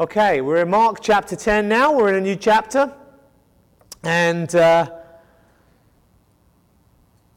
Okay, 0.00 0.40
we're 0.40 0.62
in 0.62 0.70
Mark 0.70 1.02
chapter 1.02 1.36
10 1.36 1.68
now. 1.68 1.92
We're 1.92 2.08
in 2.08 2.14
a 2.14 2.22
new 2.22 2.34
chapter. 2.34 2.90
And 4.02 4.54
uh, 4.54 4.90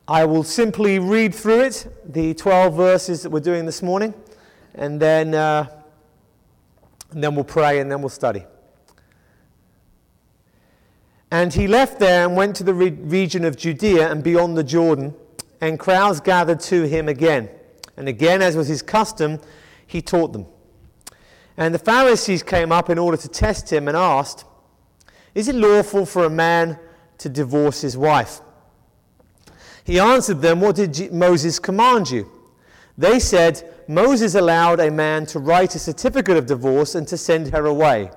I 0.08 0.24
will 0.24 0.46
simply 0.46 0.98
read 0.98 1.36
through 1.36 1.60
it, 1.60 1.88
the 2.06 2.34
12 2.34 2.74
verses 2.74 3.22
that 3.24 3.32
we're 3.32 3.42
doing 3.42 3.66
this 3.66 3.84
morning, 3.84 4.14
and 4.76 4.98
then, 4.98 5.36
uh, 5.36 5.68
and 7.12 7.22
then 7.22 7.36
we'll 7.36 7.44
pray 7.44 7.80
and 7.80 7.92
then 7.92 8.00
we'll 8.00 8.08
study. 8.08 8.46
And 11.32 11.54
he 11.54 11.68
left 11.68 12.00
there 12.00 12.26
and 12.26 12.34
went 12.38 12.56
to 12.56 12.64
the 12.64 12.74
re- 12.74 12.92
region 12.92 13.44
of 13.44 13.58
Judea 13.58 14.10
and 14.10 14.24
beyond 14.24 14.58
the 14.58 14.64
Jordan, 14.64 15.14
and 15.60 15.78
crowds 15.78 16.22
gathered 16.22 16.62
to 16.62 16.84
him 16.84 17.10
again. 17.10 17.50
And 17.98 18.08
again, 18.08 18.42
as 18.42 18.56
was 18.56 18.70
his 18.70 18.82
custom, 18.82 19.42
he 19.86 20.02
taught 20.02 20.32
them. 20.32 20.46
And 21.58 21.74
the 21.74 21.80
Pharisees 21.80 22.44
came 22.44 22.72
up 22.72 22.90
in 22.90 22.98
order 22.98 23.18
to 23.18 23.28
test 23.28 23.72
him 23.72 23.88
and 23.88 23.96
asked, 23.96 24.46
Is 25.36 25.48
it 25.48 25.56
lawful 25.56 26.06
for 26.06 26.26
a 26.26 26.30
man 26.30 26.80
to 27.20 27.30
divorce 27.30 27.82
his 27.82 27.96
wife? 27.96 28.42
He 29.84 30.00
answered 30.00 30.42
them, 30.42 30.62
What 30.62 30.76
did 30.76 31.12
Moses 31.14 31.60
command 31.60 32.10
you? 32.10 32.32
They 32.98 33.20
said, 33.20 33.70
Moses 33.88 34.36
allowed 34.36 34.80
a 34.80 34.92
man 34.92 35.26
to 35.28 35.40
write 35.40 35.76
a 35.76 35.80
certificate 35.80 36.38
of 36.38 36.46
divorce 36.46 36.96
and 36.96 37.08
to 37.08 37.18
send 37.18 37.48
her 37.50 37.66
away. 37.66 38.12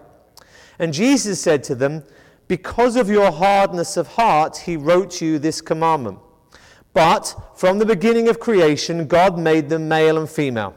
And 0.78 0.92
Jesus 0.92 1.40
said 1.40 1.64
to 1.64 1.74
them, 1.74 2.04
Because 2.48 2.96
of 2.96 3.08
your 3.08 3.32
hardness 3.32 3.96
of 3.96 4.06
heart, 4.08 4.58
he 4.58 4.76
wrote 4.76 5.20
you 5.20 5.38
this 5.38 5.60
commandment. 5.60 6.18
But 6.92 7.34
from 7.56 7.78
the 7.78 7.86
beginning 7.86 8.28
of 8.28 8.40
creation, 8.40 9.06
God 9.06 9.38
made 9.38 9.68
them 9.68 9.88
male 9.88 10.18
and 10.18 10.28
female. 10.28 10.74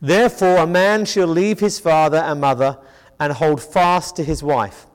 Therefore, 0.00 0.58
a 0.58 0.66
man 0.66 1.04
shall 1.04 1.26
leave 1.26 1.60
his 1.60 1.78
father 1.78 2.18
and 2.18 2.40
mother 2.40 2.78
and 3.18 3.32
hold 3.32 3.62
fast 3.62 4.16
to 4.16 4.24
his 4.24 4.42
wife, 4.42 4.86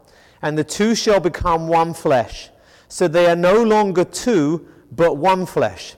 and 0.42 0.58
the 0.58 0.64
two 0.64 0.96
shall 0.96 1.20
become 1.20 1.68
one 1.68 1.94
flesh. 1.94 2.50
So 2.88 3.08
they 3.08 3.28
are 3.28 3.36
no 3.36 3.64
longer 3.64 4.04
two, 4.04 4.68
but 4.92 5.18
one 5.18 5.46
flesh. 5.46 5.96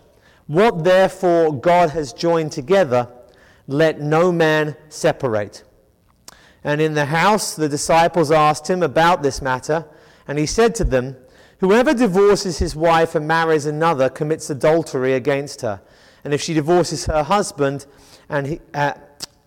What 0.47 0.83
therefore 0.83 1.53
God 1.53 1.89
has 1.91 2.13
joined 2.13 2.51
together, 2.51 3.09
let 3.67 3.99
no 3.99 4.31
man 4.31 4.75
separate. 4.89 5.63
And 6.63 6.79
in 6.79 6.93
the 6.93 7.05
house 7.05 7.55
the 7.55 7.69
disciples 7.69 8.31
asked 8.31 8.69
him 8.69 8.83
about 8.83 9.23
this 9.23 9.41
matter, 9.41 9.85
and 10.27 10.37
he 10.37 10.45
said 10.45 10.75
to 10.75 10.83
them, 10.83 11.17
Whoever 11.59 11.93
divorces 11.93 12.59
his 12.59 12.75
wife 12.75 13.15
and 13.15 13.27
marries 13.27 13.65
another 13.65 14.09
commits 14.09 14.49
adultery 14.49 15.13
against 15.13 15.61
her. 15.61 15.81
And 16.23 16.33
if 16.33 16.41
she 16.41 16.53
divorces 16.53 17.05
her 17.05 17.23
husband 17.23 17.85
and, 18.29 18.47
he, 18.47 18.59
uh, 18.73 18.93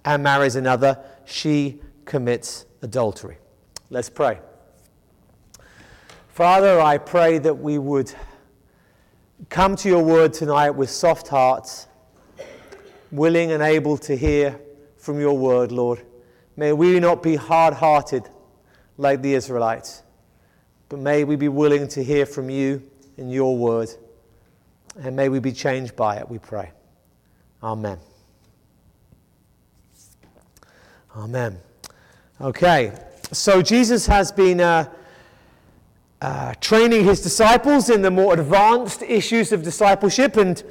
and 0.05 0.23
marries 0.23 0.57
another, 0.57 0.99
she 1.25 1.81
commits 2.05 2.67
adultery. 2.83 3.39
Let's 3.91 4.11
pray. 4.11 4.39
Father, 6.29 6.81
I 6.81 6.99
pray 6.99 7.39
that 7.39 7.55
we 7.55 7.79
would 7.79 8.13
come 9.49 9.77
to 9.77 9.89
your 9.89 10.03
word 10.03 10.33
tonight 10.33 10.71
with 10.71 10.91
soft 10.91 11.29
hearts, 11.29 11.87
willing 13.11 13.53
and 13.53 13.63
able 13.63 13.97
to 13.99 14.17
hear 14.17 14.61
from 14.97 15.21
your 15.21 15.37
word, 15.37 15.73
Lord. 15.73 16.03
May 16.57 16.73
we 16.73 16.99
not 17.01 17.23
be 17.23 17.37
hard 17.37 17.75
hearted 17.75 18.29
like 18.99 19.23
the 19.23 19.35
Israelites, 19.35 20.03
but 20.89 20.99
may 20.99 21.25
we 21.25 21.37
be 21.37 21.49
willing 21.49 21.87
to 21.89 22.03
hear 22.03 22.27
from 22.27 22.51
you 22.51 22.83
in 23.17 23.29
your 23.29 23.57
word. 23.57 23.89
And 24.99 25.15
may 25.15 25.29
we 25.29 25.39
be 25.39 25.53
changed 25.53 25.95
by 25.97 26.17
it, 26.17 26.29
we 26.29 26.39
pray. 26.39 26.73
Amen. 27.63 27.99
Amen. 31.17 31.59
Okay, 32.41 32.93
so 33.33 33.63
Jesus 33.63 34.07
has 34.07 34.31
been. 34.31 34.61
Uh, 34.61 34.89
uh, 36.23 36.55
training 36.61 37.05
his 37.05 37.21
disciples 37.21 37.91
in 37.91 38.01
the 38.01 38.11
more 38.11 38.35
advanced 38.35 39.03
issues 39.03 39.53
of 39.53 39.63
discipleship. 39.63 40.37
And 40.37 40.63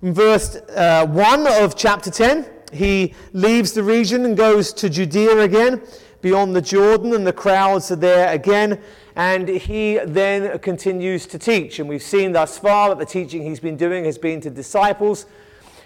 in 0.00 0.14
verse 0.14 0.56
uh, 0.76 1.06
1 1.06 1.46
of 1.62 1.76
chapter 1.76 2.10
10, 2.10 2.46
he 2.72 3.14
leaves 3.32 3.72
the 3.72 3.82
region 3.82 4.24
and 4.24 4.36
goes 4.36 4.72
to 4.74 4.88
Judea 4.88 5.38
again, 5.40 5.82
beyond 6.20 6.54
the 6.54 6.62
Jordan, 6.62 7.14
and 7.14 7.26
the 7.26 7.32
crowds 7.32 7.90
are 7.90 7.96
there 7.96 8.32
again. 8.32 8.80
And 9.16 9.48
he 9.48 9.98
then 10.04 10.56
continues 10.60 11.26
to 11.26 11.38
teach. 11.38 11.80
And 11.80 11.88
we've 11.88 12.02
seen 12.02 12.32
thus 12.32 12.58
far 12.58 12.88
that 12.90 12.98
the 12.98 13.04
teaching 13.04 13.42
he's 13.42 13.60
been 13.60 13.76
doing 13.76 14.04
has 14.04 14.18
been 14.18 14.40
to 14.42 14.50
disciples. 14.50 15.26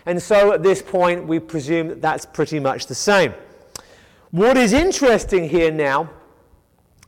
And 0.05 0.23
so 0.23 0.53
at 0.53 0.63
this 0.63 0.83
point, 0.83 1.27
we 1.27 1.41
presume 1.41 1.89
that 1.89 2.03
that's 2.03 2.27
pretty 2.27 2.61
much 2.61 2.87
the 2.87 2.95
same. 2.95 3.33
What 4.31 4.57
is 4.57 4.73
interesting 4.73 5.49
here 5.49 5.71
now 5.71 6.11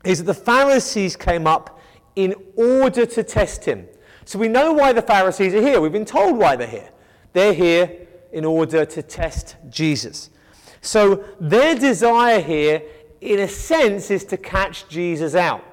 is 0.05 0.19
that 0.19 0.25
the 0.25 0.35
Pharisees 0.35 1.17
came 1.17 1.47
up 1.47 1.81
in 2.17 2.35
order 2.57 3.07
to 3.07 3.23
test 3.23 3.65
him. 3.65 3.87
So 4.25 4.39
we 4.39 4.49
know 4.49 4.73
why 4.73 4.93
the 4.93 5.03
Pharisees 5.03 5.55
are 5.55 5.61
here. 5.61 5.81
We've 5.81 5.93
been 5.93 6.05
told 6.05 6.37
why 6.37 6.57
they're 6.57 6.67
here. 6.67 6.91
They're 7.33 7.55
here 7.55 8.07
in 8.33 8.45
order 8.45 8.85
to 8.85 9.03
test 9.03 9.57
Jesus. 9.71 10.31
So 10.81 11.25
their 11.41 11.75
desire 11.75 12.41
here, 12.41 12.83
in 13.21 13.41
a 13.41 13.49
sense, 13.49 14.11
is 14.11 14.25
to 14.27 14.37
catch 14.37 14.89
Jesus 14.89 15.35
out. 15.35 15.65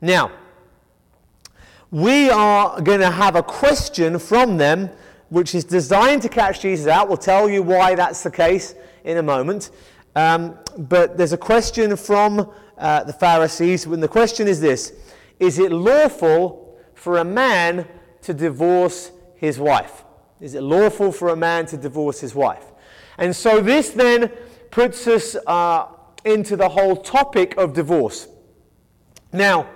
Now, 0.00 0.32
we 1.90 2.30
are 2.30 2.80
going 2.80 3.00
to 3.00 3.10
have 3.10 3.36
a 3.36 3.42
question 3.42 4.18
from 4.18 4.56
them 4.56 4.90
which 5.28 5.54
is 5.54 5.64
designed 5.64 6.22
to 6.22 6.28
catch 6.28 6.60
Jesus 6.60 6.86
out. 6.86 7.08
We'll 7.08 7.16
tell 7.16 7.48
you 7.48 7.62
why 7.62 7.94
that's 7.94 8.22
the 8.22 8.30
case 8.30 8.74
in 9.04 9.16
a 9.16 9.22
moment. 9.22 9.70
Um, 10.16 10.58
but 10.76 11.16
there's 11.16 11.32
a 11.32 11.38
question 11.38 11.96
from 11.96 12.50
uh, 12.76 13.04
the 13.04 13.12
Pharisees, 13.12 13.86
and 13.86 14.02
the 14.02 14.08
question 14.08 14.48
is 14.48 14.60
this 14.60 14.92
is 15.38 15.58
it 15.58 15.72
lawful 15.72 16.78
for 16.94 17.18
a 17.18 17.24
man 17.24 17.86
to 18.22 18.34
divorce 18.34 19.10
his 19.36 19.58
wife? 19.58 20.04
Is 20.40 20.54
it 20.54 20.62
lawful 20.62 21.12
for 21.12 21.30
a 21.30 21.36
man 21.36 21.66
to 21.66 21.76
divorce 21.76 22.20
his 22.20 22.34
wife? 22.34 22.64
And 23.18 23.34
so 23.34 23.60
this 23.60 23.90
then 23.90 24.30
puts 24.70 25.06
us 25.06 25.36
uh, 25.46 25.86
into 26.24 26.56
the 26.56 26.68
whole 26.68 26.96
topic 26.96 27.56
of 27.56 27.72
divorce. 27.72 28.28
Now, 29.32 29.68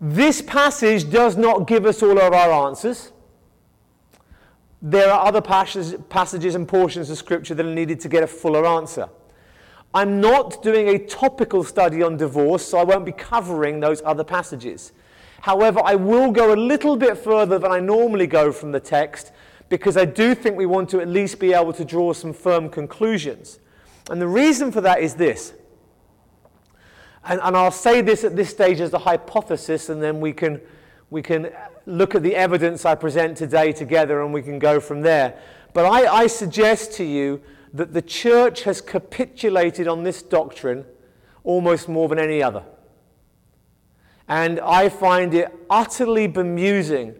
this 0.00 0.42
passage 0.42 1.10
does 1.10 1.36
not 1.36 1.66
give 1.66 1.86
us 1.86 2.02
all 2.02 2.18
of 2.18 2.32
our 2.32 2.68
answers. 2.68 3.12
There 4.82 5.10
are 5.10 5.26
other 5.26 5.40
passages 5.40 6.54
and 6.54 6.68
portions 6.68 7.10
of 7.10 7.18
Scripture 7.18 7.54
that 7.54 7.64
are 7.64 7.74
needed 7.74 8.00
to 8.00 8.08
get 8.08 8.22
a 8.22 8.26
fuller 8.26 8.66
answer. 8.66 9.08
I'm 9.96 10.20
not 10.20 10.62
doing 10.62 10.90
a 10.90 10.98
topical 10.98 11.64
study 11.64 12.02
on 12.02 12.18
divorce, 12.18 12.62
so 12.66 12.76
I 12.76 12.84
won't 12.84 13.06
be 13.06 13.12
covering 13.12 13.80
those 13.80 14.02
other 14.04 14.24
passages. 14.24 14.92
However, 15.40 15.80
I 15.82 15.94
will 15.94 16.30
go 16.32 16.52
a 16.52 16.54
little 16.54 16.98
bit 16.98 17.16
further 17.16 17.58
than 17.58 17.72
I 17.72 17.80
normally 17.80 18.26
go 18.26 18.52
from 18.52 18.72
the 18.72 18.80
text 18.80 19.32
because 19.70 19.96
I 19.96 20.04
do 20.04 20.34
think 20.34 20.54
we 20.54 20.66
want 20.66 20.90
to 20.90 21.00
at 21.00 21.08
least 21.08 21.40
be 21.40 21.54
able 21.54 21.72
to 21.72 21.82
draw 21.82 22.12
some 22.12 22.34
firm 22.34 22.68
conclusions. 22.68 23.58
And 24.10 24.20
the 24.20 24.28
reason 24.28 24.70
for 24.70 24.82
that 24.82 25.00
is 25.00 25.14
this. 25.14 25.54
And, 27.24 27.40
and 27.42 27.56
I'll 27.56 27.70
say 27.70 28.02
this 28.02 28.22
at 28.22 28.36
this 28.36 28.50
stage 28.50 28.80
as 28.80 28.92
a 28.92 28.98
hypothesis, 28.98 29.88
and 29.88 30.02
then 30.02 30.20
we 30.20 30.34
can, 30.34 30.60
we 31.08 31.22
can 31.22 31.50
look 31.86 32.14
at 32.14 32.22
the 32.22 32.36
evidence 32.36 32.84
I 32.84 32.96
present 32.96 33.38
today 33.38 33.72
together 33.72 34.20
and 34.20 34.34
we 34.34 34.42
can 34.42 34.58
go 34.58 34.78
from 34.78 35.00
there. 35.00 35.38
But 35.72 35.86
I, 35.86 36.06
I 36.06 36.26
suggest 36.26 36.92
to 36.98 37.04
you 37.04 37.40
that 37.72 37.92
the 37.92 38.02
church 38.02 38.62
has 38.62 38.80
capitulated 38.80 39.88
on 39.88 40.02
this 40.02 40.22
doctrine 40.22 40.84
almost 41.44 41.88
more 41.88 42.08
than 42.08 42.18
any 42.18 42.42
other. 42.42 42.62
And 44.28 44.58
I 44.60 44.88
find 44.88 45.34
it 45.34 45.54
utterly 45.70 46.26
bemusing 46.26 47.14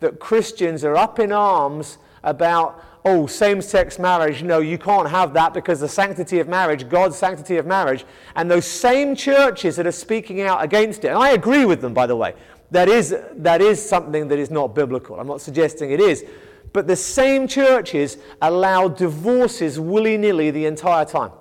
that 0.00 0.18
Christians 0.18 0.84
are 0.84 0.96
up 0.96 1.18
in 1.18 1.32
arms 1.32 1.98
about, 2.22 2.84
oh, 3.04 3.26
same 3.26 3.62
sex 3.62 3.98
marriage. 3.98 4.42
No, 4.42 4.58
you 4.58 4.76
can't 4.76 5.08
have 5.08 5.32
that 5.34 5.54
because 5.54 5.80
the 5.80 5.88
sanctity 5.88 6.38
of 6.38 6.48
marriage, 6.48 6.88
God's 6.88 7.16
sanctity 7.16 7.56
of 7.56 7.66
marriage, 7.66 8.04
and 8.36 8.50
those 8.50 8.66
same 8.66 9.14
churches 9.14 9.76
that 9.76 9.86
are 9.86 9.92
speaking 9.92 10.42
out 10.42 10.62
against 10.62 11.04
it, 11.04 11.08
and 11.08 11.18
I 11.18 11.30
agree 11.30 11.64
with 11.64 11.80
them, 11.80 11.94
by 11.94 12.06
the 12.06 12.16
way, 12.16 12.34
that 12.70 12.88
is, 12.88 13.14
that 13.36 13.60
is 13.62 13.86
something 13.86 14.28
that 14.28 14.38
is 14.38 14.50
not 14.50 14.74
biblical. 14.74 15.18
I'm 15.18 15.26
not 15.26 15.40
suggesting 15.40 15.90
it 15.90 16.00
is. 16.00 16.24
But 16.72 16.86
the 16.86 16.96
same 16.96 17.48
churches 17.48 18.18
allow 18.40 18.88
divorces 18.88 19.80
willy 19.80 20.16
nilly 20.16 20.50
the 20.50 20.66
entire 20.66 21.04
time. 21.04 21.32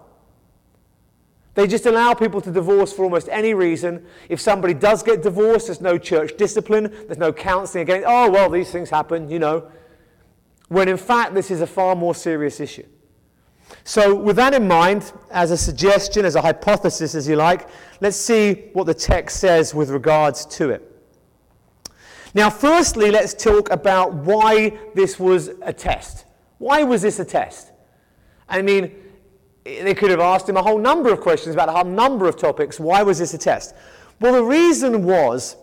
They 1.56 1.68
just 1.68 1.86
allow 1.86 2.14
people 2.14 2.42
to 2.42 2.52
divorce 2.52 2.94
for 2.94 3.04
almost 3.04 3.28
any 3.30 3.54
reason. 3.54 4.06
If 4.30 4.40
somebody 4.40 4.74
does 4.74 5.04
get 5.04 5.22
divorced, 5.22 5.68
there's 5.68 5.82
no 5.82 5.98
church 5.98 6.38
discipline, 6.38 6.90
there's 7.08 7.18
no 7.18 7.34
counseling 7.34 7.82
against, 7.82 8.08
oh, 8.08 8.30
well, 8.30 8.50
these 8.50 8.72
things 8.72 8.90
happen, 8.90 9.30
you 9.30 9.40
know. 9.40 9.70
When 10.70 10.88
in 10.88 10.98
fact, 10.98 11.34
this 11.34 11.52
is 11.52 11.62
a 11.62 11.68
far 11.68 11.96
more 11.96 12.16
serious 12.16 12.60
issue. 12.60 12.86
So, 13.84 14.16
with 14.16 14.36
that 14.38 14.54
in 14.54 14.68
mind, 14.68 15.12
as 15.32 15.52
a 15.52 15.58
suggestion, 15.58 16.26
as 16.26 16.36
a 16.36 16.42
hypothesis, 16.42 17.14
as 17.14 17.28
you 17.28 17.36
like, 17.36 17.68
let's 18.02 18.18
see 18.18 18.70
what 18.74 18.86
the 18.86 18.94
text 18.94 19.40
says 19.40 19.76
with 19.76 19.90
regards 19.90 20.46
to 20.46 20.70
it. 20.70 20.89
Now, 22.34 22.50
firstly, 22.50 23.12
let's 23.12 23.34
talk 23.34 23.70
about 23.72 24.14
why 24.14 24.78
this 24.94 25.20
was 25.20 25.50
a 25.62 25.74
test. 25.74 26.26
Why 26.60 26.84
was 26.84 27.02
this 27.02 27.20
a 27.20 27.26
test? 27.26 27.72
I 28.48 28.62
mean, 28.62 28.96
they 29.64 29.94
could 29.94 30.12
have 30.12 30.20
asked 30.20 30.48
him 30.48 30.58
a 30.58 30.62
whole 30.62 30.78
number 30.78 31.12
of 31.12 31.22
questions 31.22 31.56
about 31.56 31.70
a 31.70 31.72
whole 31.72 31.86
number 31.86 32.28
of 32.28 32.38
topics. 32.38 32.80
Why 32.80 33.04
was 33.04 33.20
this 33.20 33.34
a 33.34 33.38
test? 33.38 33.76
Well, 34.20 34.34
the 34.34 34.44
reason 34.44 35.06
was 35.06 35.56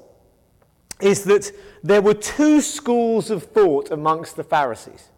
is 1.00 1.24
that 1.24 1.52
there 1.82 2.00
were 2.00 2.14
two 2.14 2.60
schools 2.60 3.30
of 3.30 3.44
thought 3.44 3.90
amongst 3.90 4.36
the 4.36 4.44
Pharisees. 4.44 5.10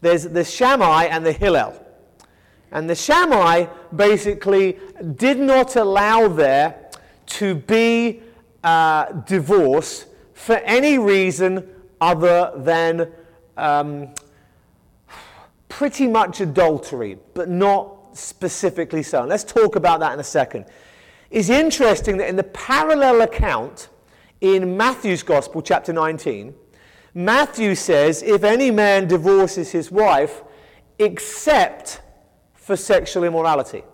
There's 0.00 0.24
the 0.24 0.44
Shammai 0.44 1.04
and 1.04 1.24
the 1.24 1.32
Hillel. 1.32 1.80
And 2.72 2.90
the 2.90 2.94
Shammai 2.94 3.66
basically 3.94 4.78
did 5.14 5.38
not 5.38 5.76
allow 5.76 6.28
there 6.28 6.90
to 7.26 7.54
be 7.54 8.20
uh, 8.64 9.12
divorce 9.22 10.06
for 10.36 10.56
any 10.56 10.98
reason 10.98 11.66
other 11.98 12.52
than 12.56 13.10
um, 13.56 14.10
pretty 15.70 16.06
much 16.06 16.42
adultery, 16.42 17.18
but 17.32 17.48
not 17.48 18.14
specifically 18.16 19.02
so. 19.02 19.20
And 19.20 19.30
let's 19.30 19.44
talk 19.44 19.76
about 19.76 20.00
that 20.00 20.12
in 20.12 20.20
a 20.20 20.24
second. 20.24 20.66
It's 21.30 21.48
interesting 21.48 22.18
that 22.18 22.28
in 22.28 22.36
the 22.36 22.44
parallel 22.44 23.22
account 23.22 23.88
in 24.42 24.76
Matthew's 24.76 25.22
Gospel, 25.22 25.62
chapter 25.62 25.94
19, 25.94 26.54
Matthew 27.14 27.74
says, 27.74 28.22
if 28.22 28.44
any 28.44 28.70
man 28.70 29.08
divorces 29.08 29.72
his 29.72 29.90
wife, 29.90 30.42
except 30.98 32.02
for 32.52 32.76
sexual 32.76 33.24
immorality. 33.24 33.84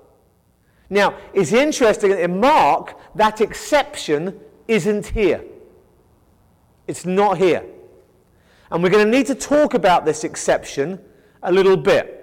Now, 0.91 1.15
it's 1.33 1.53
interesting 1.53 2.11
that 2.11 2.21
in 2.21 2.41
Mark, 2.41 2.99
that 3.15 3.41
exception 3.41 4.41
isn't 4.67 5.06
here. 5.06 5.45
It's 6.87 7.05
not 7.06 7.38
here. 7.38 7.64
And 8.70 8.82
we're 8.82 8.90
going 8.90 9.05
to 9.05 9.11
need 9.11 9.26
to 9.26 9.34
talk 9.34 9.75
about 9.75 10.05
this 10.05 10.25
exception 10.25 11.00
a 11.43 11.52
little 11.52 11.76
bit. 11.76 12.19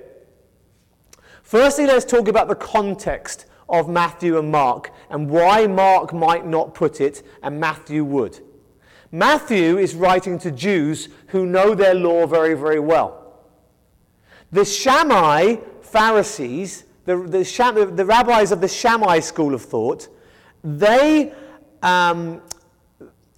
Firstly, 1.44 1.86
let's 1.86 2.06
talk 2.06 2.28
about 2.28 2.48
the 2.48 2.56
context 2.56 3.46
of 3.68 3.88
Matthew 3.88 4.38
and 4.38 4.52
Mark 4.52 4.92
and 5.10 5.30
why 5.30 5.68
Mark 5.68 6.14
might 6.14 6.46
not 6.46 6.74
put 6.74 7.02
it 7.02 7.24
and 7.44 7.60
Matthew 7.60 8.04
would. 8.04 8.40
Matthew 9.12 9.78
is 9.78 9.96
writing 9.96 10.38
to 10.40 10.52
Jews 10.52 11.10
who 11.28 11.46
know 11.46 11.74
their 11.74 11.96
law 11.96 12.28
very, 12.28 12.54
very 12.54 12.80
well. 12.80 13.40
The 14.52 14.66
Shammai 14.66 15.58
Pharisees, 15.82 16.86
the, 17.06 17.18
the, 17.18 17.44
Sham, 17.44 17.96
the 17.96 18.06
rabbis 18.06 18.52
of 18.52 18.62
the 18.62 18.68
Shammai 18.68 19.20
school 19.20 19.54
of 19.54 19.64
thought, 19.64 20.08
they, 20.64 21.34
um, 21.82 22.42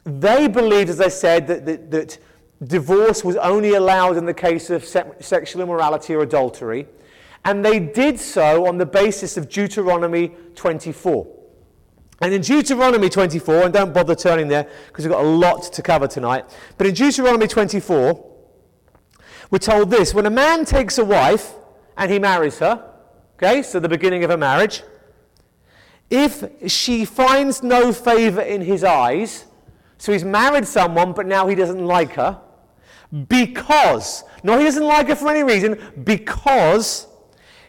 they 0.04 0.48
believed, 0.48 0.90
as 0.90 1.00
I 1.00 1.10
said, 1.10 1.48
that, 1.48 1.66
that, 1.66 1.92
that 1.92 2.18
divorce 2.64 3.24
was 3.24 3.36
only 3.38 3.74
allowed 3.74 4.18
in 4.18 4.26
the 4.26 4.34
case 4.34 4.70
of 4.70 4.86
se- 4.86 5.14
sexual 5.20 5.62
immorality 5.62 6.14
or 6.14 6.22
adultery. 6.22 6.88
And 7.44 7.66
they 7.66 7.80
did 7.80 8.20
so 8.20 8.68
on 8.68 8.78
the 8.78 8.86
basis 8.86 9.38
of 9.38 9.50
Deuteronomy 9.50 10.32
24. 10.56 11.28
And 12.22 12.34
in 12.34 12.42
Deuteronomy 12.42 13.10
24, 13.10 13.64
and 13.64 13.74
don't 13.74 13.94
bother 13.94 14.14
turning 14.14 14.48
there 14.48 14.70
because 14.88 15.06
we've 15.06 15.12
got 15.12 15.24
a 15.24 15.28
lot 15.28 15.64
to 15.74 15.82
cover 15.82 16.08
tonight, 16.08 16.46
but 16.78 16.86
in 16.86 16.94
Deuteronomy 16.94 17.48
24, 17.48 18.32
we're 19.50 19.58
told 19.58 19.90
this 19.90 20.14
when 20.14 20.28
a 20.28 20.32
man 20.32 20.64
takes 20.64 21.00
a 21.00 21.06
wife 21.06 21.56
and 21.98 22.12
he 22.12 22.20
marries 22.20 22.60
her, 22.60 22.92
okay, 23.36 23.64
so 23.64 23.80
the 23.80 23.90
beginning 23.90 24.24
of 24.24 24.30
a 24.30 24.38
marriage, 24.38 24.84
if 26.12 26.44
she 26.70 27.06
finds 27.06 27.64
no 27.64 27.92
favor 27.92 28.42
in 28.42 28.62
his 28.62 28.84
eyes, 28.84 29.46
so 30.02 30.12
he's 30.12 30.24
married 30.24 30.66
someone, 30.66 31.14
but 31.14 31.28
now 31.28 31.46
he 31.46 31.54
doesn't 31.54 31.86
like 31.86 32.14
her, 32.14 32.42
because, 33.28 34.24
no, 34.44 34.58
he 34.58 34.64
doesn't 34.64 34.84
like 34.84 35.10
her 35.10 35.16
for 35.16 35.30
any 35.30 35.44
reason, 35.44 35.80
because 36.04 37.06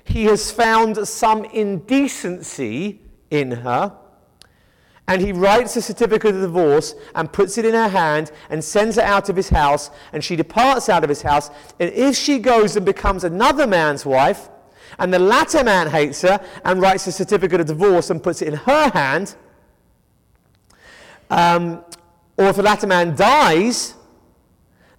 he 0.03 0.25
has 0.25 0.51
found 0.51 1.07
some 1.07 1.45
indecency 1.45 3.03
in 3.31 3.51
her. 3.51 3.95
And 5.07 5.21
he 5.21 5.33
writes 5.33 5.77
a 5.77 5.83
certificate 5.83 6.35
of 6.35 6.41
divorce 6.41 6.95
and 7.15 7.31
puts 7.31 7.59
it 7.59 7.67
in 7.67 7.75
her 7.75 7.89
hand 7.89 8.33
and 8.49 8.65
sends 8.65 8.97
her 8.97 9.03
out 9.03 9.29
of 9.29 9.37
his 9.37 9.51
house. 9.51 9.91
And 10.15 10.25
she 10.25 10.35
departs 10.35 10.89
out 10.89 11.05
of 11.05 11.11
his 11.11 11.21
house. 11.21 11.51
And 11.79 11.93
if 11.93 12.17
she 12.17 12.39
goes 12.39 12.77
and 12.77 12.87
becomes 12.87 13.25
another 13.25 13.67
man's 13.67 14.07
wife, 14.07 14.49
and 14.99 15.13
the 15.13 15.19
latter 15.19 15.63
man 15.63 15.91
hates 15.91 16.23
her 16.23 16.41
and 16.65 16.81
writes 16.81 17.07
a 17.09 17.13
certificate 17.13 17.61
of 17.61 17.67
divorce 17.67 18.09
and 18.09 18.23
puts 18.23 18.41
it 18.41 18.49
in 18.49 18.55
her 18.55 18.89
hand, 18.89 19.35
um, 21.29 21.85
or 22.37 22.47
if 22.47 22.57
the 22.57 22.63
latter 22.63 22.87
man 22.87 23.15
dies, 23.15 23.95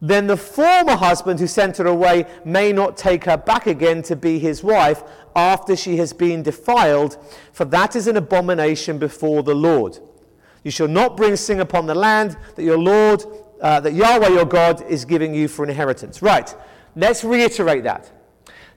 then 0.01 0.27
the 0.27 0.35
former 0.35 0.95
husband 0.97 1.39
who 1.39 1.47
sent 1.47 1.77
her 1.77 1.87
away 1.87 2.25
may 2.43 2.73
not 2.73 2.97
take 2.97 3.23
her 3.23 3.37
back 3.37 3.67
again 3.67 4.01
to 4.03 4.17
be 4.17 4.37
his 4.37 4.61
wife 4.61 5.01
after 5.33 5.75
she 5.77 5.95
has 5.95 6.11
been 6.11 6.43
defiled, 6.43 7.17
for 7.53 7.63
that 7.65 7.95
is 7.95 8.07
an 8.07 8.17
abomination 8.17 8.97
before 8.97 9.43
the 9.43 9.55
Lord. 9.55 9.99
You 10.63 10.71
shall 10.71 10.89
not 10.89 11.15
bring 11.15 11.37
sin 11.37 11.61
upon 11.61 11.85
the 11.85 11.95
land 11.95 12.37
that 12.55 12.63
your 12.63 12.77
Lord, 12.77 13.23
uh, 13.61 13.79
that 13.79 13.93
Yahweh 13.93 14.29
your 14.29 14.45
God 14.45 14.81
is 14.87 15.05
giving 15.05 15.33
you 15.33 15.47
for 15.47 15.65
inheritance. 15.65 16.21
Right, 16.21 16.53
let's 16.97 17.23
reiterate 17.23 17.85
that. 17.85 18.11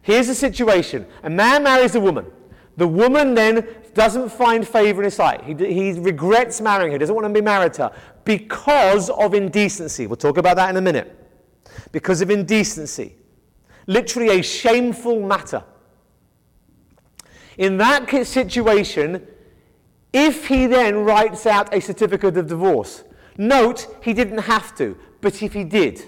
Here's 0.03 0.29
the 0.29 0.35
situation 0.35 1.07
a 1.25 1.31
man 1.31 1.65
marries 1.65 1.97
a 1.97 2.01
woman. 2.01 2.27
The 2.77 2.87
woman 2.87 3.35
then 3.35 3.67
doesn't 3.97 4.29
find 4.29 4.69
favor 4.69 5.01
in 5.01 5.07
his 5.07 5.15
sight. 5.15 5.43
He, 5.43 5.55
he 5.55 5.99
regrets 5.99 6.61
marrying 6.61 6.93
her, 6.93 6.99
doesn't 6.99 7.15
want 7.15 7.27
to 7.27 7.33
be 7.33 7.41
married 7.41 7.73
to 7.75 7.89
her 7.89 7.93
because 8.25 9.09
of 9.11 9.35
indecency. 9.35 10.07
We'll 10.07 10.17
talk 10.17 10.37
about 10.37 10.57
that 10.57 10.71
in 10.71 10.77
a 10.77 10.81
minute. 10.83 11.13
Because 11.91 12.21
of 12.21 12.31
indecency. 12.31 13.17
Literally 13.87 14.39
a 14.39 14.43
shameful 14.43 15.21
matter. 15.21 15.65
In 17.57 17.79
that 17.79 18.09
situation, 18.27 19.27
if 20.13 20.47
he 20.47 20.67
then 20.67 20.97
writes 20.99 21.47
out 21.47 21.75
a 21.75 21.81
certificate 21.81 22.37
of 22.37 22.47
divorce, 22.47 23.03
note 23.39 23.97
he 24.03 24.13
didn't 24.13 24.39
have 24.39 24.77
to, 24.77 24.97
but 25.23 25.43
if 25.43 25.55
he 25.55 25.65
did, 25.65 26.03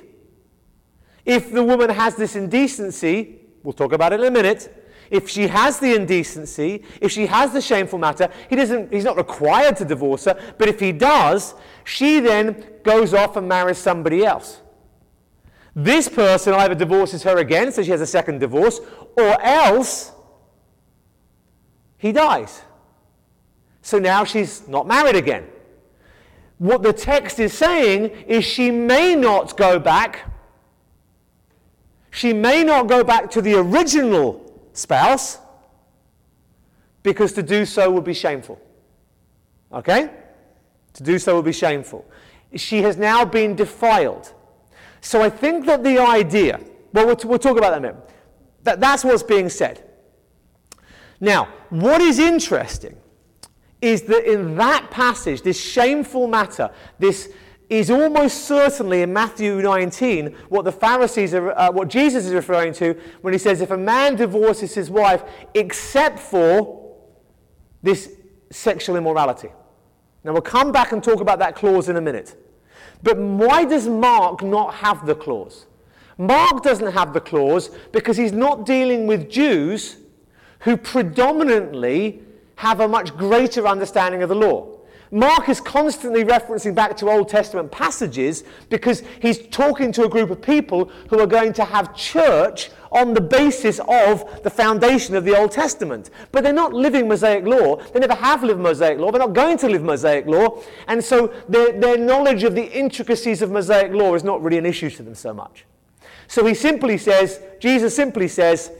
if 1.24 1.52
the 1.52 1.64
woman 1.64 1.90
has 1.90 2.16
this 2.16 2.36
indecency, 2.36 3.40
we'll 3.62 3.72
talk 3.72 3.92
about 3.92 4.12
it 4.12 4.20
in 4.20 4.26
a 4.26 4.30
minute, 4.30 4.87
if 5.10 5.28
she 5.28 5.48
has 5.48 5.78
the 5.78 5.94
indecency, 5.94 6.82
if 7.00 7.10
she 7.10 7.26
has 7.26 7.52
the 7.52 7.60
shameful 7.60 7.98
matter, 7.98 8.28
he 8.48 8.56
doesn't, 8.56 8.92
he's 8.92 9.04
not 9.04 9.16
required 9.16 9.76
to 9.76 9.84
divorce 9.84 10.24
her, 10.26 10.38
but 10.58 10.68
if 10.68 10.80
he 10.80 10.92
does, 10.92 11.54
she 11.84 12.20
then 12.20 12.64
goes 12.82 13.14
off 13.14 13.36
and 13.36 13.48
marries 13.48 13.78
somebody 13.78 14.24
else. 14.24 14.60
This 15.74 16.08
person 16.08 16.54
either 16.54 16.74
divorces 16.74 17.22
her 17.22 17.38
again, 17.38 17.70
so 17.72 17.82
she 17.82 17.90
has 17.90 18.00
a 18.00 18.06
second 18.06 18.40
divorce, 18.40 18.80
or 19.16 19.40
else 19.40 20.12
he 21.96 22.12
dies. 22.12 22.62
So 23.82 23.98
now 23.98 24.24
she's 24.24 24.66
not 24.68 24.86
married 24.86 25.16
again. 25.16 25.46
What 26.58 26.82
the 26.82 26.92
text 26.92 27.38
is 27.38 27.52
saying 27.52 28.10
is 28.26 28.44
she 28.44 28.70
may 28.70 29.14
not 29.14 29.56
go 29.56 29.78
back. 29.78 30.30
She 32.10 32.32
may 32.32 32.64
not 32.64 32.88
go 32.88 33.04
back 33.04 33.30
to 33.30 33.40
the 33.40 33.54
original 33.54 34.47
spouse 34.78 35.38
because 37.02 37.32
to 37.32 37.42
do 37.42 37.64
so 37.64 37.90
would 37.90 38.04
be 38.04 38.14
shameful. 38.14 38.60
Okay? 39.72 40.10
To 40.94 41.02
do 41.02 41.18
so 41.18 41.36
would 41.36 41.44
be 41.44 41.52
shameful. 41.52 42.04
She 42.54 42.82
has 42.82 42.96
now 42.96 43.24
been 43.24 43.54
defiled. 43.54 44.32
So 45.00 45.22
I 45.22 45.30
think 45.30 45.66
that 45.66 45.84
the 45.84 45.98
idea, 45.98 46.60
well, 46.92 47.06
we'll, 47.06 47.16
we'll 47.24 47.38
talk 47.38 47.56
about 47.58 47.70
that 47.70 47.78
in 47.78 47.84
a 47.84 47.92
minute, 47.92 48.10
that, 48.62 48.80
that's 48.80 49.04
what's 49.04 49.22
being 49.22 49.48
said. 49.48 49.84
Now, 51.20 51.48
what 51.70 52.00
is 52.00 52.18
interesting 52.18 52.96
is 53.80 54.02
that 54.02 54.30
in 54.30 54.56
that 54.56 54.90
passage, 54.90 55.42
this 55.42 55.60
shameful 55.60 56.26
matter, 56.26 56.70
this 56.98 57.32
is 57.68 57.90
almost 57.90 58.44
certainly 58.44 59.02
in 59.02 59.12
Matthew 59.12 59.60
19 59.60 60.34
what 60.48 60.64
the 60.64 60.72
Pharisees 60.72 61.34
are, 61.34 61.50
uh, 61.50 61.70
what 61.70 61.88
Jesus 61.88 62.24
is 62.24 62.32
referring 62.32 62.72
to 62.74 62.98
when 63.20 63.34
he 63.34 63.38
says, 63.38 63.60
if 63.60 63.70
a 63.70 63.76
man 63.76 64.16
divorces 64.16 64.74
his 64.74 64.90
wife 64.90 65.22
except 65.54 66.18
for 66.18 66.96
this 67.82 68.14
sexual 68.50 68.96
immorality. 68.96 69.50
Now 70.24 70.32
we'll 70.32 70.42
come 70.42 70.72
back 70.72 70.92
and 70.92 71.02
talk 71.02 71.20
about 71.20 71.38
that 71.40 71.54
clause 71.54 71.88
in 71.88 71.96
a 71.96 72.00
minute. 72.00 72.36
But 73.02 73.18
why 73.18 73.64
does 73.64 73.86
Mark 73.86 74.42
not 74.42 74.74
have 74.74 75.06
the 75.06 75.14
clause? 75.14 75.66
Mark 76.16 76.62
doesn't 76.62 76.92
have 76.92 77.12
the 77.12 77.20
clause 77.20 77.70
because 77.92 78.16
he's 78.16 78.32
not 78.32 78.66
dealing 78.66 79.06
with 79.06 79.30
Jews 79.30 79.98
who 80.60 80.76
predominantly 80.76 82.22
have 82.56 82.80
a 82.80 82.88
much 82.88 83.16
greater 83.16 83.68
understanding 83.68 84.22
of 84.22 84.28
the 84.28 84.34
law. 84.34 84.77
Mark 85.10 85.48
is 85.48 85.60
constantly 85.60 86.24
referencing 86.24 86.74
back 86.74 86.96
to 86.98 87.10
Old 87.10 87.28
Testament 87.28 87.70
passages 87.70 88.44
because 88.68 89.02
he's 89.20 89.46
talking 89.48 89.92
to 89.92 90.04
a 90.04 90.08
group 90.08 90.30
of 90.30 90.42
people 90.42 90.90
who 91.08 91.20
are 91.20 91.26
going 91.26 91.52
to 91.54 91.64
have 91.64 91.96
church 91.96 92.70
on 92.90 93.14
the 93.14 93.20
basis 93.20 93.80
of 93.88 94.42
the 94.42 94.50
foundation 94.50 95.14
of 95.14 95.24
the 95.24 95.36
Old 95.36 95.52
Testament. 95.52 96.10
But 96.32 96.44
they're 96.44 96.52
not 96.52 96.72
living 96.72 97.08
Mosaic 97.08 97.44
law. 97.44 97.76
They 97.76 98.00
never 98.00 98.14
have 98.14 98.42
lived 98.42 98.60
Mosaic 98.60 98.98
law. 98.98 99.10
They're 99.10 99.20
not 99.20 99.34
going 99.34 99.58
to 99.58 99.68
live 99.68 99.82
Mosaic 99.82 100.26
law. 100.26 100.62
And 100.86 101.02
so 101.02 101.32
their, 101.48 101.72
their 101.72 101.98
knowledge 101.98 102.44
of 102.44 102.54
the 102.54 102.64
intricacies 102.64 103.42
of 103.42 103.50
Mosaic 103.50 103.92
law 103.92 104.14
is 104.14 104.24
not 104.24 104.42
really 104.42 104.58
an 104.58 104.66
issue 104.66 104.90
to 104.90 105.02
them 105.02 105.14
so 105.14 105.32
much. 105.34 105.64
So 106.26 106.44
he 106.44 106.54
simply 106.54 106.98
says, 106.98 107.40
Jesus 107.60 107.96
simply 107.96 108.28
says, 108.28 108.70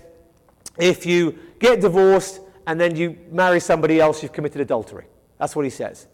if 0.79 1.07
you 1.07 1.39
get 1.59 1.81
divorced, 1.81 2.41
and 2.69 2.79
then 2.79 2.95
you 2.95 3.17
marry 3.33 3.61
somebody 3.61 3.99
else, 3.99 4.23
you've 4.23 4.35
committed 4.35 4.61
adultery. 4.61 5.07
That's 5.39 5.57
what 5.57 5.65
he 5.65 5.71
says. 5.71 6.07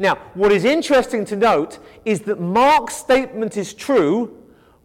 Now, 0.00 0.16
what 0.32 0.50
is 0.50 0.64
interesting 0.64 1.26
to 1.26 1.36
note 1.36 1.78
is 2.06 2.22
that 2.22 2.40
Mark's 2.40 2.96
statement 2.96 3.58
is 3.58 3.74
true 3.74 4.34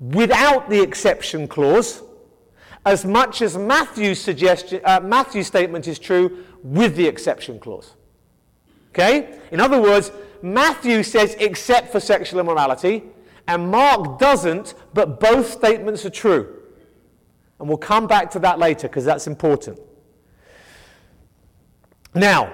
without 0.01 0.69
the 0.69 0.81
exception 0.81 1.48
clause, 1.48 2.03
as 2.86 3.05
much 3.05 3.41
as 3.41 3.57
Matthew's, 3.57 4.19
suggestion, 4.19 4.81
uh, 4.84 5.00
Matthew's 5.00 5.48
statement 5.48 5.88
is 5.88 6.00
true 6.00 6.43
with 6.63 6.98
the 6.98 7.07
exception 7.07 7.60
clause. 7.60 7.95
Okay? 8.89 9.39
In 9.51 9.62
other 9.62 9.81
words, 9.81 10.12
Matthew 10.41 11.01
says 11.01 11.38
except 11.39 11.93
for 11.93 12.01
sexual 12.01 12.41
immorality, 12.41 13.03
and 13.48 13.72
Mark 13.72 14.19
doesn't, 14.19 14.74
but 14.93 15.22
both 15.22 15.50
statements 15.50 16.05
are 16.05 16.10
true. 16.10 16.62
And 17.60 17.69
we'll 17.69 17.77
come 17.77 18.05
back 18.05 18.31
to 18.31 18.39
that 18.39 18.60
later 18.60 18.89
because 18.89 19.05
that's 19.05 19.27
important. 19.27 19.79
Now, 22.13 22.53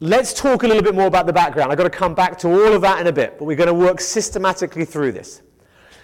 let's 0.00 0.32
talk 0.32 0.62
a 0.62 0.66
little 0.66 0.82
bit 0.82 0.94
more 0.94 1.06
about 1.06 1.26
the 1.26 1.32
background. 1.32 1.70
I've 1.70 1.78
got 1.78 1.84
to 1.84 1.90
come 1.90 2.14
back 2.14 2.38
to 2.38 2.48
all 2.48 2.72
of 2.72 2.80
that 2.82 3.00
in 3.00 3.06
a 3.06 3.12
bit, 3.12 3.38
but 3.38 3.44
we're 3.44 3.56
going 3.56 3.68
to 3.68 3.74
work 3.74 4.00
systematically 4.00 4.84
through 4.84 5.12
this. 5.12 5.42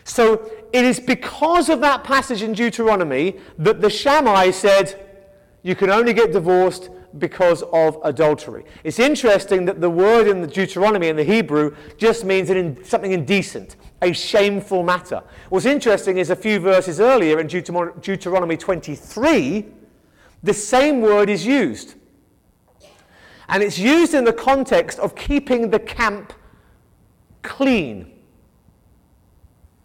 So, 0.04 0.50
it 0.72 0.84
is 0.84 1.00
because 1.00 1.68
of 1.68 1.80
that 1.80 2.04
passage 2.04 2.42
in 2.42 2.52
Deuteronomy 2.52 3.38
that 3.58 3.80
the 3.80 3.90
Shammai 3.90 4.52
said, 4.52 5.04
You 5.62 5.74
can 5.74 5.90
only 5.90 6.12
get 6.12 6.32
divorced 6.32 6.90
because 7.18 7.64
of 7.72 7.98
adultery. 8.04 8.64
It's 8.84 8.98
interesting 8.98 9.64
that 9.64 9.80
the 9.80 9.90
word 9.90 10.28
in 10.28 10.42
the 10.42 10.46
Deuteronomy 10.46 11.08
in 11.08 11.16
the 11.16 11.24
Hebrew 11.24 11.74
just 11.96 12.24
means 12.24 12.50
in, 12.50 12.84
something 12.84 13.12
indecent, 13.12 13.76
a 14.02 14.12
shameful 14.12 14.82
matter. 14.82 15.22
What's 15.48 15.66
interesting 15.66 16.18
is 16.18 16.30
a 16.30 16.36
few 16.36 16.60
verses 16.60 17.00
earlier 17.00 17.40
in 17.40 17.46
Deuteronomy 17.46 18.56
23, 18.56 19.66
the 20.42 20.54
same 20.54 21.00
word 21.00 21.30
is 21.30 21.46
used. 21.46 21.94
And 23.48 23.62
it's 23.62 23.78
used 23.78 24.14
in 24.14 24.24
the 24.24 24.32
context 24.32 24.98
of 24.98 25.14
keeping 25.14 25.70
the 25.70 25.78
camp 25.78 26.32
clean. 27.42 28.12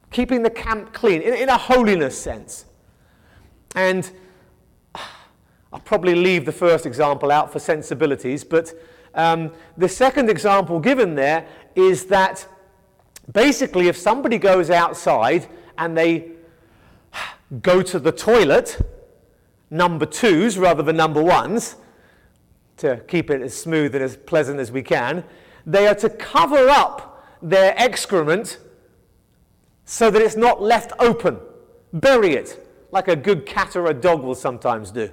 Keeping 0.10 0.44
the 0.44 0.50
camp 0.50 0.94
clean, 0.94 1.22
in, 1.22 1.34
in 1.34 1.50
a 1.50 1.58
holiness 1.58 2.18
sense. 2.18 2.66
And 3.76 4.10
I'll 5.74 5.80
probably 5.86 6.16
leave 6.16 6.46
the 6.46 6.52
first 6.52 6.86
example 6.86 7.32
out 7.32 7.52
for 7.52 7.60
sensibilities, 7.60 8.44
but 8.44 8.74
um, 9.14 9.52
the 9.78 9.90
second 9.90 10.30
example 10.30 10.80
given 10.80 11.16
there 11.16 11.46
is 11.76 12.06
that 12.06 12.48
basically, 13.32 13.88
if 13.88 13.98
somebody 13.98 14.38
goes 14.38 14.70
outside 14.70 15.48
and 15.78 15.98
they 15.98 16.32
go 17.62 17.82
to 17.82 18.00
the 18.00 18.12
toilet, 18.12 18.80
number 19.70 20.06
twos 20.06 20.58
rather 20.58 20.84
than 20.84 20.98
number 20.98 21.22
ones, 21.24 21.76
to 22.82 22.98
keep 23.08 23.30
it 23.30 23.42
as 23.42 23.54
smooth 23.54 23.96
and 23.96 24.04
as 24.04 24.18
pleasant 24.18 24.60
as 24.60 24.72
we 24.72 24.84
can, 24.84 25.24
they 25.66 25.88
are 25.88 25.96
to 25.96 26.10
cover 26.10 26.70
up 26.70 27.26
their 27.42 27.74
excrement 27.78 28.60
so 29.86 30.12
that 30.12 30.22
it's 30.22 30.36
not 30.36 30.62
left 30.62 30.92
open. 31.00 31.40
Bury 31.94 32.34
it, 32.34 32.68
like 32.92 33.08
a 33.08 33.16
good 33.16 33.46
cat 33.46 33.76
or 33.76 33.88
a 33.88 33.94
dog 33.94 34.24
will 34.24 34.36
sometimes 34.36 34.92
do. 34.92 35.12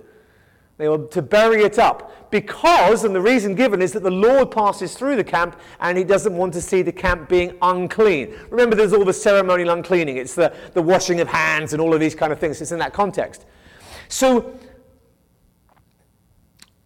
They 0.79 0.89
were 0.89 1.07
to 1.09 1.23
bury 1.23 1.65
it 1.65 1.79
up 1.79 2.31
because, 2.31 3.03
and 3.03 3.13
the 3.13 3.21
reason 3.21 3.57
given 3.57 3.83
is 3.83 3.93
that 3.93 4.05
the 4.05 4.11
Lord 4.11 4.53
passes 4.53 4.95
through 4.95 5.17
the 5.17 5.25
camp 5.25 5.59
and 5.81 5.99
he 5.99 6.05
doesn't 6.05 6.37
want 6.37 6.55
to 6.55 6.63
see 6.63 6.83
the 6.83 6.93
camp 6.93 7.29
being 7.29 7.59
unclean. 7.63 8.35
Remember, 8.51 8.77
there's 8.77 8.93
all 8.93 9.05
the 9.05 9.13
ceremonial 9.13 9.71
uncleaning, 9.71 10.19
it's 10.19 10.35
the, 10.35 10.55
the 10.75 10.83
washing 10.83 11.21
of 11.21 11.27
hands 11.27 11.73
and 11.73 11.83
all 11.83 11.93
of 11.93 11.99
these 11.99 12.15
kind 12.15 12.33
of 12.33 12.39
things. 12.39 12.61
It's 12.61 12.71
in 12.71 12.79
that 12.79 12.93
context. 12.93 13.45
So, 14.09 14.57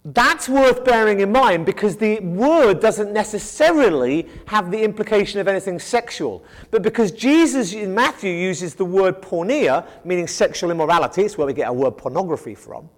that's 0.04 0.48
worth 0.48 0.84
bearing 0.84 1.20
in 1.20 1.30
mind 1.30 1.64
because 1.64 1.96
the 1.96 2.18
word 2.20 2.80
doesn't 2.80 3.12
necessarily 3.12 4.28
have 4.46 4.70
the 4.70 4.82
implication 4.82 5.38
of 5.40 5.46
anything 5.46 5.78
sexual. 5.78 6.44
But 6.72 6.82
because 6.82 7.12
Jesus 7.12 7.72
in 7.72 7.94
Matthew 7.94 8.32
uses 8.32 8.74
the 8.74 8.84
word 8.84 9.22
porneia, 9.22 9.86
meaning 10.04 10.26
sexual 10.26 10.72
immorality, 10.72 11.22
it's 11.22 11.38
where 11.38 11.46
we 11.46 11.52
get 11.52 11.68
our 11.68 11.74
word 11.74 11.98
pornography 11.98 12.56
from 12.56 12.88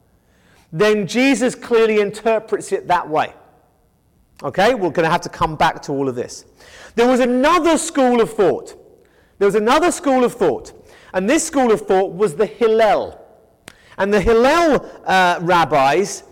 then 0.74 1.06
Jesus 1.06 1.54
clearly 1.54 2.00
interprets 2.00 2.72
it 2.72 2.88
that 2.88 3.08
way. 3.08 3.32
Okay, 4.42 4.74
we're 4.74 4.90
going 4.90 5.04
to 5.04 5.10
have 5.10 5.20
to 5.20 5.28
come 5.28 5.54
back 5.54 5.80
to 5.82 5.92
all 5.92 6.08
of 6.08 6.16
this. 6.16 6.44
There 6.96 7.08
was 7.08 7.20
another 7.20 7.78
school 7.78 8.20
of 8.20 8.32
thought. 8.32 8.74
There 9.38 9.46
was 9.46 9.54
another 9.54 9.92
school 9.92 10.24
of 10.24 10.34
thought. 10.34 10.72
And 11.12 11.30
this 11.30 11.46
school 11.46 11.70
of 11.70 11.82
thought 11.82 12.12
was 12.12 12.34
the 12.34 12.46
Hillel. 12.46 13.24
And 13.98 14.12
the 14.12 14.20
Hillel 14.20 14.84
uh, 15.06 15.38
rabbis 15.42 16.24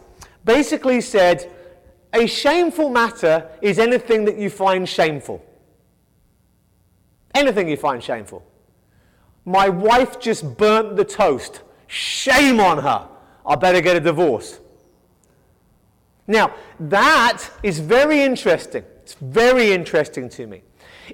basically 0.44 1.00
said 1.00 1.50
a 2.12 2.26
shameful 2.26 2.90
matter 2.90 3.48
is 3.60 3.78
anything 3.78 4.24
that 4.26 4.36
you 4.36 4.50
find 4.50 4.88
shameful. 4.88 5.44
Anything 7.34 7.68
you 7.68 7.76
find 7.76 8.02
shameful. 8.02 8.44
My 9.44 9.68
wife 9.68 10.20
just 10.20 10.56
burnt 10.56 10.96
the 10.96 11.04
toast. 11.04 11.62
Shame 11.86 12.60
on 12.60 12.78
her. 12.78 13.08
I 13.44 13.56
better 13.56 13.80
get 13.80 13.96
a 13.96 14.00
divorce. 14.00 14.60
Now, 16.26 16.54
that 16.78 17.42
is 17.62 17.80
very 17.80 18.22
interesting. 18.22 18.84
It's 19.02 19.14
very 19.14 19.72
interesting 19.72 20.28
to 20.30 20.46
me. 20.46 20.62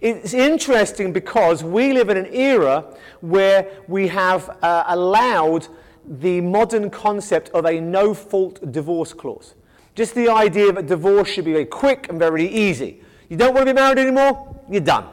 It's 0.02 0.34
interesting 0.34 1.12
because 1.12 1.64
we 1.64 1.92
live 1.92 2.10
in 2.10 2.16
an 2.18 2.32
era 2.32 2.84
where 3.20 3.68
we 3.88 4.08
have 4.08 4.50
uh, 4.62 4.84
allowed 4.88 5.66
the 6.08 6.40
modern 6.40 6.90
concept 6.90 7.50
of 7.50 7.66
a 7.66 7.80
no 7.80 8.14
fault 8.14 8.72
divorce 8.72 9.12
clause. 9.12 9.54
Just 9.94 10.14
the 10.14 10.28
idea 10.28 10.72
that 10.72 10.86
divorce 10.86 11.28
should 11.28 11.44
be 11.44 11.52
very 11.52 11.66
quick 11.66 12.08
and 12.08 12.18
very 12.18 12.46
easy. 12.46 13.02
You 13.28 13.36
don't 13.36 13.54
want 13.54 13.66
to 13.66 13.74
be 13.74 13.78
married 13.78 13.98
anymore? 13.98 14.62
You're 14.70 14.80
done. 14.80 15.08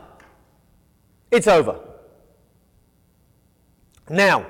It's 1.32 1.48
over. 1.48 1.80
Now, 4.10 4.46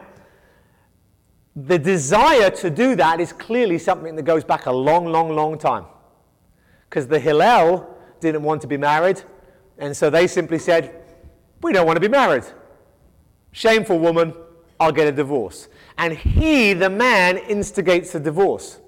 the 1.56 1.80
desire 1.80 2.50
to 2.50 2.70
do 2.70 2.96
that 2.98 3.22
is 3.22 3.32
clearly 3.32 3.80
something 3.80 4.16
that 4.16 4.24
goes 4.24 4.44
back 4.44 4.66
a 4.66 4.72
long, 4.72 5.06
long, 5.06 5.34
long 5.34 5.58
time. 5.58 5.86
Because 6.90 7.08
the 7.08 7.20
Hillel 7.20 7.98
didn't 8.20 8.44
want 8.44 8.62
to 8.62 8.68
be 8.68 8.78
married, 8.78 9.22
and 9.78 9.96
so 9.96 10.10
they 10.10 10.28
simply 10.28 10.60
said, 10.60 11.02
We 11.62 11.72
don't 11.74 11.86
want 11.86 11.96
to 11.96 12.02
be 12.02 12.10
married. 12.10 12.44
Shameful 13.54 14.00
woman, 14.00 14.34
I'll 14.80 14.92
get 14.92 15.08
a 15.08 15.12
divorce. 15.12 15.70
And 15.98 16.14
he, 16.14 16.74
the 16.74 16.90
man, 16.90 17.38
instigates 17.38 18.12
the 18.12 18.20
divorce. 18.20 18.80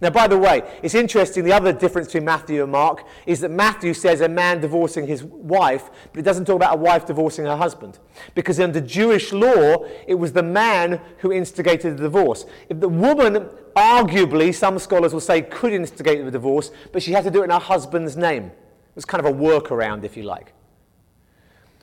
Now, 0.00 0.10
by 0.10 0.26
the 0.26 0.36
way, 0.36 0.62
it's 0.82 0.94
interesting. 0.94 1.44
The 1.44 1.52
other 1.52 1.72
difference 1.72 2.08
between 2.08 2.26
Matthew 2.26 2.62
and 2.62 2.70
Mark 2.72 3.06
is 3.26 3.40
that 3.40 3.50
Matthew 3.50 3.94
says 3.94 4.20
a 4.20 4.28
man 4.28 4.60
divorcing 4.60 5.06
his 5.06 5.22
wife, 5.22 5.88
but 6.12 6.18
it 6.18 6.24
doesn't 6.24 6.44
talk 6.44 6.56
about 6.56 6.74
a 6.74 6.78
wife 6.78 7.06
divorcing 7.06 7.46
her 7.46 7.56
husband. 7.56 7.98
Because 8.34 8.58
under 8.58 8.80
Jewish 8.80 9.32
law, 9.32 9.86
it 10.06 10.16
was 10.16 10.32
the 10.32 10.42
man 10.42 11.00
who 11.18 11.32
instigated 11.32 11.96
the 11.96 12.02
divorce. 12.02 12.44
If 12.68 12.80
the 12.80 12.88
woman, 12.88 13.48
arguably, 13.76 14.52
some 14.54 14.78
scholars 14.78 15.14
will 15.14 15.20
say, 15.20 15.42
could 15.42 15.72
instigate 15.72 16.24
the 16.24 16.30
divorce, 16.30 16.70
but 16.92 17.02
she 17.02 17.12
had 17.12 17.24
to 17.24 17.30
do 17.30 17.40
it 17.40 17.44
in 17.44 17.50
her 17.50 17.58
husband's 17.58 18.16
name. 18.16 18.46
It 18.46 18.96
was 18.96 19.04
kind 19.04 19.24
of 19.24 19.32
a 19.32 19.34
workaround, 19.34 20.04
if 20.04 20.16
you 20.16 20.24
like. 20.24 20.52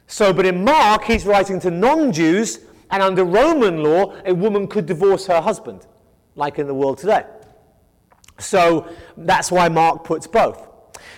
So, 0.06 0.34
but 0.34 0.46
in 0.46 0.64
Mark, 0.64 1.06
he's 1.06 1.26
writing 1.26 1.60
to 1.62 1.72
non 1.72 2.12
Jews, 2.12 2.60
and 2.92 3.02
under 3.02 3.24
Roman 3.24 3.84
law, 3.84 4.14
a 4.26 4.34
woman 4.34 4.68
could 4.68 4.86
divorce 4.86 5.26
her 5.28 5.42
husband, 5.42 5.88
like 6.36 6.60
in 6.60 6.68
the 6.68 6.74
world 6.74 6.98
today. 6.98 7.26
So 8.38 8.88
that's 9.18 9.52
why 9.52 9.70
Mark 9.70 10.04
puts 10.04 10.28
both. 10.28 10.68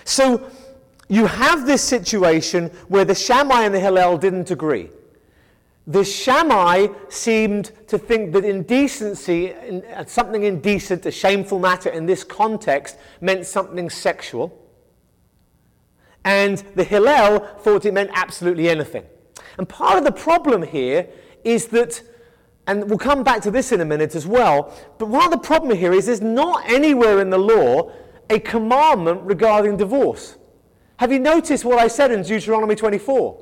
So 0.04 0.50
you 1.08 1.26
have 1.26 1.66
this 1.66 1.82
situation 1.82 2.68
where 2.88 3.04
the 3.04 3.14
Shammai 3.14 3.64
and 3.64 3.74
the 3.74 3.80
Hillel 3.80 4.18
didn't 4.18 4.50
agree. 4.50 4.90
The 5.86 6.04
Shammai 6.04 6.88
seemed 7.08 7.72
to 7.88 7.98
think 7.98 8.32
that 8.32 8.44
indecency, 8.44 9.52
uh, 9.52 10.04
something 10.06 10.42
indecent, 10.44 11.04
a 11.04 11.10
shameful 11.10 11.58
matter 11.58 11.90
in 11.90 12.06
this 12.06 12.24
context, 12.24 12.96
meant 13.20 13.44
something 13.44 13.90
sexual. 13.90 14.58
And 16.24 16.58
the 16.74 16.84
Hillel 16.84 17.40
thought 17.58 17.84
it 17.84 17.92
meant 17.92 18.10
absolutely 18.14 18.70
anything. 18.70 19.04
And 19.58 19.68
part 19.68 19.98
of 19.98 20.04
the 20.04 20.12
problem 20.12 20.62
here 20.62 21.06
is 21.44 21.66
that 21.68 22.02
and 22.66 22.88
we'll 22.88 22.98
come 22.98 23.22
back 23.22 23.42
to 23.42 23.50
this 23.50 23.72
in 23.72 23.80
a 23.80 23.84
minute 23.84 24.14
as 24.14 24.26
well. 24.26 24.74
But 24.98 25.08
one 25.08 25.24
of 25.24 25.30
the 25.30 25.38
problem 25.38 25.76
here 25.76 25.92
is 25.92 26.06
there's 26.06 26.20
not 26.20 26.68
anywhere 26.68 27.20
in 27.20 27.30
the 27.30 27.38
law 27.38 27.92
a 28.30 28.38
commandment 28.38 29.22
regarding 29.22 29.76
divorce. 29.76 30.36
Have 30.96 31.12
you 31.12 31.18
noticed 31.18 31.64
what 31.64 31.78
I 31.78 31.88
said 31.88 32.10
in 32.10 32.22
Deuteronomy 32.22 32.74
24? 32.74 33.40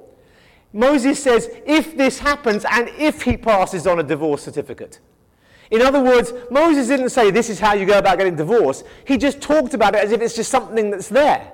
Moses 0.73 1.23
says, 1.23 1.51
if 1.67 1.97
this 1.97 2.19
happens 2.19 2.65
and 2.69 2.89
if 2.99 3.23
he 3.23 3.37
passes 3.37 3.87
on 3.87 4.01
a 4.01 4.03
divorce 4.03 4.43
certificate. 4.43 5.01
In 5.71 5.83
other 5.83 6.03
words, 6.03 6.33
Moses 6.51 6.89
didn't 6.89 7.11
say 7.11 7.31
this 7.31 7.49
is 7.49 7.61
how 7.61 7.75
you 7.75 7.87
go 7.87 7.99
about 7.99 8.19
getting 8.19 8.37
divorced. 8.37 8.85
He 9.07 9.17
just 9.17 9.41
talked 9.41 9.75
about 9.75 9.95
it 9.95 10.03
as 10.03 10.13
if 10.13 10.21
it's 10.21 10.35
just 10.35 10.51
something 10.51 10.91
that's 10.91 11.09
there. 11.09 11.53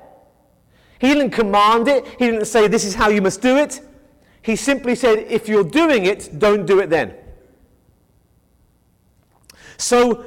He 1.01 1.09
didn't 1.09 1.31
command 1.31 1.87
it. 1.87 2.07
He 2.19 2.27
didn't 2.27 2.47
say 2.47 2.67
this 2.67 2.85
is 2.85 2.95
how 2.95 3.11
you 3.11 3.21
must 3.21 3.43
do 3.43 3.57
it. 3.57 3.81
He 4.43 4.57
simply 4.57 4.95
said, 4.95 5.19
if 5.19 5.49
you're 5.49 5.65
doing 5.65 6.07
it, 6.07 6.39
don't 6.39 6.67
do 6.67 6.81
it 6.81 6.91
then. 6.91 7.15
So 9.77 10.27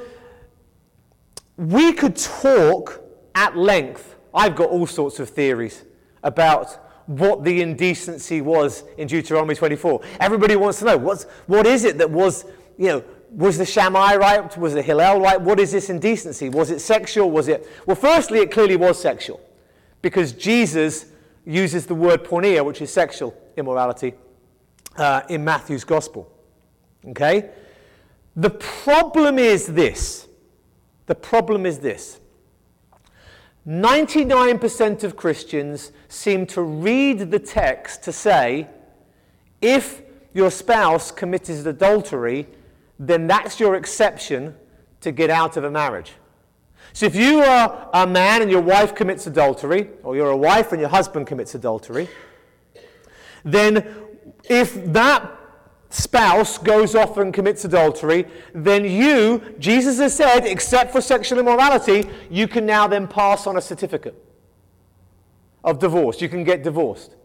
we 1.58 1.94
could 1.94 2.16
talk 2.16 3.02
at 3.36 3.58
length. 3.58 4.16
I've 4.34 4.56
got 4.56 4.70
all 4.70 4.88
sorts 4.88 5.20
of 5.20 5.30
theories 5.30 5.84
about 6.24 6.80
what 7.08 7.44
the 7.44 7.62
indecency 7.62 8.42
was 8.42 8.84
in 8.98 9.08
Deuteronomy 9.08 9.56
24. 9.56 10.02
Everybody 10.20 10.56
wants 10.56 10.80
to 10.80 10.86
know 10.86 10.98
what's, 10.98 11.24
what 11.48 11.68
is 11.68 11.84
it 11.84 11.98
that 11.98 12.10
was, 12.10 12.46
you 12.78 12.88
know, 12.88 13.04
was 13.32 13.58
the 13.58 13.66
Shammai 13.66 14.16
right? 14.16 14.58
Was 14.58 14.74
the 14.74 14.82
Hillel 14.82 15.20
right? 15.22 15.40
What 15.40 15.60
is 15.60 15.72
this 15.72 15.90
indecency? 15.90 16.50
Was 16.50 16.70
it 16.70 16.80
sexual? 16.80 17.32
Was 17.32 17.48
it? 17.48 17.68
Well, 17.86 17.96
firstly, 17.96 18.40
it 18.40 18.52
clearly 18.52 18.76
was 18.76 19.02
sexual 19.02 19.40
because 20.02 20.34
Jesus 20.34 21.06
uses 21.46 21.86
the 21.86 21.96
word 21.96 22.24
porneia, 22.24 22.64
which 22.66 22.82
is 22.82 22.92
sexual 22.92 23.36
immorality, 23.58 24.14
uh, 24.98 25.22
in 25.30 25.44
Matthew's 25.44 25.84
gospel. 25.84 26.32
Okay? 27.10 27.50
The 28.36 28.50
problem 28.50 29.40
is 29.40 29.68
this. 29.68 30.28
The 31.06 31.16
problem 31.16 31.66
is 31.66 31.80
this. 31.80 32.20
99% 33.68 35.04
of 35.04 35.16
Christians 35.16 35.92
seem 36.08 36.46
to 36.48 36.62
read 36.62 37.32
the 37.32 37.40
text 37.40 38.04
to 38.04 38.12
say 38.12 38.68
if 39.62 40.02
your 40.34 40.50
spouse 40.50 41.12
committed 41.12 41.68
adultery, 41.68 42.48
then 42.98 43.28
that's 43.28 43.60
your 43.60 43.76
exception 43.76 44.56
to 45.02 45.12
get 45.12 45.30
out 45.30 45.58
of 45.58 45.64
a 45.64 45.72
marriage. 45.72 46.14
So 46.94 47.06
if 47.06 47.16
you 47.16 47.40
are 47.40 47.90
a 47.94 48.08
man 48.08 48.42
and 48.42 48.50
your 48.50 48.62
wife 48.62 48.96
commits 48.96 49.28
adultery, 49.28 49.90
or 50.04 50.16
you're 50.16 50.32
a 50.32 50.38
wife 50.38 50.72
and 50.72 50.80
your 50.80 50.90
husband 50.90 51.28
commits 51.28 51.56
adultery, 51.56 52.10
then 53.44 53.96
if 54.46 54.86
that 54.94 55.32
spouse 55.90 56.58
goes 56.58 56.96
off 56.96 57.18
and 57.18 57.34
commits 57.34 57.66
adultery, 57.66 58.26
then 58.54 58.86
you, 58.86 59.42
Jesus 59.60 60.00
has 60.00 60.16
said, 60.16 60.46
except 60.46 60.92
for 60.92 61.02
sexual 61.02 61.40
immorality, 61.40 62.10
you 62.30 62.48
can 62.48 62.66
now 62.66 62.88
then 62.88 63.08
pass 63.08 63.46
on 63.46 63.58
a 63.58 63.62
certificate 63.62 64.16
of 65.64 65.80
divorce. 65.80 66.22
You 66.22 66.30
can 66.30 66.44
get 66.44 66.64
divorced. 66.64 67.16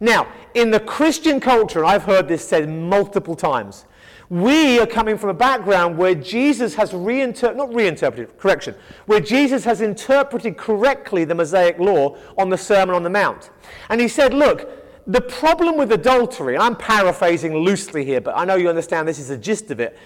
Now, 0.00 0.26
in 0.54 0.70
the 0.70 0.80
Christian 0.80 1.40
culture, 1.40 1.80
and 1.80 1.88
I've 1.88 2.04
heard 2.04 2.26
this 2.26 2.46
said 2.46 2.68
multiple 2.68 3.36
times, 3.36 3.84
we 4.28 4.78
are 4.78 4.86
coming 4.86 5.18
from 5.18 5.30
a 5.30 5.34
background 5.34 5.98
where 5.98 6.14
Jesus 6.14 6.74
has 6.76 6.94
reinterpreted, 6.94 7.56
not 7.56 7.74
reinterpreted, 7.74 8.38
correction, 8.38 8.76
where 9.06 9.20
Jesus 9.20 9.64
has 9.64 9.80
interpreted 9.80 10.56
correctly 10.56 11.24
the 11.24 11.34
Mosaic 11.34 11.78
law 11.78 12.16
on 12.38 12.48
the 12.48 12.56
Sermon 12.56 12.94
on 12.94 13.02
the 13.02 13.10
Mount. 13.10 13.50
And 13.88 14.00
he 14.00 14.06
said, 14.06 14.32
look, 14.32 14.79
the 15.06 15.20
problem 15.20 15.76
with 15.76 15.92
adultery, 15.92 16.56
I'm 16.56 16.76
paraphrasing 16.76 17.56
loosely 17.56 18.04
here, 18.04 18.20
but 18.20 18.36
I 18.36 18.44
know 18.44 18.56
you 18.56 18.68
understand 18.68 19.08
this 19.08 19.18
is 19.18 19.28
the 19.28 19.38
gist 19.38 19.70
of 19.70 19.80
it. 19.80 19.96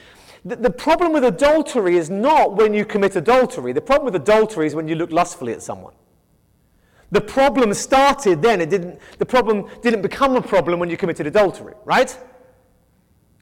The, 0.45 0.57
the 0.57 0.71
problem 0.71 1.13
with 1.13 1.25
adultery 1.25 1.97
is 1.97 2.11
not 2.11 2.55
when 2.55 2.75
you 2.75 2.85
commit 2.85 3.17
adultery. 3.17 3.73
The 3.73 3.81
problem 3.81 4.07
with 4.07 4.17
adultery 4.17 4.67
is 4.67 4.75
when 4.75 4.89
you 4.89 4.95
look 4.95 5.11
lustfully 5.11 5.53
at 5.53 5.63
someone. 5.63 5.95
The 7.11 7.21
problem 7.21 7.73
started 7.75 8.43
then. 8.43 8.61
It 8.61 8.71
didn't, 8.71 8.99
the 9.19 9.27
problem 9.27 9.69
didn't 9.83 10.03
become 10.03 10.37
a 10.37 10.43
problem 10.43 10.81
when 10.81 10.91
you 10.91 10.97
committed 10.97 11.27
adultery, 11.27 11.75
right? 11.85 12.17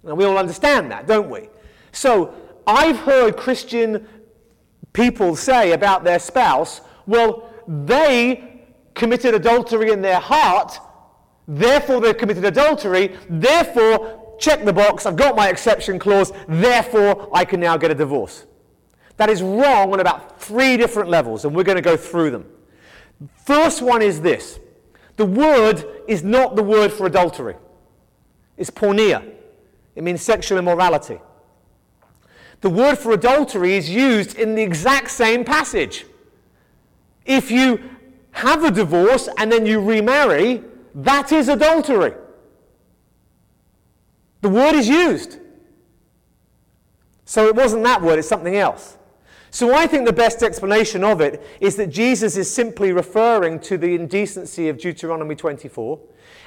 And 0.04 0.16
we 0.16 0.24
all 0.24 0.38
understand 0.38 0.90
that, 0.90 1.06
don't 1.06 1.30
we? 1.30 1.48
So 1.92 2.34
I've 2.66 2.98
heard 2.98 3.36
Christian 3.36 4.06
people 4.92 5.36
say 5.36 5.72
about 5.72 6.04
their 6.04 6.18
spouse, 6.18 6.82
well, 7.06 7.50
they 7.66 8.64
committed 8.94 9.34
adultery 9.34 9.90
in 9.90 10.02
their 10.02 10.20
heart, 10.20 10.78
Therefore, 11.46 12.00
they've 12.00 12.16
committed 12.16 12.44
adultery. 12.44 13.16
Therefore, 13.28 14.36
check 14.38 14.64
the 14.64 14.72
box. 14.72 15.06
I've 15.06 15.16
got 15.16 15.36
my 15.36 15.48
exception 15.48 15.98
clause. 15.98 16.32
Therefore, 16.48 17.28
I 17.32 17.44
can 17.44 17.60
now 17.60 17.76
get 17.76 17.90
a 17.90 17.94
divorce. 17.94 18.46
That 19.16 19.30
is 19.30 19.42
wrong 19.42 19.92
on 19.92 20.00
about 20.00 20.40
three 20.40 20.76
different 20.76 21.08
levels, 21.08 21.44
and 21.44 21.54
we're 21.54 21.64
going 21.64 21.76
to 21.76 21.82
go 21.82 21.96
through 21.96 22.30
them. 22.30 22.46
First 23.44 23.82
one 23.82 24.02
is 24.02 24.20
this 24.20 24.58
the 25.16 25.26
word 25.26 25.84
is 26.08 26.24
not 26.24 26.56
the 26.56 26.62
word 26.62 26.92
for 26.92 27.06
adultery, 27.06 27.56
it's 28.56 28.70
porneia. 28.70 29.28
It 29.94 30.02
means 30.02 30.22
sexual 30.22 30.58
immorality. 30.58 31.20
The 32.62 32.70
word 32.70 32.96
for 32.96 33.12
adultery 33.12 33.74
is 33.74 33.90
used 33.90 34.38
in 34.38 34.54
the 34.54 34.62
exact 34.62 35.10
same 35.10 35.44
passage. 35.44 36.06
If 37.26 37.50
you 37.50 37.90
have 38.30 38.64
a 38.64 38.70
divorce 38.70 39.28
and 39.36 39.52
then 39.52 39.66
you 39.66 39.80
remarry, 39.80 40.64
that 40.94 41.32
is 41.32 41.48
adultery. 41.48 42.14
The 44.42 44.48
word 44.48 44.74
is 44.74 44.88
used. 44.88 45.38
So 47.24 47.46
it 47.46 47.54
wasn't 47.54 47.84
that 47.84 48.02
word, 48.02 48.18
it's 48.18 48.28
something 48.28 48.56
else. 48.56 48.98
So 49.50 49.74
I 49.74 49.86
think 49.86 50.06
the 50.06 50.12
best 50.12 50.42
explanation 50.42 51.04
of 51.04 51.20
it 51.20 51.42
is 51.60 51.76
that 51.76 51.88
Jesus 51.88 52.36
is 52.36 52.50
simply 52.50 52.90
referring 52.92 53.60
to 53.60 53.76
the 53.76 53.94
indecency 53.94 54.68
of 54.68 54.78
Deuteronomy 54.78 55.34
24, 55.34 56.00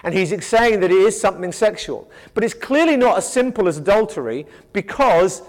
and 0.03 0.13
he's 0.13 0.45
saying 0.45 0.79
that 0.79 0.91
it 0.91 0.97
is 0.97 1.19
something 1.19 1.51
sexual. 1.51 2.09
But 2.33 2.43
it's 2.43 2.53
clearly 2.53 2.97
not 2.97 3.17
as 3.17 3.31
simple 3.31 3.67
as 3.67 3.77
adultery 3.77 4.47
because 4.73 5.43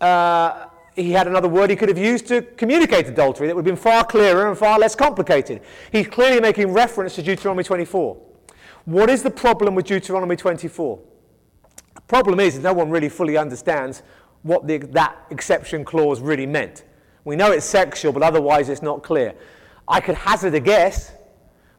uh, 0.00 0.66
he 0.96 1.12
had 1.12 1.26
another 1.28 1.48
word 1.48 1.70
he 1.70 1.76
could 1.76 1.88
have 1.88 1.98
used 1.98 2.26
to 2.26 2.42
communicate 2.42 3.06
adultery 3.06 3.46
that 3.46 3.54
would 3.54 3.64
have 3.64 3.74
been 3.74 3.82
far 3.82 4.04
clearer 4.04 4.48
and 4.48 4.58
far 4.58 4.78
less 4.78 4.96
complicated. 4.96 5.62
He's 5.92 6.08
clearly 6.08 6.40
making 6.40 6.72
reference 6.72 7.14
to 7.14 7.22
Deuteronomy 7.22 7.62
24. 7.62 8.16
What 8.86 9.10
is 9.10 9.24
the 9.24 9.30
problem 9.30 9.74
with 9.74 9.86
Deuteronomy 9.86 10.36
24? 10.36 11.00
The 11.96 12.00
problem 12.02 12.38
is, 12.38 12.56
no 12.60 12.72
one 12.72 12.88
really 12.88 13.08
fully 13.08 13.36
understands 13.36 14.04
what 14.42 14.68
the, 14.68 14.78
that 14.78 15.26
exception 15.30 15.84
clause 15.84 16.20
really 16.20 16.46
meant. 16.46 16.84
We 17.24 17.34
know 17.34 17.50
it's 17.50 17.66
sexual, 17.66 18.12
but 18.12 18.22
otherwise 18.22 18.68
it's 18.68 18.82
not 18.82 19.02
clear. 19.02 19.34
I 19.88 20.00
could 20.00 20.14
hazard 20.14 20.54
a 20.54 20.60
guess. 20.60 21.10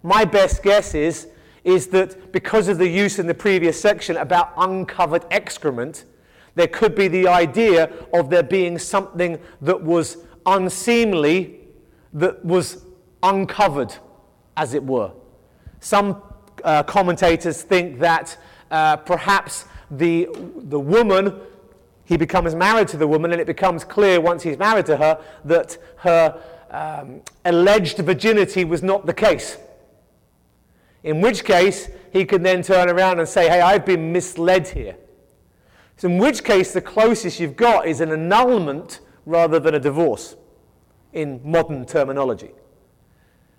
My 0.03 0.25
best 0.25 0.61
guess 0.61 0.93
is, 0.93 1.29
is 1.63 1.87
that 1.87 2.33
because 2.33 2.67
of 2.67 2.77
the 2.77 2.87
use 2.87 3.19
in 3.19 3.27
the 3.27 3.33
previous 3.33 3.79
section 3.79 4.17
about 4.17 4.51
uncovered 4.57 5.23
excrement, 5.31 6.03
there 6.55 6.67
could 6.67 6.93
be 6.93 7.07
the 7.07 7.29
idea 7.29 7.89
of 8.13 8.29
there 8.29 8.43
being 8.43 8.77
something 8.77 9.39
that 9.61 9.81
was 9.81 10.17
unseemly, 10.45 11.61
that 12.11 12.43
was 12.43 12.83
uncovered, 13.23 13.95
as 14.57 14.73
it 14.73 14.83
were. 14.83 15.13
Some 15.79 16.21
uh, 16.63 16.83
commentators 16.83 17.61
think 17.61 17.99
that 17.99 18.37
uh, 18.71 18.97
perhaps 18.97 19.65
the, 19.91 20.27
the 20.55 20.79
woman, 20.79 21.39
he 22.05 22.17
becomes 22.17 22.55
married 22.55 22.87
to 22.89 22.97
the 22.97 23.07
woman, 23.07 23.31
and 23.31 23.41
it 23.41 23.47
becomes 23.47 23.83
clear 23.83 24.19
once 24.19 24.43
he's 24.43 24.57
married 24.57 24.85
to 24.87 24.97
her 24.97 25.23
that 25.45 25.77
her 25.97 26.41
um, 26.71 27.21
alleged 27.45 27.97
virginity 27.99 28.65
was 28.65 28.83
not 28.83 29.05
the 29.05 29.13
case. 29.13 29.57
In 31.03 31.21
which 31.21 31.43
case, 31.43 31.89
he 32.11 32.25
can 32.25 32.43
then 32.43 32.61
turn 32.61 32.89
around 32.89 33.19
and 33.19 33.27
say, 33.27 33.47
Hey, 33.47 33.61
I've 33.61 33.85
been 33.85 34.11
misled 34.11 34.67
here. 34.67 34.97
So, 35.97 36.07
in 36.07 36.17
which 36.17 36.43
case, 36.43 36.73
the 36.73 36.81
closest 36.81 37.39
you've 37.39 37.55
got 37.55 37.87
is 37.87 38.01
an 38.01 38.11
annulment 38.11 38.99
rather 39.25 39.59
than 39.59 39.73
a 39.73 39.79
divorce 39.79 40.35
in 41.13 41.41
modern 41.43 41.85
terminology. 41.85 42.51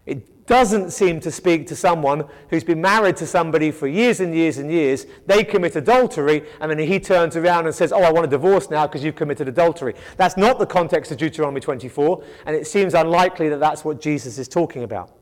It 0.08 0.46
doesn't 0.46 0.90
seem 0.90 1.20
to 1.20 1.30
speak 1.30 1.66
to 1.66 1.76
someone 1.76 2.24
who's 2.48 2.64
been 2.64 2.80
married 2.80 3.16
to 3.18 3.26
somebody 3.26 3.70
for 3.70 3.86
years 3.86 4.20
and 4.20 4.34
years 4.34 4.56
and 4.56 4.72
years. 4.72 5.04
They 5.26 5.44
commit 5.44 5.76
adultery, 5.76 6.44
and 6.62 6.70
then 6.70 6.78
he 6.78 6.98
turns 6.98 7.36
around 7.36 7.66
and 7.66 7.74
says, 7.74 7.92
Oh, 7.92 8.02
I 8.02 8.10
want 8.10 8.24
a 8.24 8.30
divorce 8.30 8.70
now 8.70 8.86
because 8.86 9.04
you've 9.04 9.16
committed 9.16 9.48
adultery. 9.48 9.94
That's 10.16 10.38
not 10.38 10.58
the 10.58 10.64
context 10.64 11.12
of 11.12 11.18
Deuteronomy 11.18 11.60
24, 11.60 12.24
and 12.46 12.56
it 12.56 12.66
seems 12.66 12.94
unlikely 12.94 13.50
that 13.50 13.60
that's 13.60 13.84
what 13.84 14.00
Jesus 14.00 14.38
is 14.38 14.48
talking 14.48 14.82
about. 14.82 15.12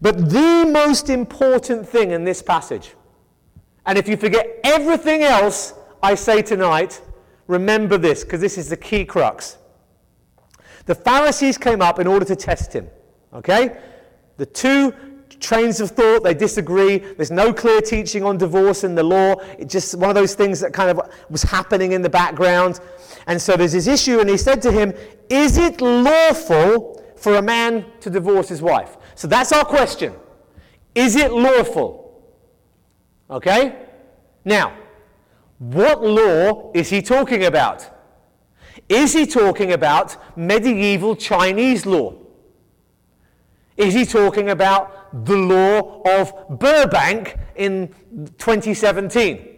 But 0.00 0.30
the 0.30 0.70
most 0.72 1.10
important 1.10 1.88
thing 1.88 2.12
in 2.12 2.22
this 2.22 2.40
passage, 2.40 2.94
and 3.84 3.98
if 3.98 4.06
you 4.06 4.16
forget 4.16 4.60
everything 4.62 5.22
else 5.22 5.74
I 6.00 6.14
say 6.14 6.40
tonight, 6.42 7.00
remember 7.48 7.98
this, 7.98 8.22
because 8.22 8.40
this 8.40 8.56
is 8.56 8.68
the 8.68 8.76
key 8.76 9.04
crux. 9.04 9.58
The 10.86 10.94
Pharisees 10.94 11.58
came 11.58 11.82
up 11.82 11.98
in 11.98 12.06
order 12.06 12.24
to 12.24 12.36
test 12.36 12.72
him. 12.72 12.88
Okay? 13.34 13.76
The 14.36 14.46
two 14.46 14.94
trains 15.40 15.80
of 15.80 15.90
thought, 15.90 16.22
they 16.22 16.34
disagree. 16.34 16.98
There's 16.98 17.30
no 17.30 17.52
clear 17.52 17.80
teaching 17.80 18.22
on 18.24 18.38
divorce 18.38 18.84
in 18.84 18.94
the 18.94 19.02
law. 19.02 19.36
It's 19.58 19.72
just 19.72 19.94
one 19.96 20.08
of 20.08 20.14
those 20.14 20.34
things 20.34 20.60
that 20.60 20.72
kind 20.72 20.90
of 20.90 21.10
was 21.28 21.42
happening 21.42 21.92
in 21.92 22.02
the 22.02 22.10
background. 22.10 22.80
And 23.26 23.40
so 23.40 23.56
there's 23.56 23.72
this 23.72 23.86
issue, 23.86 24.20
and 24.20 24.28
he 24.28 24.36
said 24.36 24.62
to 24.62 24.72
him, 24.72 24.94
Is 25.28 25.58
it 25.58 25.80
lawful 25.80 27.02
for 27.16 27.36
a 27.36 27.42
man 27.42 27.84
to 28.00 28.10
divorce 28.10 28.48
his 28.48 28.62
wife? 28.62 28.96
So 29.14 29.28
that's 29.28 29.52
our 29.52 29.64
question. 29.64 30.14
Is 30.94 31.16
it 31.16 31.32
lawful? 31.32 32.22
Okay? 33.30 33.76
Now, 34.44 34.76
what 35.58 36.02
law 36.02 36.72
is 36.74 36.90
he 36.90 37.02
talking 37.02 37.44
about? 37.44 37.88
Is 38.88 39.12
he 39.12 39.26
talking 39.26 39.72
about 39.72 40.16
medieval 40.36 41.14
Chinese 41.14 41.86
law? 41.86 42.21
Is 43.82 43.94
he 43.94 44.04
talking 44.04 44.50
about 44.50 45.24
the 45.26 45.36
law 45.36 46.02
of 46.02 46.32
Burbank 46.60 47.36
in 47.56 47.88
2017? 48.38 49.48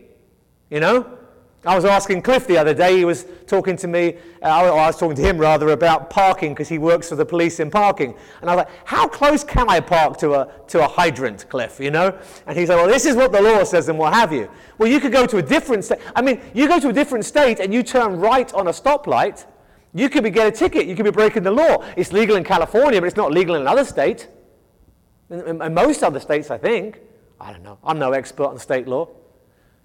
You 0.71 0.81
know? 0.81 1.19
I 1.67 1.75
was 1.75 1.85
asking 1.85 2.23
Cliff 2.23 2.47
the 2.47 2.57
other 2.57 2.73
day, 2.73 2.97
he 2.97 3.05
was 3.05 3.27
talking 3.47 3.77
to 3.77 3.87
me, 3.87 4.17
uh, 4.43 4.47
I 4.47 4.87
was 4.87 4.99
talking 4.99 5.17
to 5.17 5.23
him 5.23 5.37
rather, 5.37 5.71
about 5.71 6.09
parking 6.09 6.53
because 6.53 6.71
he 6.71 6.79
works 6.79 7.11
for 7.11 7.17
the 7.17 7.25
police 7.27 7.61
in 7.61 7.71
parking. 7.71 8.15
And 8.41 8.49
I 8.49 8.55
was 8.55 8.65
like, 8.65 8.87
how 8.87 9.09
close 9.09 9.45
can 9.45 9.69
I 9.69 9.81
park 9.81 10.17
to 10.19 10.35
a, 10.35 10.49
to 10.69 10.83
a 10.83 10.89
hydrant, 10.89 11.47
Cliff, 11.51 11.79
you 11.79 11.91
know? 11.91 12.19
And 12.47 12.59
he 12.59 12.65
said, 12.65 12.77
well, 12.77 12.89
this 12.89 13.05
is 13.05 13.17
what 13.17 13.31
the 13.31 13.43
law 13.43 13.63
says 13.65 13.91
and 13.91 13.99
what 13.99 14.15
have 14.15 14.33
you. 14.33 14.51
Well, 14.79 14.89
you 14.89 15.01
could 15.01 15.13
go 15.13 15.27
to 15.27 15.37
a 15.37 15.43
different 15.43 15.85
state. 15.85 16.01
I 16.17 16.23
mean, 16.23 16.41
you 16.55 16.67
go 16.67 16.81
to 16.81 16.89
a 16.89 16.93
different 16.95 17.27
state 17.27 17.61
and 17.61 17.75
you 17.75 17.83
turn 17.83 18.19
right 18.21 18.53
on 18.55 18.69
a 18.69 18.73
stoplight, 18.73 19.45
you 19.95 20.11
could 20.11 20.25
be 20.25 20.31
get 20.31 20.49
a 20.49 20.51
ticket, 20.51 20.87
you 20.87 20.97
could 20.97 21.05
be 21.05 21.13
breaking 21.13 21.45
the 21.45 21.53
law. 21.53 21.85
It's 21.97 22.13
legal 22.13 22.37
in 22.37 22.43
California, 22.43 23.01
but 23.01 23.07
it's 23.07 23.17
not 23.17 23.33
legal 23.33 23.55
in 23.55 23.63
another 23.63 23.85
state. 23.85 24.29
In, 25.31 25.63
in 25.63 25.73
most 25.73 26.03
other 26.03 26.19
states, 26.21 26.51
I 26.51 26.59
think. 26.59 27.01
I 27.41 27.53
don't 27.53 27.63
know. 27.63 27.79
I'm 27.85 27.99
no 27.99 28.13
expert 28.13 28.47
on 28.47 28.59
state 28.59 28.89
law. 28.89 29.09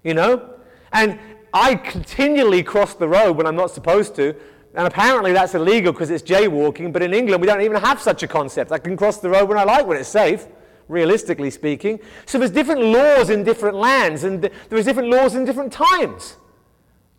You 0.02 0.14
know? 0.14 0.54
And 0.92 1.18
I 1.54 1.76
continually 1.76 2.62
cross 2.62 2.94
the 2.94 3.08
road 3.08 3.36
when 3.36 3.46
I'm 3.46 3.56
not 3.56 3.70
supposed 3.70 4.16
to. 4.16 4.34
And 4.74 4.86
apparently 4.86 5.32
that's 5.32 5.54
illegal 5.54 5.92
because 5.92 6.10
it's 6.10 6.22
jaywalking. 6.22 6.92
But 6.92 7.02
in 7.02 7.14
England, 7.14 7.40
we 7.40 7.46
don't 7.46 7.62
even 7.62 7.80
have 7.80 8.00
such 8.00 8.22
a 8.22 8.28
concept. 8.28 8.72
I 8.72 8.78
can 8.78 8.96
cross 8.96 9.18
the 9.18 9.30
road 9.30 9.48
when 9.48 9.58
I 9.58 9.64
like, 9.64 9.86
when 9.86 9.96
it's 9.96 10.08
safe, 10.08 10.46
realistically 10.88 11.50
speaking. 11.50 12.00
So 12.26 12.38
there's 12.38 12.50
different 12.50 12.82
laws 12.82 13.30
in 13.30 13.44
different 13.44 13.76
lands, 13.76 14.24
and 14.24 14.48
there's 14.68 14.84
different 14.84 15.08
laws 15.08 15.34
in 15.34 15.44
different 15.44 15.72
times. 15.72 16.36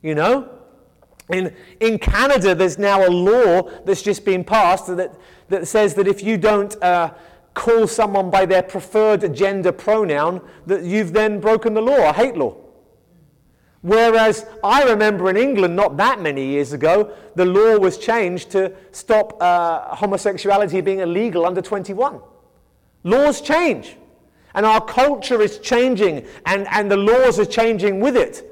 You 0.02 0.16
know? 0.16 0.61
In, 1.32 1.56
in 1.80 1.98
Canada, 1.98 2.54
there's 2.54 2.78
now 2.78 3.08
a 3.08 3.10
law 3.10 3.64
that's 3.86 4.02
just 4.02 4.26
been 4.26 4.44
passed 4.44 4.88
that, 4.88 5.16
that 5.50 5.68
says 5.68 5.94
that 5.96 6.08
if 6.08 6.24
you 6.24 6.38
don't 6.38 6.82
uh, 6.84 7.14
call 7.54 7.88
someone 7.88 8.30
by 8.30 8.46
their 8.46 8.64
preferred 8.64 9.34
gender 9.34 9.72
pronoun, 9.72 10.42
that 10.66 10.84
you've 10.84 11.14
then 11.14 11.40
broken 11.40 11.74
the 11.74 11.82
law, 11.82 12.10
a 12.10 12.14
hate 12.14 12.36
law. 12.36 12.56
Whereas 13.82 14.46
I 14.64 14.84
remember 14.84 15.30
in 15.30 15.38
England, 15.38 15.76
not 15.76 15.98
that 15.98 16.22
many 16.22 16.46
years 16.46 16.72
ago, 16.72 17.14
the 17.36 17.46
law 17.46 17.80
was 17.80 17.98
changed 17.98 18.52
to 18.52 18.74
stop 18.92 19.42
uh, 19.42 19.96
homosexuality 19.96 20.82
being 20.82 21.00
illegal 21.00 21.46
under 21.46 21.62
21. 21.62 22.22
Laws 23.04 23.42
change. 23.42 23.98
And 24.54 24.66
our 24.66 24.82
culture 24.82 25.42
is 25.42 25.60
changing, 25.60 26.28
and, 26.46 26.68
and 26.70 26.92
the 26.92 26.98
laws 26.98 27.40
are 27.40 27.46
changing 27.46 28.02
with 28.02 28.18
it. 28.18 28.51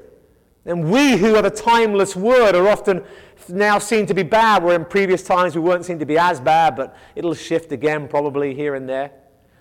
And 0.66 0.90
we, 0.90 1.16
who 1.16 1.34
have 1.34 1.44
a 1.44 1.50
timeless 1.50 2.14
word, 2.14 2.54
are 2.54 2.68
often 2.68 3.02
now 3.48 3.78
seen 3.78 4.06
to 4.06 4.14
be 4.14 4.22
bad, 4.22 4.62
where 4.62 4.76
in 4.76 4.84
previous 4.84 5.22
times 5.22 5.54
we 5.54 5.60
weren't 5.60 5.84
seen 5.84 5.98
to 5.98 6.06
be 6.06 6.18
as 6.18 6.40
bad, 6.40 6.76
but 6.76 6.96
it'll 7.14 7.34
shift 7.34 7.72
again 7.72 8.08
probably 8.08 8.54
here 8.54 8.74
and 8.74 8.88
there. 8.88 9.10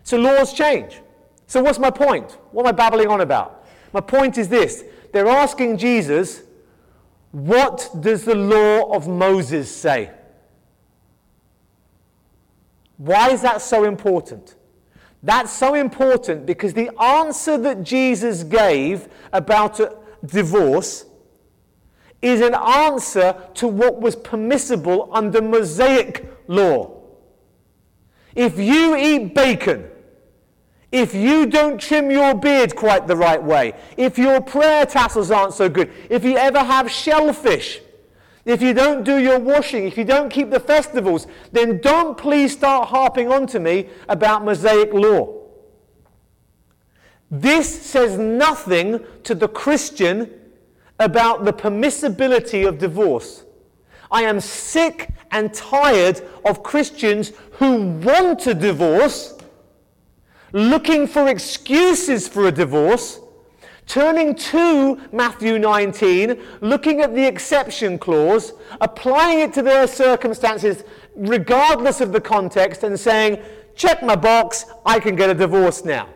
So 0.04 0.18
laws 0.18 0.54
change. 0.54 1.02
So, 1.48 1.64
what's 1.64 1.80
my 1.80 1.90
point? 1.90 2.38
What 2.52 2.64
am 2.64 2.70
I 2.70 2.72
babbling 2.74 3.08
on 3.08 3.22
about? 3.22 3.66
My 3.92 4.02
point 4.02 4.38
is 4.38 4.50
this 4.50 4.84
they're 5.12 5.28
asking 5.28 5.78
Jesus, 5.78 6.44
What 7.32 7.90
does 8.00 8.26
the 8.26 8.36
law 8.36 8.94
of 8.94 9.08
Moses 9.08 9.74
say? 9.74 10.12
Why 12.98 13.32
is 13.32 13.42
that 13.42 13.62
so 13.62 13.86
important? 13.86 14.56
That's 15.24 15.52
so 15.52 15.74
important 15.74 16.46
because 16.46 16.74
the 16.74 16.92
answer 17.02 17.58
that 17.58 17.84
Jesus 17.84 18.44
gave 18.44 19.08
about 19.34 19.80
divorce 20.26 21.06
is 22.22 22.42
an 22.42 22.54
answer 22.54 23.36
to 23.56 23.68
what 23.68 24.02
was 24.02 24.16
permissible 24.16 25.10
under 25.12 25.42
Mosaic 25.42 26.26
law. 26.48 27.02
If 28.36 28.60
you 28.60 28.96
eat 28.96 29.34
bacon, 29.34 29.90
if 30.92 31.14
you 31.14 31.46
don't 31.46 31.80
trim 31.80 32.10
your 32.10 32.34
beard 32.34 32.76
quite 32.76 33.08
the 33.08 33.16
right 33.16 33.42
way, 33.42 33.74
if 33.96 34.18
your 34.18 34.42
prayer 34.42 34.86
tassels 34.86 35.32
aren't 35.32 35.54
so 35.54 35.70
good, 35.70 35.92
if 36.10 36.24
you 36.24 36.38
ever 36.38 36.60
have 36.60 36.90
shellfish, 36.90 37.80
if 38.46 38.62
you 38.62 38.74
don't 38.74 39.04
do 39.04 39.18
your 39.18 39.40
washing, 39.40 39.86
if 39.86 39.98
you 39.98 40.04
don't 40.04 40.30
keep 40.30 40.50
the 40.50 40.60
festivals, 40.60 41.28
then 41.52 41.80
don't 41.80 42.18
please 42.18 42.52
start 42.52 42.90
harping 42.90 43.32
on 43.32 43.46
to 43.48 43.60
me 43.60 43.90
about 44.08 44.44
Mosaic 44.44 44.92
law. 44.94 45.39
This 47.32 47.86
says 47.86 48.18
nothing 48.18 49.04
to 49.24 49.36
the 49.36 49.48
Christian 49.48 50.32
about 51.00 51.46
the 51.46 51.54
permissibility 51.54 52.68
of 52.68 52.78
divorce. 52.78 53.44
I 54.12 54.24
am 54.24 54.40
sick 54.40 55.10
and 55.32 55.54
tired 55.54 56.22
of 56.44 56.64
Christians 56.64 57.32
who 57.54 58.00
want 58.00 58.48
a 58.48 58.54
divorce 58.54 59.36
looking 60.52 61.06
for 61.06 61.28
excuses 61.28 62.28
for 62.28 62.48
a 62.48 62.52
divorce, 62.52 63.20
turning 63.86 64.34
to 64.34 65.00
Matthew 65.12 65.60
19, 65.60 66.42
looking 66.62 67.02
at 67.02 67.14
the 67.14 67.26
exception 67.26 68.00
clause, 68.00 68.54
applying 68.82 69.40
it 69.42 69.54
to 69.54 69.62
their 69.62 69.88
circumstances 69.88 70.84
regardless 71.16 72.02
of 72.02 72.12
the 72.12 72.22
context, 72.22 72.84
and 72.84 73.00
saying, 73.00 73.40
check 73.76 74.02
my 74.02 74.16
box, 74.16 74.66
I 74.86 75.00
can 75.00 75.16
get 75.16 75.30
a 75.30 75.36
divorce 75.36 75.86
now. 75.86 76.10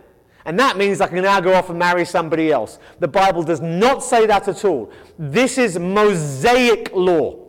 And 0.45 0.59
that 0.59 0.77
means 0.77 0.99
I 0.99 1.07
can 1.07 1.21
now 1.21 1.39
go 1.39 1.53
off 1.53 1.69
and 1.69 1.79
marry 1.79 2.05
somebody 2.05 2.51
else. 2.51 2.77
The 2.99 3.07
Bible 3.07 3.43
does 3.43 3.61
not 3.61 4.03
say 4.03 4.25
that 4.25 4.47
at 4.47 4.65
all. 4.65 4.91
This 5.17 5.57
is 5.57 5.79
Mosaic 5.79 6.91
law. 6.93 7.39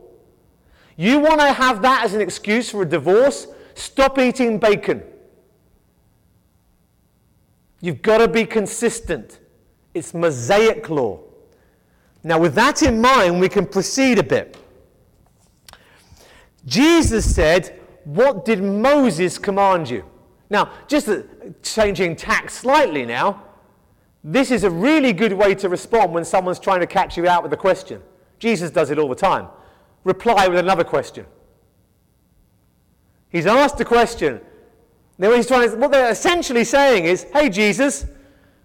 You 0.97 1.19
want 1.19 1.41
to 1.41 1.53
have 1.53 1.83
that 1.83 2.05
as 2.05 2.15
an 2.15 2.21
excuse 2.21 2.71
for 2.71 2.83
a 2.83 2.89
divorce? 2.89 3.49
Stop 3.75 4.19
eating 4.19 4.59
bacon. 4.59 5.03
You've 7.81 8.01
got 8.01 8.19
to 8.19 8.29
be 8.29 8.47
consistent. 8.47 9.41
It's 9.93 10.15
Mosaic 10.15 10.89
law. 10.89 11.21
Now, 12.23 12.39
with 12.39 12.55
that 12.55 12.83
in 12.83 13.01
mind, 13.01 13.41
we 13.41 13.49
can 13.49 13.67
proceed 13.67 14.19
a 14.19 14.23
bit. 14.23 14.57
Jesus 16.65 17.35
said, 17.35 17.79
What 18.05 18.45
did 18.45 18.63
Moses 18.63 19.37
command 19.37 19.91
you? 19.91 20.05
Now, 20.55 20.71
just 20.87 21.09
uh, 21.09 21.23
changing 21.65 22.15
tack 22.15 22.49
slightly 22.49 23.05
now, 23.05 23.43
this 24.23 24.53
is 24.53 24.63
a 24.63 24.71
really 24.71 25.13
good 25.13 25.33
way 25.33 25.53
to 25.57 25.69
respond 25.69 26.15
when 26.15 26.25
someone's 26.25 26.61
trying 26.61 26.79
to 26.79 26.87
catch 26.87 27.17
you 27.17 27.27
out 27.27 27.43
with 27.43 27.53
a 27.53 27.57
question. 27.57 28.01
Jesus 28.39 28.71
does 28.71 28.93
it 28.93 28.97
all 29.01 29.09
the 29.09 29.17
time. 29.17 29.49
Reply 30.05 30.47
with 30.47 30.61
another 30.61 30.85
question. 30.85 31.27
He's 33.31 33.47
asked 33.47 33.81
a 33.81 33.85
question, 33.85 34.41
now, 35.19 35.33
he's 35.33 35.49
trying 35.49 35.69
to, 35.69 35.77
what 35.77 35.91
they're 35.91 36.13
essentially 36.13 36.63
saying 36.63 37.05
is, 37.05 37.25
hey, 37.33 37.49
Jesus, 37.49 38.07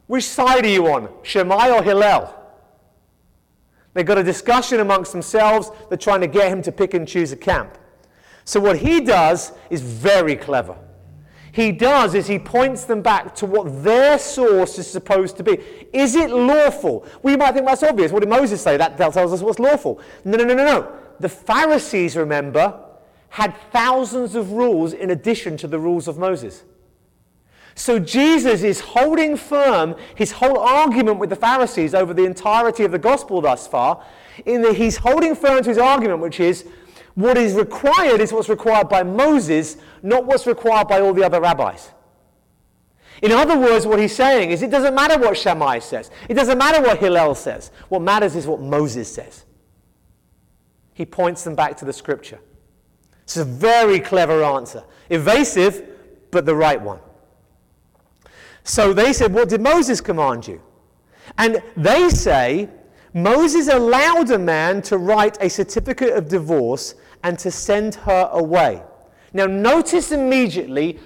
which 0.05 0.25
side 0.25 0.65
are 0.65 0.69
you 0.69 0.91
on, 0.93 1.09
Shammai 1.23 1.71
or 1.71 1.81
Hillel? 1.81 2.35
They've 3.95 4.05
got 4.05 4.19
a 4.19 4.23
discussion 4.23 4.79
amongst 4.79 5.11
themselves. 5.11 5.71
They're 5.89 5.97
trying 5.97 6.21
to 6.21 6.27
get 6.27 6.51
him 6.51 6.61
to 6.63 6.71
pick 6.71 6.93
and 6.93 7.07
choose 7.07 7.31
a 7.31 7.35
camp. 7.35 7.79
So, 8.45 8.59
what 8.59 8.77
he 8.77 9.01
does 9.01 9.53
is 9.71 9.81
very 9.81 10.35
clever. 10.35 10.77
He 11.59 11.73
does 11.73 12.15
is 12.15 12.25
he 12.25 12.39
points 12.39 12.85
them 12.85 13.01
back 13.01 13.35
to 13.35 13.45
what 13.45 13.83
their 13.83 14.17
source 14.17 14.79
is 14.79 14.89
supposed 14.89 15.35
to 15.35 15.43
be. 15.43 15.59
Is 15.91 16.15
it 16.15 16.29
lawful? 16.29 17.05
We 17.21 17.35
might 17.35 17.51
think 17.51 17.65
that's 17.65 17.83
obvious. 17.83 18.13
What 18.13 18.21
did 18.21 18.29
Moses 18.29 18.61
say? 18.61 18.77
That 18.77 18.95
tells 18.95 19.17
us 19.17 19.41
what's 19.41 19.59
lawful. 19.59 19.99
No, 20.23 20.37
no, 20.37 20.45
no, 20.45 20.53
no, 20.53 20.63
no. 20.63 20.93
The 21.19 21.27
Pharisees, 21.27 22.15
remember, 22.15 22.79
had 23.27 23.53
thousands 23.73 24.35
of 24.35 24.53
rules 24.53 24.93
in 24.93 25.11
addition 25.11 25.57
to 25.57 25.67
the 25.67 25.77
rules 25.77 26.07
of 26.07 26.17
Moses. 26.17 26.63
So 27.75 27.99
Jesus 27.99 28.63
is 28.63 28.79
holding 28.79 29.35
firm 29.35 29.97
his 30.15 30.31
whole 30.31 30.59
argument 30.59 31.19
with 31.19 31.29
the 31.29 31.35
Pharisees 31.35 31.93
over 31.93 32.13
the 32.13 32.23
entirety 32.23 32.85
of 32.85 32.91
the 32.91 32.99
gospel 32.99 33.41
thus 33.41 33.67
far, 33.67 34.01
in 34.45 34.61
that 34.61 34.77
he's 34.77 34.95
holding 34.95 35.35
firm 35.35 35.61
to 35.63 35.69
his 35.69 35.77
argument, 35.77 36.21
which 36.21 36.39
is 36.39 36.65
what 37.15 37.37
is 37.37 37.53
required 37.53 38.21
is 38.21 38.31
what's 38.31 38.49
required 38.49 38.89
by 38.89 39.03
Moses, 39.03 39.77
not 40.01 40.25
what's 40.25 40.47
required 40.47 40.87
by 40.87 41.01
all 41.01 41.13
the 41.13 41.23
other 41.23 41.41
rabbis. 41.41 41.91
In 43.21 43.31
other 43.31 43.57
words, 43.57 43.85
what 43.85 43.99
he's 43.99 44.15
saying 44.15 44.51
is 44.51 44.61
it 44.61 44.71
doesn't 44.71 44.95
matter 44.95 45.19
what 45.19 45.37
Shammai 45.37 45.79
says, 45.79 46.09
it 46.27 46.35
doesn't 46.35 46.57
matter 46.57 46.81
what 46.81 46.99
Hillel 46.99 47.35
says. 47.35 47.71
What 47.89 48.01
matters 48.01 48.35
is 48.35 48.47
what 48.47 48.61
Moses 48.61 49.13
says. 49.13 49.45
He 50.93 51.05
points 51.05 51.43
them 51.43 51.55
back 51.55 51.77
to 51.77 51.85
the 51.85 51.93
scripture. 51.93 52.39
It's 53.23 53.37
a 53.37 53.45
very 53.45 53.99
clever 53.99 54.43
answer. 54.43 54.83
Evasive, 55.09 55.87
but 56.31 56.45
the 56.45 56.55
right 56.55 56.81
one. 56.81 56.99
So 58.63 58.93
they 58.93 59.13
said, 59.13 59.33
What 59.33 59.49
did 59.49 59.61
Moses 59.61 60.01
command 60.01 60.47
you? 60.47 60.61
And 61.37 61.61
they 61.77 62.09
say, 62.09 62.69
Moses 63.13 63.67
allowed 63.67 64.29
a 64.31 64.39
man 64.39 64.81
to 64.83 64.97
write 64.97 65.37
a 65.41 65.49
certificate 65.49 66.13
of 66.13 66.29
divorce 66.29 66.95
and 67.23 67.37
to 67.39 67.51
send 67.51 67.95
her 67.95 68.29
away. 68.31 68.81
Now, 69.33 69.45
notice 69.45 70.11
immediately 70.11 70.99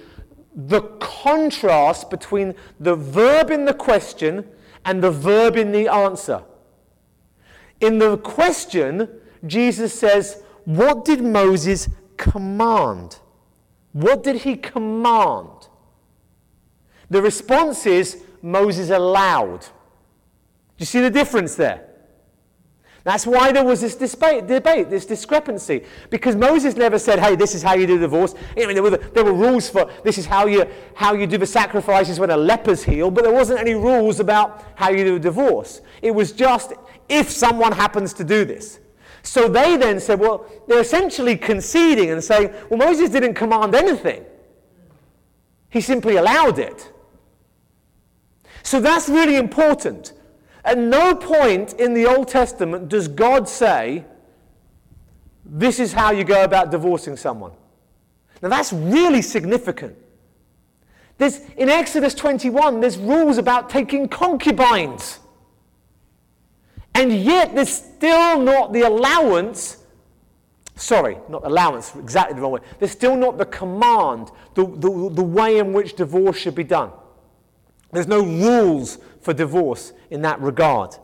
the 0.54 0.82
contrast 1.00 2.10
between 2.10 2.54
the 2.78 2.94
verb 2.94 3.50
in 3.50 3.64
the 3.64 3.74
question 3.74 4.46
and 4.84 5.02
the 5.02 5.10
verb 5.10 5.56
in 5.56 5.72
the 5.72 5.88
answer. 5.88 6.42
In 7.80 7.98
the 7.98 8.16
question, 8.18 9.08
Jesus 9.46 9.98
says, 9.98 10.42
What 10.64 11.04
did 11.04 11.22
Moses 11.22 11.88
command. 12.16 13.18
What 13.92 14.22
did 14.22 14.36
he 14.36 14.56
command? 14.56 15.68
The 17.10 17.22
response 17.22 17.86
is 17.86 18.22
Moses 18.42 18.90
allowed. 18.90 19.60
Do 19.60 20.78
you 20.78 20.86
see 20.86 21.00
the 21.00 21.10
difference 21.10 21.54
there? 21.54 21.86
That's 23.04 23.26
why 23.26 23.52
there 23.52 23.64
was 23.64 23.82
this 23.82 23.94
debate, 23.94 24.46
debate, 24.46 24.88
this 24.88 25.04
discrepancy. 25.04 25.84
Because 26.08 26.34
Moses 26.34 26.74
never 26.74 26.98
said, 26.98 27.18
hey, 27.18 27.36
this 27.36 27.54
is 27.54 27.62
how 27.62 27.74
you 27.74 27.86
do 27.86 27.98
divorce. 27.98 28.34
I 28.56 28.64
mean, 28.64 28.74
there, 28.74 28.82
were, 28.82 28.96
there 28.96 29.22
were 29.24 29.34
rules 29.34 29.68
for 29.68 29.90
this 30.02 30.16
is 30.16 30.24
how 30.24 30.46
you, 30.46 30.66
how 30.94 31.12
you 31.12 31.26
do 31.26 31.36
the 31.36 31.46
sacrifices 31.46 32.18
when 32.18 32.30
a 32.30 32.36
leper's 32.36 32.82
healed, 32.82 33.14
but 33.14 33.24
there 33.24 33.32
wasn't 33.32 33.60
any 33.60 33.74
rules 33.74 34.20
about 34.20 34.64
how 34.74 34.88
you 34.88 35.04
do 35.04 35.16
a 35.16 35.20
divorce. 35.20 35.82
It 36.00 36.12
was 36.12 36.32
just 36.32 36.72
if 37.10 37.30
someone 37.30 37.72
happens 37.72 38.14
to 38.14 38.24
do 38.24 38.46
this. 38.46 38.80
So 39.22 39.48
they 39.48 39.76
then 39.76 40.00
said, 40.00 40.18
well, 40.18 40.46
they're 40.66 40.80
essentially 40.80 41.36
conceding 41.36 42.10
and 42.10 42.24
saying, 42.24 42.54
well, 42.70 42.78
Moses 42.78 43.10
didn't 43.10 43.34
command 43.34 43.74
anything, 43.74 44.24
he 45.68 45.82
simply 45.82 46.16
allowed 46.16 46.58
it. 46.58 46.90
So 48.62 48.80
that's 48.80 49.10
really 49.10 49.36
important. 49.36 50.14
At 50.64 50.78
no 50.78 51.14
point 51.14 51.74
in 51.74 51.92
the 51.92 52.06
Old 52.06 52.28
Testament 52.28 52.88
does 52.88 53.06
God 53.06 53.48
say, 53.48 54.04
this 55.44 55.78
is 55.78 55.92
how 55.92 56.10
you 56.10 56.24
go 56.24 56.42
about 56.42 56.70
divorcing 56.70 57.16
someone. 57.16 57.52
Now 58.40 58.48
that's 58.48 58.72
really 58.72 59.20
significant. 59.22 59.96
There's, 61.18 61.40
in 61.56 61.68
Exodus 61.68 62.14
21, 62.14 62.80
there's 62.80 62.98
rules 62.98 63.38
about 63.38 63.70
taking 63.70 64.08
concubines. 64.08 65.20
And 66.94 67.12
yet 67.12 67.54
there's 67.54 67.68
still 67.68 68.40
not 68.40 68.72
the 68.72 68.82
allowance, 68.82 69.78
sorry, 70.76 71.18
not 71.28 71.44
allowance, 71.44 71.94
exactly 71.94 72.34
the 72.34 72.40
wrong 72.40 72.52
way. 72.52 72.60
There's 72.78 72.90
still 72.90 73.16
not 73.16 73.36
the 73.36 73.46
command, 73.46 74.30
the, 74.54 74.66
the, 74.66 75.10
the 75.12 75.22
way 75.22 75.58
in 75.58 75.72
which 75.72 75.94
divorce 75.94 76.36
should 76.36 76.54
be 76.54 76.64
done. 76.64 76.90
There's 77.92 78.08
no 78.08 78.24
rules 78.24 78.98
for 79.24 79.32
divorce 79.32 79.92
in 80.10 80.22
that 80.22 80.40
regard. 80.40 80.96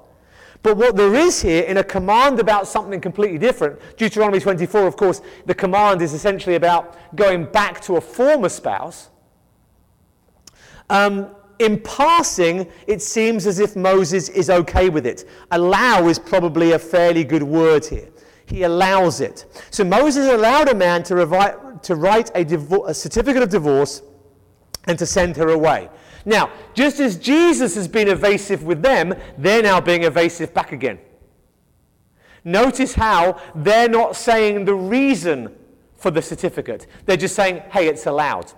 But 0.63 0.77
what 0.77 0.95
there 0.95 1.15
is 1.15 1.41
here 1.41 1.63
in 1.63 1.79
a 1.79 1.85
command 1.85 2.39
about 2.39 2.69
something 2.69 3.01
completely 3.01 3.39
different, 3.39 3.81
Deuteronomy 3.97 4.41
24, 4.41 4.87
of 4.87 4.97
course, 4.97 5.23
the 5.47 5.55
command 5.55 6.03
is 6.03 6.13
essentially 6.13 6.57
about 6.57 6.97
going 7.17 7.47
back 7.47 7.81
to 7.83 7.97
a 7.97 8.01
former 8.01 8.51
spouse. 8.51 9.09
Um, 10.91 11.35
in 11.59 11.81
passing, 11.81 12.71
it 12.87 13.01
seems 13.01 13.47
as 13.47 13.59
if 13.59 13.75
Moses 13.75 14.29
is 14.29 14.51
okay 14.51 14.91
with 14.91 15.07
it. 15.07 15.29
Allow 15.51 16.09
is 16.09 16.19
probably 16.19 16.73
a 16.73 16.79
fairly 16.79 17.25
good 17.25 17.43
word 17.43 17.87
here. 17.87 18.09
He 18.45 18.65
allows 18.65 19.21
it. 19.21 19.47
So 19.71 19.85
Moses 19.85 20.29
allowed 20.29 20.69
a 20.69 20.75
man 20.75 21.03
to, 21.05 21.15
revi- 21.15 21.83
to 21.83 21.95
write 21.95 22.31
a, 22.35 22.45
a 22.87 22.95
certificate 22.95 23.43
of 23.43 23.49
divorce 23.49 24.03
and 24.85 24.99
to 24.99 25.07
send 25.07 25.37
her 25.37 25.51
away. 25.51 25.89
Now, 26.25 26.51
just 26.75 27.01
as 27.01 27.17
Jesus 27.17 27.75
has 27.75 27.89
been 27.89 28.09
evasive 28.09 28.63
with 28.65 28.83
them, 28.83 29.15
they're 29.39 29.63
now 29.63 29.81
being 29.81 30.05
evasive 30.05 30.53
back 30.53 30.73
again. 30.73 30.99
Notice 32.45 32.95
how 32.95 33.41
they're 33.55 33.89
not 33.89 34.17
saying 34.17 34.65
the 34.65 34.75
reason 34.75 35.55
for 35.97 36.11
the 36.11 36.23
certificate. 36.23 36.87
They're 37.05 37.17
just 37.17 37.37
saying, 37.37 37.63
hey, 37.71 37.89
it's 37.89 38.07
allowed. 38.07 38.53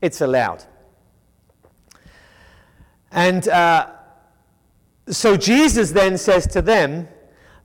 It's 0.00 0.20
allowed. 0.20 0.64
And 3.10 3.48
uh, 3.48 3.90
so 5.08 5.36
Jesus 5.36 5.92
then 5.92 6.18
says 6.18 6.46
to 6.48 6.62
them, 6.62 7.08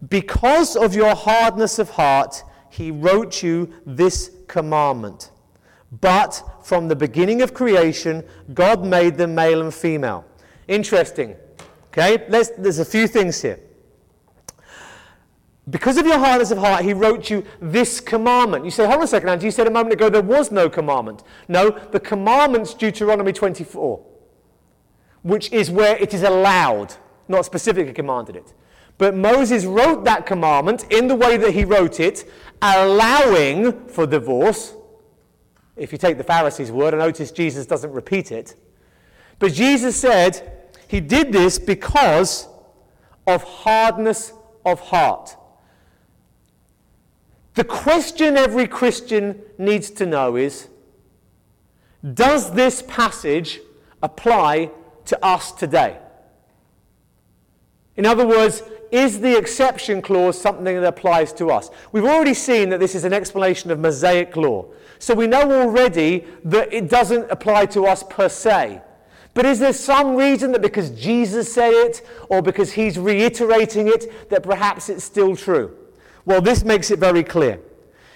Because 0.07 0.75
of 0.75 0.95
your 0.95 1.15
hardness 1.15 1.79
of 1.79 1.89
heart, 1.91 2.43
he 2.69 2.91
wrote 2.91 3.43
you 3.43 3.73
this 3.85 4.31
commandment. 4.47 5.31
But 6.01 6.41
from 6.63 6.87
the 6.87 6.95
beginning 6.95 7.41
of 7.41 7.53
creation, 7.53 8.23
God 8.53 8.83
made 8.83 9.17
them 9.17 9.35
male 9.35 9.61
and 9.61 9.73
female. 9.73 10.25
Interesting. 10.67 11.35
Okay, 11.87 12.25
Let's, 12.29 12.49
there's 12.57 12.79
a 12.79 12.85
few 12.85 13.07
things 13.07 13.41
here. 13.41 13.59
Because 15.69 15.97
of 15.97 16.05
your 16.05 16.17
hardness 16.17 16.51
of 16.51 16.57
heart, 16.57 16.83
he 16.83 16.93
wrote 16.93 17.29
you 17.29 17.43
this 17.61 18.01
commandment. 18.01 18.65
You 18.65 18.71
say, 18.71 18.85
hold 18.85 18.97
on 18.97 19.03
a 19.03 19.07
second, 19.07 19.29
Andrew. 19.29 19.45
You 19.45 19.51
said 19.51 19.67
a 19.67 19.71
moment 19.71 19.93
ago 19.93 20.09
there 20.09 20.21
was 20.21 20.51
no 20.51 20.69
commandment. 20.69 21.23
No, 21.47 21.69
the 21.69 21.99
commandment's 21.99 22.73
Deuteronomy 22.73 23.31
24, 23.31 24.03
which 25.21 25.51
is 25.53 25.71
where 25.71 25.95
it 25.97 26.13
is 26.13 26.23
allowed, 26.23 26.95
not 27.29 27.45
specifically 27.45 27.93
commanded 27.93 28.35
it. 28.35 28.53
But 28.97 29.15
Moses 29.15 29.63
wrote 29.65 30.03
that 30.03 30.25
commandment 30.25 30.91
in 30.91 31.07
the 31.07 31.15
way 31.15 31.37
that 31.37 31.53
he 31.53 31.63
wrote 31.63 31.99
it, 31.99 32.29
allowing 32.61 33.87
for 33.87 34.05
divorce 34.05 34.75
if 35.75 35.91
you 35.91 35.97
take 35.97 36.17
the 36.17 36.23
Pharisees' 36.23 36.71
word, 36.71 36.93
I 36.93 36.97
notice 36.97 37.31
Jesus 37.31 37.65
doesn't 37.65 37.91
repeat 37.91 38.31
it. 38.31 38.55
But 39.39 39.53
Jesus 39.53 39.95
said 39.95 40.69
he 40.87 40.99
did 40.99 41.31
this 41.31 41.57
because 41.57 42.47
of 43.25 43.43
hardness 43.43 44.33
of 44.65 44.79
heart. 44.79 45.35
The 47.55 47.63
question 47.63 48.37
every 48.37 48.67
Christian 48.67 49.41
needs 49.57 49.89
to 49.91 50.05
know 50.05 50.35
is 50.35 50.69
Does 52.13 52.51
this 52.53 52.83
passage 52.87 53.59
apply 54.01 54.71
to 55.05 55.25
us 55.25 55.51
today? 55.51 55.97
In 57.95 58.05
other 58.05 58.25
words, 58.25 58.63
is 58.93 59.19
the 59.19 59.35
exception 59.35 60.01
clause 60.01 60.39
something 60.39 60.63
that 60.63 60.83
applies 60.83 61.33
to 61.33 61.49
us? 61.49 61.71
We've 61.91 62.05
already 62.05 62.35
seen 62.35 62.69
that 62.69 62.79
this 62.79 62.93
is 62.93 63.03
an 63.03 63.11
explanation 63.11 63.71
of 63.71 63.79
Mosaic 63.79 64.35
law. 64.37 64.65
So 64.99 65.15
we 65.15 65.25
know 65.25 65.51
already 65.51 66.25
that 66.45 66.71
it 66.71 66.89
doesn't 66.89 67.29
apply 67.31 67.65
to 67.67 67.87
us 67.87 68.03
per 68.03 68.29
se. 68.29 68.81
But 69.33 69.47
is 69.47 69.57
there 69.57 69.73
some 69.73 70.15
reason 70.15 70.51
that 70.51 70.61
because 70.61 70.91
Jesus 70.91 71.51
said 71.51 71.73
it 71.73 72.07
or 72.29 72.43
because 72.43 72.73
he's 72.73 72.99
reiterating 72.99 73.87
it, 73.87 74.29
that 74.29 74.43
perhaps 74.43 74.89
it's 74.89 75.03
still 75.03 75.35
true? 75.35 75.75
Well, 76.25 76.39
this 76.39 76.63
makes 76.63 76.91
it 76.91 76.99
very 76.99 77.23
clear. 77.23 77.59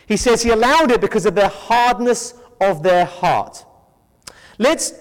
He 0.08 0.16
says 0.16 0.44
he 0.44 0.52
allowed 0.52 0.92
it 0.92 1.02
because 1.02 1.26
of 1.26 1.34
the 1.34 1.48
hardness 1.48 2.36
of 2.62 2.84
their 2.84 3.06
heart. 3.06 3.66
Let's 4.60 4.94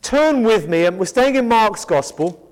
turn 0.00 0.44
with 0.44 0.66
me, 0.66 0.86
and 0.86 0.98
we're 0.98 1.04
staying 1.04 1.36
in 1.36 1.46
Mark's 1.46 1.84
Gospel, 1.84 2.43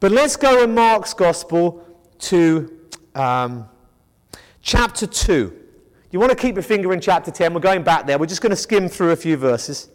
but 0.00 0.12
let's 0.12 0.36
go 0.36 0.62
in 0.62 0.74
Mark's 0.74 1.14
Gospel 1.14 1.84
to 2.18 2.80
um, 3.14 3.68
chapter 4.62 5.06
2. 5.06 5.52
You 6.10 6.20
want 6.20 6.30
to 6.30 6.36
keep 6.36 6.54
your 6.54 6.62
finger 6.62 6.92
in 6.92 7.00
chapter 7.00 7.30
10. 7.30 7.54
We're 7.54 7.60
going 7.60 7.82
back 7.82 8.06
there. 8.06 8.18
We're 8.18 8.26
just 8.26 8.42
going 8.42 8.50
to 8.50 8.56
skim 8.56 8.88
through 8.88 9.12
a 9.12 9.16
few 9.16 9.36
verses. 9.36 9.88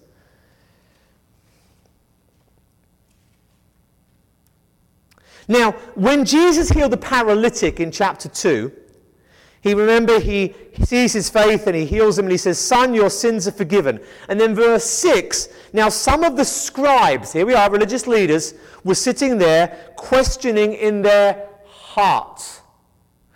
Now, 5.48 5.72
when 5.96 6.26
Jesus 6.26 6.70
healed 6.70 6.92
the 6.92 6.98
paralytic 6.98 7.80
in 7.80 7.92
chapter 7.92 8.30
2, 8.30 8.72
he 9.62 9.76
remember 9.76 10.20
he, 10.20 10.56
sees 10.84 11.14
his 11.14 11.30
faith 11.30 11.68
and 11.68 11.76
he 11.76 11.86
heals 11.86 12.18
him 12.18 12.26
and 12.26 12.32
he 12.32 12.38
says, 12.38 12.58
Son, 12.58 12.94
your 12.94 13.12
sins 13.12 13.48
are 13.48 13.52
forgiven. 13.52 14.00
And 14.28 14.40
then 14.40 14.56
verse 14.56 14.86
6 14.86 15.50
now 15.74 15.90
some 15.90 16.24
of 16.24 16.36
the 16.36 16.44
scribes, 16.44 17.32
here 17.32 17.46
we 17.46 17.54
are, 17.54 17.70
religious 17.70 18.08
leaders, 18.08 18.54
were 18.84 18.96
sitting 18.96 19.38
there 19.38 19.94
questioning 19.96 20.74
in 20.74 21.02
their 21.02 21.48
hearts. 21.66 22.62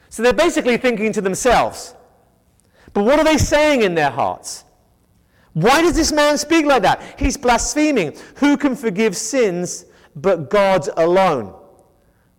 So 0.10 0.24
they're 0.24 0.34
basically 0.34 0.78
thinking 0.78 1.14
to 1.14 1.22
themselves, 1.22 1.94
but 2.94 3.04
what 3.04 3.20
are 3.20 3.26
they 3.26 3.38
saying 3.38 3.84
in 3.84 3.96
their 3.96 4.10
hearts? 4.10 4.64
Why 5.54 5.82
does 5.82 5.96
this 5.96 6.12
man 6.12 6.38
speak 6.38 6.66
like 6.66 6.82
that? 6.82 7.02
He's 7.20 7.38
blaspheming. 7.38 8.18
Who 8.38 8.58
can 8.58 8.76
forgive 8.76 9.16
sins 9.16 9.86
but 10.16 10.50
God 10.50 10.90
alone? 10.98 11.54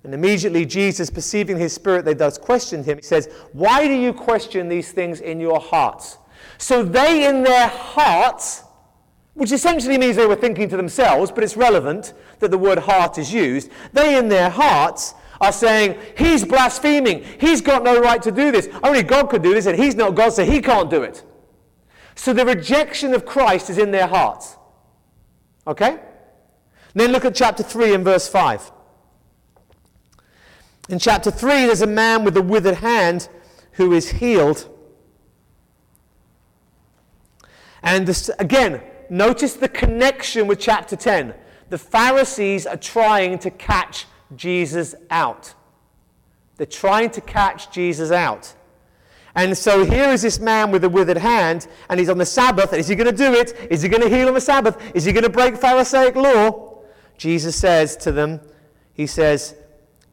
And 0.07 0.15
immediately 0.15 0.65
Jesus, 0.65 1.11
perceiving 1.11 1.59
his 1.59 1.73
spirit, 1.73 2.05
they 2.05 2.15
thus 2.15 2.39
questioned 2.39 2.85
him. 2.85 2.99
He 2.99 3.03
says, 3.03 3.29
Why 3.53 3.89
do 3.89 3.93
you 3.93 4.13
question 4.13 4.69
these 4.69 4.93
things 4.93 5.21
in 5.21 5.41
your 5.41 5.59
hearts? 5.59 6.19
So 6.59 6.85
they 6.85 7.27
in 7.27 7.43
their 7.43 7.67
hearts, 7.67 8.63
which 9.35 9.51
essentially 9.51 9.99
means 9.99 10.15
they 10.15 10.29
were 10.29 10.37
thinking 10.37 10.69
to 10.69 10.77
themselves, 10.77 11.33
but 11.33 11.43
it's 11.43 11.57
relevant 11.57 12.15
that 12.39 12.53
the 12.53 12.57
word 12.57 12.79
heart 12.79 13.19
is 13.19 13.33
used. 13.33 13.69
They 13.93 14.17
in 14.17 14.29
their 14.29 14.49
hearts 14.49 15.15
are 15.41 15.51
saying, 15.51 15.99
He's 16.17 16.45
blaspheming. 16.45 17.25
He's 17.41 17.61
got 17.61 17.83
no 17.83 18.01
right 18.01 18.23
to 18.23 18.31
do 18.31 18.53
this. 18.53 18.69
Only 18.85 19.03
God 19.03 19.29
could 19.29 19.43
do 19.43 19.55
this, 19.55 19.67
and 19.67 19.77
He's 19.77 19.97
not 19.97 20.15
God, 20.15 20.35
so 20.35 20.45
He 20.45 20.61
can't 20.61 20.89
do 20.89 21.03
it. 21.03 21.25
So 22.15 22.33
the 22.33 22.47
rejection 22.47 23.13
of 23.13 23.27
Christ 23.27 23.71
is 23.71 23.79
in 23.79 23.91
their 23.91 24.07
hearts. 24.07 24.57
Okay? 25.67 25.99
Then 26.95 27.11
look 27.11 27.25
at 27.25 27.35
chapter 27.35 27.65
3 27.65 27.93
and 27.93 28.05
verse 28.05 28.29
5. 28.29 28.71
In 30.89 30.99
chapter 30.99 31.31
3, 31.31 31.67
there's 31.67 31.83
a 31.83 31.87
man 31.87 32.25
with 32.25 32.37
a 32.37 32.43
withered 32.43 32.77
hand 32.77 33.29
who 33.73 33.93
is 33.93 34.11
healed. 34.11 34.69
And 37.83 38.07
this, 38.07 38.31
again, 38.39 38.83
notice 39.11 39.55
the 39.55 39.69
connection 39.69 40.47
with 40.47 40.61
chapter 40.61 40.97
10. 40.97 41.35
The 41.71 41.79
Pharisees 41.79 42.67
are 42.67 42.77
trying 42.77 43.39
to 43.41 43.51
catch 43.51 44.07
Jesus 44.37 44.95
out. 45.11 45.55
They're 46.57 46.67
trying 46.67 47.11
to 47.11 47.21
catch 47.21 47.71
Jesus 47.71 48.11
out. 48.11 48.55
And 49.35 49.57
so 49.57 49.85
here 49.85 50.11
is 50.11 50.23
this 50.23 50.39
man 50.39 50.71
with 50.71 50.83
a 50.85 50.89
withered 50.89 51.19
hand, 51.19 51.67
and 51.91 52.01
he's 52.01 52.09
on 52.09 52.17
the 52.17 52.25
Sabbath. 52.25 52.73
Is 52.73 52.89
he 52.89 52.95
going 52.95 53.11
to 53.11 53.17
do 53.17 53.35
it? 53.35 53.55
Is 53.71 53.83
he 53.83 53.89
going 53.89 54.03
to 54.03 54.09
heal 54.09 54.29
on 54.29 54.35
the 54.35 54.41
Sabbath? 54.41 54.81
Is 54.95 55.05
he 55.05 55.13
going 55.13 55.25
to 55.25 55.31
break 55.31 55.57
Pharisaic 55.57 56.17
law? 56.17 56.81
Jesus 57.19 57.55
says 57.57 57.97
to 57.99 58.13
them, 58.13 58.41
He 58.95 59.07
says, 59.07 59.55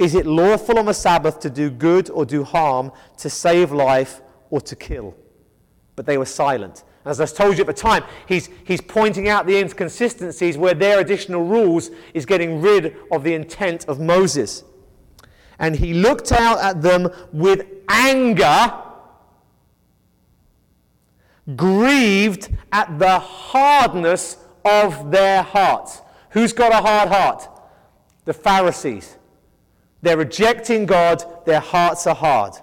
Is 0.03 0.15
it 0.15 0.25
lawful 0.25 0.77
on 0.77 0.85
the 0.85 0.93
Sabbath 0.93 1.39
to 1.39 1.49
do 1.49 1.69
good 1.69 2.09
or 2.09 2.25
do 2.25 2.43
harm, 2.43 2.91
to 3.19 3.29
save 3.29 3.71
life 3.71 4.19
or 4.49 4.59
to 4.59 4.75
kill? 4.75 5.15
But 5.95 6.05
they 6.05 6.17
were 6.17 6.25
silent. 6.25 6.83
As 7.05 7.21
I 7.21 7.25
told 7.25 7.57
you 7.57 7.61
at 7.61 7.67
the 7.67 7.73
time, 7.73 8.03
he's, 8.27 8.49
he's 8.65 8.81
pointing 8.81 9.29
out 9.29 9.47
the 9.47 9.57
inconsistencies 9.57 10.57
where 10.57 10.73
their 10.73 10.99
additional 10.99 11.45
rules 11.45 11.89
is 12.13 12.25
getting 12.25 12.59
rid 12.59 12.97
of 13.13 13.23
the 13.23 13.33
intent 13.33 13.85
of 13.87 14.01
Moses. 14.01 14.65
And 15.57 15.77
he 15.77 15.93
looked 15.93 16.33
out 16.33 16.59
at 16.59 16.81
them 16.81 17.09
with 17.31 17.65
anger, 17.87 18.73
grieved 21.55 22.49
at 22.73 22.99
the 22.99 23.19
hardness 23.19 24.35
of 24.65 25.11
their 25.11 25.43
hearts. 25.43 26.01
Who's 26.31 26.51
got 26.51 26.73
a 26.73 26.85
hard 26.85 27.07
heart? 27.07 27.47
The 28.25 28.33
Pharisees. 28.33 29.15
They're 30.03 30.17
rejecting 30.17 30.85
God, 30.85 31.23
their 31.45 31.61
hearts 31.61 32.05
are 32.07 32.15
hard. 32.15 32.55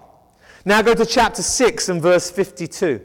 Now 0.63 0.83
go 0.83 0.93
to 0.93 1.05
chapter 1.07 1.41
6 1.41 1.89
and 1.89 1.99
verse 1.99 2.29
52. 2.29 3.01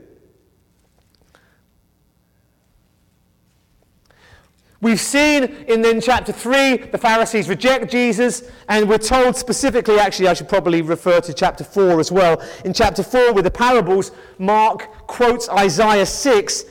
We've 4.83 5.01
seen 5.01 5.45
in 5.45 5.81
then 5.81 6.03
chapter 6.03 6.33
3 6.33 6.77
the 6.77 6.99
Pharisees 6.99 7.49
reject 7.49 7.91
Jesus, 7.91 8.43
and 8.69 8.87
we're 8.87 8.99
told 8.99 9.37
specifically, 9.37 9.99
actually, 9.99 10.29
I 10.29 10.35
should 10.35 10.51
probably 10.51 10.83
refer 10.83 11.23
to 11.23 11.33
chapter 11.33 11.65
4 11.65 11.99
as 11.99 12.13
well. 12.13 12.43
In 12.67 12.75
chapter 12.75 13.03
4, 13.03 13.33
with 13.33 13.45
the 13.45 13.51
parables, 13.51 14.13
Mark 14.39 15.07
quotes 15.07 15.49
Isaiah 15.49 16.05
6 16.05 16.65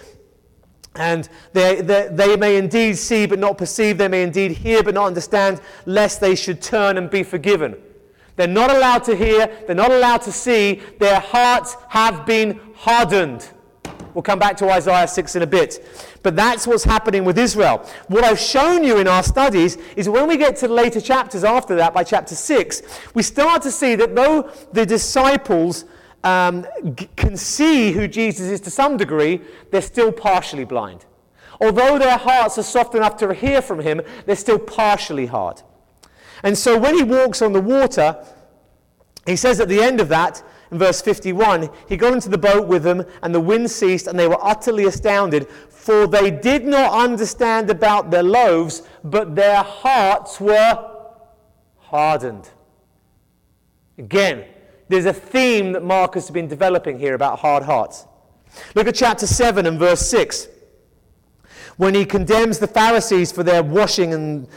and 0.95 1.27
they, 1.53 1.81
they, 1.81 2.09
they, 2.11 2.35
may 2.35 2.57
indeed 2.57 2.97
see 2.97 3.25
but 3.25 3.39
not 3.39 3.57
perceive, 3.57 3.97
they 3.97 4.07
may 4.07 4.23
indeed 4.23 4.51
hear 4.51 4.83
but 4.83 4.93
not 4.93 5.07
understand, 5.07 5.61
lest 5.85 6.21
they 6.21 6.35
should 6.35 6.61
turn 6.61 6.97
and 6.97 7.09
be 7.09 7.23
forgiven. 7.23 7.75
They're 8.35 8.47
not 8.47 8.69
allowed 8.69 9.03
to 9.05 9.15
hear, 9.15 9.47
they're 9.65 9.75
not 9.75 9.91
allowed 9.91 10.21
to 10.23 10.31
see, 10.31 10.81
their 10.99 11.19
hearts 11.19 11.75
have 11.89 12.25
been 12.25 12.59
hardened. 12.75 13.49
We'll 14.13 14.23
come 14.23 14.39
back 14.39 14.55
to 14.57 14.71
Isaiah 14.71 15.07
6 15.07 15.35
in 15.35 15.41
a 15.41 15.47
bit. 15.47 15.85
But 16.23 16.37
that's 16.37 16.65
what's 16.65 16.85
happening 16.85 17.25
with 17.25 17.37
Israel. 17.37 17.85
What 18.07 18.23
I've 18.23 18.39
shown 18.39 18.83
you 18.83 18.97
in 18.97 19.07
our 19.07 19.21
studies 19.21 19.77
is 19.97 20.07
when 20.07 20.27
we 20.27 20.37
get 20.37 20.55
to 20.57 20.69
later 20.69 21.01
chapters 21.01 21.43
after 21.43 21.75
that, 21.75 21.93
by 21.93 22.05
chapter 22.05 22.33
6, 22.33 22.81
we 23.13 23.21
start 23.21 23.61
to 23.63 23.71
see 23.71 23.95
that 23.95 24.15
though 24.15 24.49
the 24.71 24.85
disciples 24.85 25.83
um, 26.25 26.65
g- 26.95 27.07
can 27.15 27.37
see 27.37 27.91
who 27.91 28.07
Jesus 28.07 28.49
is 28.49 28.59
to 28.61 28.71
some 28.71 28.97
degree, 28.97 29.41
they're 29.71 29.81
still 29.81 30.11
partially 30.11 30.65
blind. 30.65 31.05
Although 31.61 31.97
their 31.99 32.17
hearts 32.17 32.57
are 32.57 32.63
soft 32.63 32.95
enough 32.95 33.15
to 33.17 33.33
hear 33.33 33.61
from 33.61 33.79
him, 33.79 34.01
they're 34.25 34.35
still 34.35 34.59
partially 34.59 35.27
hard. 35.27 35.61
And 36.43 36.57
so 36.57 36.77
when 36.77 36.95
he 36.95 37.03
walks 37.03 37.41
on 37.41 37.53
the 37.53 37.61
water, 37.61 38.17
he 39.25 39.35
says 39.35 39.59
at 39.59 39.69
the 39.69 39.81
end 39.81 40.01
of 40.01 40.09
that, 40.09 40.43
in 40.71 40.79
verse 40.79 41.01
51, 41.01 41.69
he 41.87 41.95
got 41.95 42.13
into 42.13 42.27
the 42.27 42.37
boat 42.37 42.67
with 42.67 42.83
them, 42.83 43.05
and 43.21 43.33
the 43.33 43.39
wind 43.39 43.69
ceased, 43.69 44.07
and 44.07 44.17
they 44.17 44.27
were 44.27 44.43
utterly 44.43 44.85
astounded, 44.85 45.47
for 45.69 46.07
they 46.07 46.31
did 46.31 46.65
not 46.65 46.91
understand 46.91 47.69
about 47.69 48.09
their 48.09 48.23
loaves, 48.23 48.81
but 49.03 49.35
their 49.35 49.61
hearts 49.61 50.41
were 50.41 50.91
hardened. 51.77 52.49
Again, 53.97 54.45
there's 54.87 55.05
a 55.05 55.13
theme 55.13 55.71
that 55.73 55.83
Mark 55.83 56.13
has 56.13 56.29
been 56.29 56.47
developing 56.47 56.99
here 56.99 57.15
about 57.15 57.39
hard 57.39 57.63
hearts. 57.63 58.05
Look 58.75 58.87
at 58.87 58.95
chapter 58.95 59.27
7 59.27 59.65
and 59.65 59.79
verse 59.79 60.01
6. 60.01 60.47
When 61.77 61.93
he 61.93 62.05
condemns 62.05 62.59
the 62.59 62.67
Pharisees 62.67 63.31
for 63.31 63.43
their 63.43 63.63
washing 63.63 64.13
and 64.13 64.47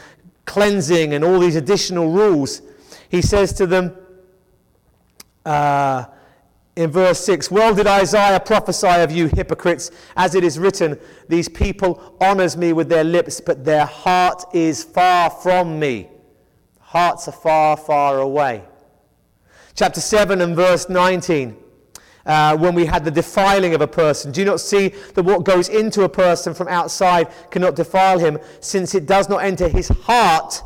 cleansing 0.45 1.13
and 1.13 1.23
all 1.23 1.39
these 1.39 1.55
additional 1.55 2.11
rules, 2.11 2.61
he 3.09 3.21
says 3.21 3.53
to 3.53 3.67
them, 3.67 3.95
uh, 5.45 6.05
in 6.75 6.89
verse 6.89 7.19
6 7.25 7.51
well 7.51 7.75
did 7.75 7.87
isaiah 7.87 8.39
prophesy 8.39 8.87
of 8.87 9.11
you 9.11 9.27
hypocrites 9.27 9.91
as 10.15 10.33
it 10.33 10.45
is 10.45 10.57
written 10.57 10.97
these 11.27 11.49
people 11.49 12.15
honors 12.21 12.55
me 12.55 12.71
with 12.71 12.87
their 12.87 13.03
lips 13.03 13.41
but 13.41 13.65
their 13.65 13.85
heart 13.85 14.43
is 14.53 14.81
far 14.81 15.29
from 15.29 15.77
me 15.77 16.07
hearts 16.79 17.27
are 17.27 17.33
far 17.33 17.75
far 17.75 18.19
away 18.19 18.63
chapter 19.79 20.01
7 20.01 20.41
and 20.41 20.57
verse 20.57 20.89
19 20.89 21.55
uh, 22.25 22.57
when 22.57 22.75
we 22.75 22.85
had 22.85 23.05
the 23.05 23.11
defiling 23.11 23.73
of 23.73 23.79
a 23.79 23.87
person. 23.87 24.29
Do 24.29 24.41
you 24.41 24.45
not 24.45 24.59
see 24.59 24.89
that 24.89 25.23
what 25.23 25.45
goes 25.45 25.69
into 25.69 26.03
a 26.03 26.09
person 26.09 26.53
from 26.53 26.67
outside 26.67 27.29
cannot 27.49 27.77
defile 27.77 28.19
him 28.19 28.39
since 28.59 28.93
it 28.93 29.05
does 29.05 29.29
not 29.29 29.37
enter 29.37 29.69
his 29.69 29.87
heart 29.87 30.61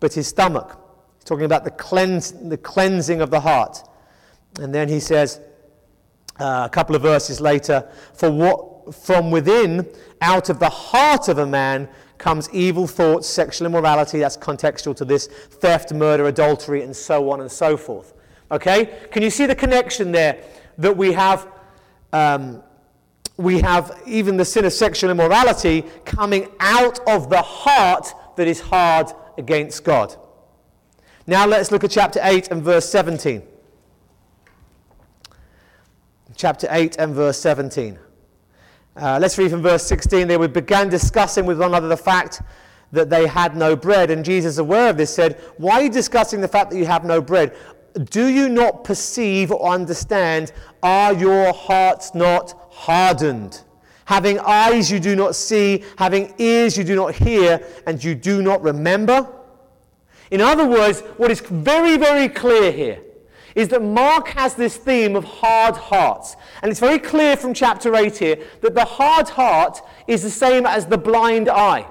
but 0.00 0.14
his 0.14 0.26
stomach? 0.26 0.76
He's 1.14 1.24
talking 1.26 1.44
about 1.44 1.62
the, 1.62 1.70
cleanse, 1.70 2.32
the 2.32 2.56
cleansing 2.56 3.20
of 3.20 3.30
the 3.30 3.38
heart. 3.38 3.84
And 4.58 4.74
then 4.74 4.88
he 4.88 4.98
says 4.98 5.40
uh, 6.40 6.64
a 6.66 6.70
couple 6.70 6.96
of 6.96 7.02
verses 7.02 7.40
later, 7.40 7.88
For 8.14 8.32
what 8.32 8.96
from 8.96 9.30
within, 9.30 9.88
out 10.22 10.48
of 10.48 10.58
the 10.58 10.70
heart 10.70 11.28
of 11.28 11.38
a 11.38 11.46
man, 11.46 11.88
comes 12.18 12.50
evil 12.52 12.88
thoughts, 12.88 13.28
sexual 13.28 13.66
immorality, 13.66 14.18
that's 14.18 14.36
contextual 14.36 14.96
to 14.96 15.04
this, 15.04 15.28
theft, 15.28 15.92
murder, 15.92 16.26
adultery, 16.26 16.82
and 16.82 16.96
so 16.96 17.30
on 17.30 17.42
and 17.42 17.52
so 17.52 17.76
forth. 17.76 18.12
Okay? 18.50 18.98
Can 19.10 19.22
you 19.22 19.30
see 19.30 19.46
the 19.46 19.54
connection 19.54 20.12
there 20.12 20.42
that 20.78 20.96
we 20.96 21.12
have? 21.12 21.46
Um, 22.12 22.62
we 23.36 23.60
have 23.60 23.98
even 24.06 24.36
the 24.36 24.44
sin 24.44 24.66
of 24.66 24.72
sexual 24.72 25.10
immorality 25.10 25.82
coming 26.04 26.48
out 26.60 26.98
of 27.08 27.30
the 27.30 27.40
heart 27.40 28.12
that 28.36 28.46
is 28.46 28.60
hard 28.60 29.06
against 29.38 29.82
God. 29.82 30.14
Now 31.26 31.46
let's 31.46 31.70
look 31.70 31.82
at 31.84 31.90
chapter 31.90 32.20
8 32.22 32.48
and 32.50 32.62
verse 32.62 32.86
17 32.88 33.42
chapter 36.40 36.66
8 36.70 36.96
and 36.96 37.14
verse 37.14 37.38
17. 37.38 37.98
Uh, 38.96 39.18
let's 39.20 39.36
read 39.36 39.50
from 39.50 39.62
verse 39.62 39.84
16. 39.84 40.26
They 40.26 40.46
began 40.46 40.88
discussing 40.88 41.44
with 41.44 41.60
one 41.60 41.68
another 41.68 41.88
the 41.88 41.96
fact 41.98 42.40
that 42.92 43.10
they 43.10 43.26
had 43.26 43.56
no 43.56 43.76
bread. 43.76 44.10
And 44.10 44.24
Jesus, 44.24 44.56
aware 44.56 44.88
of 44.88 44.96
this, 44.96 45.14
said, 45.14 45.38
Why 45.58 45.74
are 45.74 45.82
you 45.82 45.90
discussing 45.90 46.40
the 46.40 46.48
fact 46.48 46.70
that 46.70 46.78
you 46.78 46.86
have 46.86 47.04
no 47.04 47.20
bread? 47.20 47.54
Do 48.04 48.28
you 48.28 48.48
not 48.48 48.84
perceive 48.84 49.50
or 49.50 49.70
understand? 49.70 50.52
Are 50.82 51.12
your 51.12 51.52
hearts 51.52 52.14
not 52.14 52.68
hardened? 52.70 53.62
Having 54.04 54.40
eyes 54.40 54.90
you 54.90 55.00
do 55.00 55.14
not 55.14 55.36
see, 55.36 55.84
having 55.96 56.34
ears 56.38 56.76
you 56.76 56.84
do 56.84 56.96
not 56.96 57.14
hear, 57.14 57.64
and 57.86 58.02
you 58.02 58.14
do 58.14 58.42
not 58.42 58.62
remember? 58.62 59.28
In 60.30 60.40
other 60.40 60.66
words, 60.66 61.00
what 61.16 61.30
is 61.30 61.40
very, 61.40 61.96
very 61.96 62.28
clear 62.28 62.70
here 62.72 63.00
is 63.54 63.68
that 63.68 63.82
Mark 63.82 64.28
has 64.28 64.54
this 64.54 64.76
theme 64.76 65.16
of 65.16 65.24
hard 65.24 65.76
hearts. 65.76 66.36
And 66.62 66.70
it's 66.70 66.80
very 66.80 66.98
clear 66.98 67.36
from 67.36 67.52
chapter 67.52 67.94
8 67.94 68.16
here 68.16 68.38
that 68.60 68.74
the 68.74 68.84
hard 68.84 69.28
heart 69.28 69.80
is 70.06 70.22
the 70.22 70.30
same 70.30 70.66
as 70.66 70.86
the 70.86 70.98
blind 70.98 71.48
eye, 71.48 71.86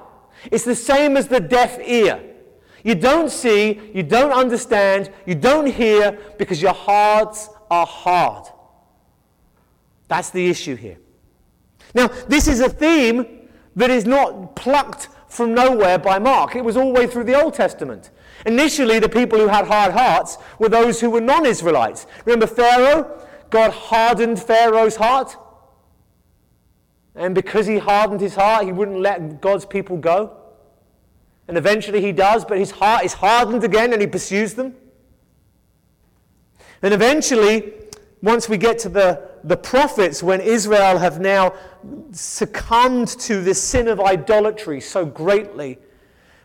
it's 0.50 0.64
the 0.64 0.74
same 0.74 1.16
as 1.16 1.28
the 1.28 1.40
deaf 1.40 1.78
ear. 1.80 2.29
You 2.82 2.94
don't 2.94 3.30
see, 3.30 3.80
you 3.92 4.02
don't 4.02 4.32
understand, 4.32 5.12
you 5.26 5.34
don't 5.34 5.66
hear 5.66 6.18
because 6.38 6.62
your 6.62 6.72
hearts 6.72 7.48
are 7.70 7.86
hard. 7.86 8.46
That's 10.08 10.30
the 10.30 10.48
issue 10.48 10.76
here. 10.76 10.98
Now, 11.94 12.08
this 12.28 12.48
is 12.48 12.60
a 12.60 12.68
theme 12.68 13.48
that 13.76 13.90
is 13.90 14.06
not 14.06 14.56
plucked 14.56 15.08
from 15.28 15.54
nowhere 15.54 15.98
by 15.98 16.18
Mark. 16.18 16.56
It 16.56 16.64
was 16.64 16.76
all 16.76 16.92
the 16.92 17.00
way 17.00 17.06
through 17.06 17.24
the 17.24 17.40
Old 17.40 17.54
Testament. 17.54 18.10
Initially, 18.46 18.98
the 18.98 19.08
people 19.08 19.38
who 19.38 19.48
had 19.48 19.66
hard 19.66 19.92
hearts 19.92 20.38
were 20.58 20.68
those 20.68 21.00
who 21.00 21.10
were 21.10 21.20
non 21.20 21.46
Israelites. 21.46 22.06
Remember 22.24 22.46
Pharaoh? 22.46 23.26
God 23.50 23.72
hardened 23.72 24.42
Pharaoh's 24.42 24.96
heart. 24.96 25.36
And 27.14 27.34
because 27.34 27.66
he 27.66 27.78
hardened 27.78 28.20
his 28.20 28.34
heart, 28.34 28.64
he 28.64 28.72
wouldn't 28.72 29.00
let 29.00 29.40
God's 29.40 29.66
people 29.66 29.96
go. 29.96 30.39
And 31.50 31.58
eventually 31.58 32.00
he 32.00 32.12
does, 32.12 32.44
but 32.44 32.58
his 32.58 32.70
heart 32.70 33.04
is 33.04 33.12
hardened 33.12 33.64
again 33.64 33.92
and 33.92 34.00
he 34.00 34.06
pursues 34.06 34.54
them. 34.54 34.76
And 36.80 36.94
eventually, 36.94 37.72
once 38.22 38.48
we 38.48 38.56
get 38.56 38.78
to 38.78 38.88
the, 38.88 39.30
the 39.42 39.56
prophets, 39.56 40.22
when 40.22 40.40
Israel 40.40 40.96
have 40.98 41.20
now 41.20 41.52
succumbed 42.12 43.08
to 43.08 43.42
the 43.42 43.52
sin 43.52 43.88
of 43.88 43.98
idolatry 43.98 44.80
so 44.80 45.04
greatly, 45.04 45.78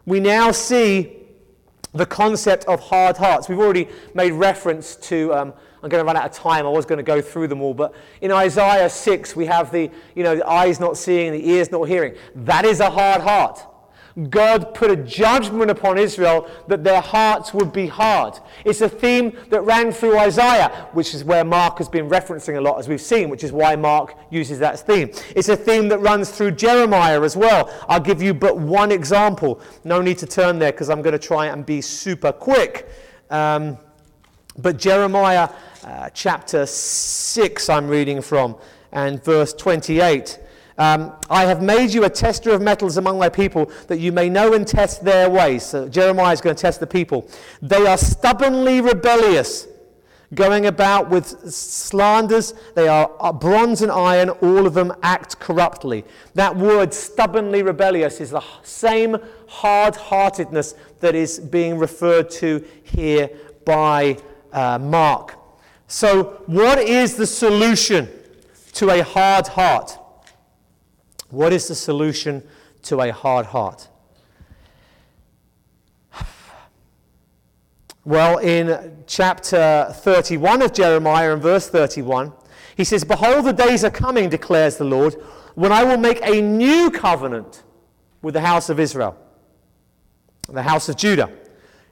we 0.07 0.19
now 0.19 0.49
see 0.51 1.17
the 1.93 2.07
concept 2.07 2.65
of 2.65 2.79
hard 2.79 3.15
hearts. 3.15 3.47
We've 3.47 3.59
already 3.59 3.87
made 4.15 4.31
reference 4.31 4.95
to, 4.95 5.31
um, 5.35 5.53
I'm 5.83 5.89
going 5.89 6.01
to 6.01 6.03
run 6.03 6.17
out 6.17 6.25
of 6.25 6.31
time, 6.31 6.65
I 6.65 6.69
was 6.69 6.87
going 6.87 6.97
to 6.97 7.03
go 7.03 7.21
through 7.21 7.49
them 7.49 7.61
all, 7.61 7.75
but 7.75 7.93
in 8.21 8.31
Isaiah 8.31 8.89
6, 8.89 9.35
we 9.35 9.45
have 9.45 9.71
the, 9.71 9.91
you 10.15 10.23
know, 10.23 10.35
the 10.35 10.49
eyes 10.49 10.79
not 10.79 10.97
seeing, 10.97 11.31
the 11.31 11.47
ears 11.47 11.69
not 11.69 11.83
hearing. 11.83 12.15
That 12.33 12.65
is 12.65 12.79
a 12.79 12.89
hard 12.89 13.21
heart. 13.21 13.67
God 14.29 14.73
put 14.73 14.89
a 14.89 14.95
judgment 14.95 15.69
upon 15.69 15.97
Israel 15.97 16.49
that 16.69 16.85
their 16.85 17.01
hearts 17.01 17.53
would 17.53 17.73
be 17.73 17.87
hard. 17.87 18.39
It's 18.63 18.79
a 18.79 18.87
theme 18.87 19.37
that 19.49 19.61
ran 19.61 19.91
through 19.91 20.17
Isaiah, 20.17 20.87
which 20.93 21.13
is 21.13 21.25
where 21.25 21.43
Mark 21.43 21.79
has 21.79 21.89
been 21.89 22.07
referencing 22.07 22.55
a 22.55 22.61
lot, 22.61 22.79
as 22.79 22.87
we've 22.87 23.01
seen, 23.01 23.29
which 23.29 23.43
is 23.43 23.51
why 23.51 23.75
Mark 23.75 24.15
uses 24.29 24.57
that 24.59 24.79
theme. 24.79 25.11
It's 25.35 25.49
a 25.49 25.57
theme 25.57 25.89
that 25.89 25.99
runs 25.99 26.31
through 26.31 26.51
Jeremiah 26.51 27.21
as 27.23 27.35
well. 27.35 27.69
I'll 27.89 27.99
give 27.99 28.21
you 28.21 28.33
but 28.33 28.57
one 28.57 28.89
example. 28.89 29.59
No 29.83 30.01
need 30.01 30.17
to 30.19 30.25
turn 30.25 30.59
there 30.59 30.71
because 30.71 30.89
I'm 30.89 31.01
going 31.01 31.13
to 31.13 31.19
try 31.19 31.47
and 31.47 31.65
be 31.65 31.81
super 31.81 32.31
quick. 32.31 32.87
Um, 33.29 33.77
but 34.57 34.77
Jeremiah 34.77 35.49
uh, 35.83 36.09
chapter 36.13 36.65
6, 36.65 37.69
I'm 37.69 37.89
reading 37.89 38.21
from, 38.21 38.55
and 38.93 39.21
verse 39.21 39.53
28. 39.53 40.39
Um, 40.77 41.13
I 41.29 41.45
have 41.45 41.61
made 41.61 41.93
you 41.93 42.03
a 42.03 42.09
tester 42.09 42.51
of 42.51 42.61
metals 42.61 42.97
among 42.97 43.17
my 43.17 43.29
people, 43.29 43.71
that 43.87 43.99
you 43.99 44.11
may 44.11 44.29
know 44.29 44.53
and 44.53 44.67
test 44.67 45.05
their 45.05 45.29
ways. 45.29 45.63
So 45.63 45.87
Jeremiah 45.87 46.33
is 46.33 46.41
going 46.41 46.55
to 46.55 46.61
test 46.61 46.79
the 46.79 46.87
people. 46.87 47.29
They 47.61 47.87
are 47.87 47.97
stubbornly 47.97 48.81
rebellious, 48.81 49.67
going 50.33 50.65
about 50.65 51.09
with 51.09 51.25
slanders. 51.53 52.53
They 52.73 52.89
are 52.89 53.09
uh, 53.21 53.31
bronze 53.31 53.81
and 53.83 53.91
iron, 53.91 54.29
all 54.29 54.67
of 54.67 54.73
them 54.73 54.91
act 55.01 55.39
corruptly. 55.39 56.03
That 56.33 56.57
word, 56.57 56.93
stubbornly 56.93 57.63
rebellious, 57.63 58.19
is 58.19 58.31
the 58.31 58.43
same 58.63 59.17
hard 59.47 59.95
heartedness 59.95 60.75
that 60.99 61.15
is 61.15 61.39
being 61.39 61.77
referred 61.77 62.29
to 62.31 62.65
here 62.83 63.29
by 63.63 64.17
uh, 64.51 64.77
Mark. 64.79 65.39
So, 65.87 66.41
what 66.47 66.79
is 66.79 67.15
the 67.15 67.27
solution 67.27 68.09
to 68.73 68.89
a 68.89 69.03
hard 69.03 69.47
heart? 69.47 69.99
What 71.29 71.53
is 71.53 71.67
the 71.67 71.75
solution 71.75 72.43
to 72.83 73.01
a 73.01 73.11
hard 73.11 73.47
heart? 73.47 73.89
Well, 78.05 78.37
in 78.37 79.03
chapter 79.07 79.87
31 79.91 80.61
of 80.61 80.73
Jeremiah, 80.73 81.33
and 81.33 81.41
verse 81.41 81.67
31, 81.67 82.31
he 82.77 82.83
says, 82.83 83.03
Behold, 83.03 83.45
the 83.45 83.53
days 83.53 83.83
are 83.83 83.89
coming, 83.89 84.29
declares 84.29 84.77
the 84.77 84.83
Lord, 84.83 85.15
when 85.55 85.71
I 85.71 85.83
will 85.83 85.97
make 85.97 86.19
a 86.21 86.39
new 86.39 86.91
covenant 86.91 87.63
with 88.21 88.35
the 88.35 88.41
house 88.41 88.69
of 88.69 88.79
Israel, 88.79 89.17
the 90.47 90.61
house 90.61 90.87
of 90.87 90.97
Judah. 90.97 91.31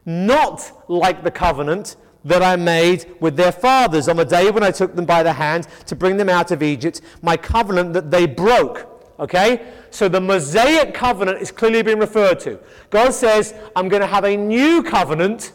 Not 0.05 0.71
like 0.87 1.23
the 1.23 1.31
covenant 1.31 1.95
that 2.25 2.43
I 2.43 2.57
made 2.57 3.15
with 3.19 3.35
their 3.35 3.51
fathers 3.51 4.07
on 4.07 4.17
the 4.17 4.25
day 4.25 4.51
when 4.51 4.63
I 4.63 4.69
took 4.69 4.95
them 4.95 5.05
by 5.05 5.23
the 5.23 5.33
hand 5.33 5.67
to 5.87 5.95
bring 5.95 6.17
them 6.17 6.29
out 6.29 6.51
of 6.51 6.61
Egypt, 6.61 7.01
my 7.23 7.37
covenant 7.37 7.93
that 7.93 8.11
they 8.11 8.27
broke 8.27 8.92
Okay? 9.19 9.73
So 9.91 10.07
the 10.07 10.21
Mosaic 10.21 10.93
covenant 10.93 11.41
is 11.41 11.51
clearly 11.51 11.81
being 11.83 11.99
referred 11.99 12.39
to. 12.41 12.59
God 12.89 13.11
says, 13.13 13.53
I'm 13.75 13.89
going 13.89 14.01
to 14.01 14.07
have 14.07 14.23
a 14.23 14.35
new 14.35 14.83
covenant, 14.83 15.51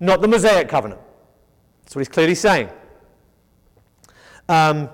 not 0.00 0.20
the 0.20 0.28
Mosaic 0.28 0.68
covenant. 0.68 1.00
That's 1.82 1.96
what 1.96 2.00
he's 2.00 2.08
clearly 2.08 2.34
saying. 2.34 2.68
Um, 4.48 4.90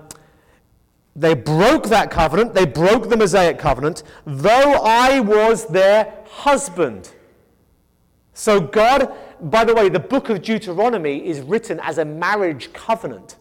they 1.15 1.33
broke 1.33 1.87
that 1.87 2.11
covenant, 2.11 2.53
they 2.53 2.65
broke 2.65 3.09
the 3.09 3.17
Mosaic 3.17 3.59
covenant, 3.59 4.03
though 4.25 4.73
I 4.83 5.19
was 5.19 5.65
their 5.67 6.23
husband. 6.29 7.11
So, 8.33 8.61
God, 8.61 9.13
by 9.41 9.65
the 9.65 9.73
way, 9.73 9.89
the 9.89 9.99
book 9.99 10.29
of 10.29 10.41
Deuteronomy 10.41 11.25
is 11.25 11.41
written 11.41 11.79
as 11.81 11.97
a 11.97 12.05
marriage 12.05 12.71
covenant. 12.71 13.35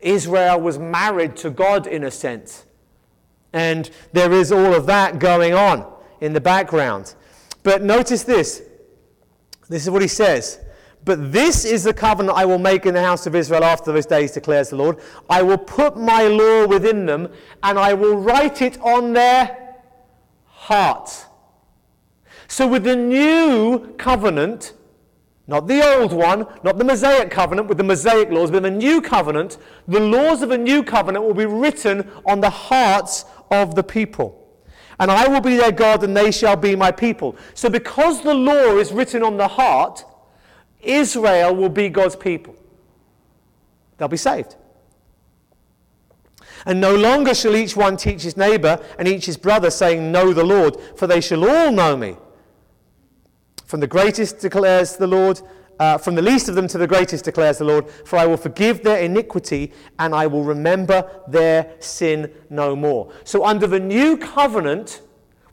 Israel 0.00 0.60
was 0.60 0.78
married 0.78 1.36
to 1.36 1.50
God 1.50 1.86
in 1.86 2.04
a 2.04 2.10
sense. 2.10 2.66
And 3.52 3.90
there 4.12 4.32
is 4.32 4.52
all 4.52 4.74
of 4.74 4.86
that 4.86 5.18
going 5.18 5.54
on 5.54 5.90
in 6.20 6.32
the 6.32 6.40
background. 6.40 7.14
But 7.62 7.82
notice 7.82 8.22
this. 8.22 8.62
This 9.68 9.84
is 9.84 9.90
what 9.90 10.02
he 10.02 10.08
says. 10.08 10.60
But 11.04 11.32
this 11.32 11.64
is 11.64 11.84
the 11.84 11.94
covenant 11.94 12.36
I 12.36 12.44
will 12.44 12.58
make 12.58 12.84
in 12.84 12.94
the 12.94 13.02
house 13.02 13.26
of 13.26 13.34
Israel 13.34 13.64
after 13.64 13.92
those 13.92 14.06
days, 14.06 14.32
declares 14.32 14.70
the 14.70 14.76
Lord. 14.76 14.98
I 15.28 15.42
will 15.42 15.58
put 15.58 15.96
my 15.96 16.24
law 16.24 16.66
within 16.66 17.06
them, 17.06 17.28
and 17.62 17.78
I 17.78 17.94
will 17.94 18.16
write 18.16 18.60
it 18.60 18.78
on 18.82 19.14
their 19.14 19.76
hearts. 20.44 21.26
So, 22.48 22.66
with 22.66 22.84
the 22.84 22.96
new 22.96 23.94
covenant, 23.96 24.74
not 25.46 25.66
the 25.66 25.82
old 25.82 26.12
one, 26.12 26.46
not 26.62 26.78
the 26.78 26.84
Mosaic 26.84 27.30
covenant 27.30 27.68
with 27.68 27.78
the 27.78 27.84
Mosaic 27.84 28.30
laws, 28.30 28.50
but 28.50 28.62
the 28.62 28.70
new 28.70 29.00
covenant. 29.00 29.58
The 29.88 30.00
laws 30.00 30.42
of 30.42 30.50
a 30.50 30.58
new 30.58 30.82
covenant 30.82 31.24
will 31.24 31.34
be 31.34 31.46
written 31.46 32.10
on 32.26 32.40
the 32.40 32.50
hearts 32.50 33.24
of 33.50 33.74
the 33.74 33.82
people. 33.82 34.36
And 34.98 35.10
I 35.10 35.28
will 35.28 35.40
be 35.40 35.56
their 35.56 35.72
God, 35.72 36.04
and 36.04 36.16
they 36.16 36.30
shall 36.30 36.56
be 36.56 36.76
my 36.76 36.90
people. 36.92 37.36
So, 37.54 37.70
because 37.70 38.22
the 38.22 38.34
law 38.34 38.76
is 38.76 38.92
written 38.92 39.22
on 39.22 39.36
the 39.36 39.48
heart, 39.48 40.04
Israel 40.80 41.54
will 41.54 41.68
be 41.70 41.88
God's 41.88 42.16
people. 42.16 42.54
They'll 43.96 44.08
be 44.08 44.16
saved. 44.16 44.56
And 46.66 46.80
no 46.80 46.94
longer 46.94 47.34
shall 47.34 47.56
each 47.56 47.74
one 47.74 47.96
teach 47.96 48.22
his 48.22 48.36
neighbor 48.36 48.84
and 48.98 49.08
each 49.08 49.26
his 49.26 49.38
brother, 49.38 49.70
saying, 49.70 50.12
Know 50.12 50.34
the 50.34 50.44
Lord, 50.44 50.76
for 50.96 51.06
they 51.06 51.20
shall 51.20 51.48
all 51.48 51.72
know 51.72 51.96
me 51.96 52.16
from 53.70 53.78
the 53.78 53.86
greatest, 53.86 54.40
declares 54.40 54.96
the 54.96 55.06
Lord, 55.06 55.40
uh, 55.80 55.96
from 55.98 56.14
the 56.14 56.22
least 56.22 56.48
of 56.48 56.54
them 56.54 56.68
to 56.68 56.78
the 56.78 56.86
greatest, 56.86 57.24
declares 57.24 57.58
the 57.58 57.64
Lord, 57.64 57.90
for 57.90 58.18
I 58.18 58.26
will 58.26 58.36
forgive 58.36 58.82
their 58.82 58.98
iniquity 58.98 59.72
and 59.98 60.14
I 60.14 60.26
will 60.26 60.44
remember 60.44 61.10
their 61.26 61.74
sin 61.80 62.30
no 62.50 62.76
more. 62.76 63.12
So, 63.24 63.44
under 63.44 63.66
the 63.66 63.80
new 63.80 64.18
covenant, 64.18 65.00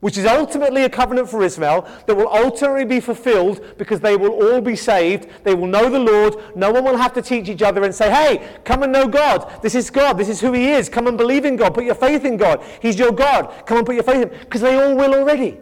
which 0.00 0.16
is 0.16 0.26
ultimately 0.26 0.84
a 0.84 0.88
covenant 0.88 1.28
for 1.28 1.42
Israel 1.42 1.88
that 2.06 2.14
will 2.14 2.28
ultimately 2.28 2.84
be 2.84 3.00
fulfilled 3.00 3.64
because 3.78 4.00
they 4.00 4.16
will 4.16 4.30
all 4.30 4.60
be 4.60 4.76
saved. 4.76 5.28
They 5.44 5.54
will 5.54 5.66
know 5.66 5.88
the 5.88 5.98
Lord. 5.98 6.36
No 6.54 6.70
one 6.70 6.84
will 6.84 6.96
have 6.96 7.14
to 7.14 7.22
teach 7.22 7.48
each 7.48 7.62
other 7.62 7.82
and 7.82 7.92
say, 7.92 8.10
hey, 8.10 8.60
come 8.64 8.84
and 8.84 8.92
know 8.92 9.08
God. 9.08 9.60
This 9.62 9.74
is 9.74 9.90
God. 9.90 10.16
This 10.18 10.28
is 10.28 10.40
who 10.40 10.52
He 10.52 10.70
is. 10.70 10.88
Come 10.88 11.08
and 11.08 11.18
believe 11.18 11.44
in 11.44 11.56
God. 11.56 11.74
Put 11.74 11.84
your 11.84 11.96
faith 11.96 12.24
in 12.24 12.36
God. 12.36 12.62
He's 12.80 12.96
your 12.98 13.10
God. 13.10 13.66
Come 13.66 13.78
and 13.78 13.86
put 13.86 13.96
your 13.96 14.04
faith 14.04 14.22
in 14.22 14.30
Him. 14.30 14.38
Because 14.40 14.60
they 14.60 14.76
all 14.76 14.94
will 14.94 15.14
already. 15.14 15.58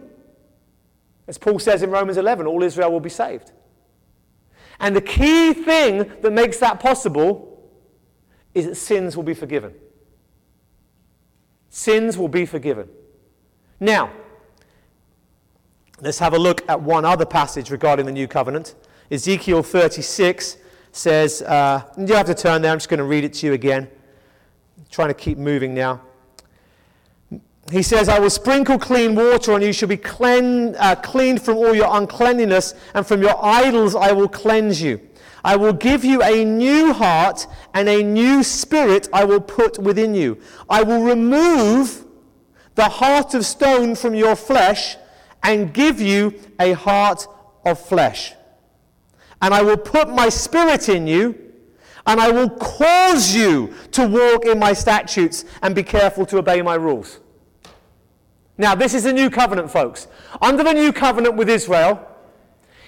As 1.27 1.37
Paul 1.37 1.57
says 1.57 1.81
in 1.81 1.89
Romans 1.89 2.17
11, 2.17 2.45
all 2.45 2.61
Israel 2.61 2.91
will 2.91 2.99
be 2.99 3.09
saved. 3.09 3.53
And 4.79 4.95
the 4.95 5.01
key 5.01 5.53
thing 5.53 6.11
that 6.21 6.31
makes 6.31 6.57
that 6.59 6.79
possible 6.79 7.69
is 8.53 8.65
that 8.65 8.75
sins 8.75 9.15
will 9.15 9.23
be 9.23 9.33
forgiven. 9.33 9.73
Sins 11.69 12.17
will 12.17 12.27
be 12.27 12.45
forgiven. 12.45 12.89
Now, 13.79 14.11
let's 16.01 16.19
have 16.19 16.33
a 16.33 16.39
look 16.39 16.67
at 16.69 16.81
one 16.81 17.05
other 17.05 17.25
passage 17.25 17.69
regarding 17.69 18.05
the 18.05 18.11
new 18.11 18.27
covenant. 18.27 18.75
Ezekiel 19.11 19.63
36 19.63 20.57
says, 20.91 21.41
uh, 21.43 21.83
you 21.97 22.13
have 22.13 22.25
to 22.27 22.35
turn 22.35 22.61
there, 22.61 22.71
I'm 22.71 22.77
just 22.77 22.89
going 22.89 22.97
to 22.99 23.03
read 23.03 23.23
it 23.23 23.33
to 23.35 23.47
you 23.47 23.53
again. 23.53 23.89
I'm 24.77 24.85
trying 24.89 25.09
to 25.09 25.13
keep 25.13 25.37
moving 25.37 25.73
now 25.73 26.01
he 27.71 27.81
says, 27.81 28.07
I 28.07 28.19
will 28.19 28.29
sprinkle 28.29 28.79
clean 28.79 29.13
water 29.13 29.53
on 29.53 29.61
you, 29.61 29.67
you 29.67 29.73
shall 29.73 29.89
be 29.89 29.97
clean, 29.97 30.75
uh, 30.75 30.95
cleaned 30.95 31.41
from 31.41 31.57
all 31.57 31.75
your 31.75 31.89
uncleanness, 31.89 32.73
and 32.93 33.05
from 33.05 33.21
your 33.21 33.43
idols 33.43 33.93
I 33.93 34.13
will 34.13 34.29
cleanse 34.29 34.81
you. 34.81 35.01
I 35.43 35.55
will 35.57 35.73
give 35.73 36.05
you 36.05 36.21
a 36.23 36.45
new 36.45 36.93
heart, 36.93 37.45
and 37.73 37.89
a 37.89 38.01
new 38.01 38.41
spirit 38.43 39.09
I 39.11 39.25
will 39.25 39.41
put 39.41 39.79
within 39.79 40.15
you. 40.15 40.39
I 40.69 40.83
will 40.83 41.03
remove 41.03 42.05
the 42.75 42.87
heart 42.87 43.33
of 43.33 43.45
stone 43.45 43.95
from 43.95 44.15
your 44.15 44.35
flesh, 44.35 44.95
and 45.43 45.73
give 45.73 45.99
you 45.99 46.39
a 46.59 46.73
heart 46.73 47.27
of 47.65 47.79
flesh. 47.79 48.33
And 49.41 49.53
I 49.53 49.61
will 49.61 49.77
put 49.77 50.09
my 50.09 50.29
spirit 50.29 50.89
in 50.89 51.05
you, 51.05 51.37
and 52.05 52.19
I 52.21 52.31
will 52.31 52.49
cause 52.49 53.35
you 53.35 53.73
to 53.91 54.07
walk 54.07 54.45
in 54.45 54.57
my 54.57 54.73
statutes 54.73 55.43
and 55.61 55.75
be 55.75 55.83
careful 55.83 56.25
to 56.27 56.37
obey 56.37 56.61
my 56.61 56.75
rules. 56.75 57.19
Now, 58.57 58.73
this 58.73 58.93
is 58.93 59.05
a 59.05 59.13
new 59.13 59.29
covenant, 59.29 59.69
folks. 59.71 60.07
Under 60.41 60.63
the 60.63 60.73
new 60.73 60.91
covenant 60.91 61.35
with 61.35 61.49
Israel, 61.49 62.07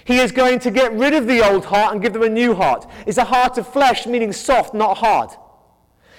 he 0.04 0.18
is 0.18 0.32
going 0.32 0.60
to 0.60 0.72
get 0.72 0.92
rid 0.94 1.14
of 1.14 1.28
the 1.28 1.48
old 1.48 1.66
heart 1.66 1.94
and 1.94 2.02
give 2.02 2.14
them 2.14 2.24
a 2.24 2.30
new 2.30 2.56
heart. 2.56 2.90
It's 3.06 3.20
a 3.20 3.26
heart 3.26 3.58
of 3.60 3.72
flesh, 3.72 4.08
meaning 4.08 4.34
soft, 4.34 4.74
not 4.74 4.98
hard. 4.98 5.30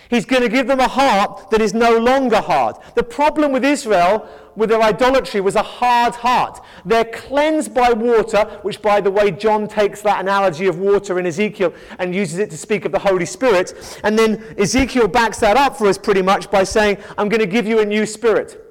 He's 0.09 0.25
going 0.25 0.43
to 0.43 0.49
give 0.49 0.67
them 0.67 0.81
a 0.81 0.89
heart 0.89 1.51
that 1.51 1.61
is 1.61 1.73
no 1.73 1.97
longer 1.97 2.41
hard. 2.41 2.77
The 2.97 3.03
problem 3.03 3.53
with 3.53 3.65
Israel, 3.65 4.29
with 4.57 4.71
their 4.71 4.83
idolatry, 4.83 5.41
was 5.41 5.55
a 5.55 5.63
hard 5.63 6.17
heart. 6.17 6.61
They're 6.85 7.05
cleansed 7.05 7.73
by 7.73 7.93
water, 7.93 8.59
which, 8.63 8.83
by 8.83 9.01
the 9.01 9.11
way, 9.11 9.31
John 9.31 9.69
takes 9.69 10.03
that 10.03 10.21
analogy 10.21 10.67
of 10.67 10.79
water 10.79 11.19
in 11.19 11.27
Ezekiel 11.27 11.73
and 11.99 12.15
uses 12.15 12.39
it 12.39 12.51
to 12.51 12.57
speak 12.57 12.85
of 12.85 12.93
the 12.93 12.99
Holy 12.99 13.27
Spirit. 13.27 14.01
And 14.03 14.19
then 14.19 14.55
Ezekiel 14.59 15.09
backs 15.09 15.39
that 15.41 15.57
up 15.57 15.77
for 15.77 15.87
us 15.87 15.97
pretty 15.97 16.23
much 16.23 16.51
by 16.51 16.65
saying, 16.65 16.99
I'm 17.17 17.29
going 17.29 17.41
to 17.41 17.47
give 17.47 17.67
you 17.67 17.79
a 17.81 17.85
new 17.85 18.05
spirit. 18.05 18.70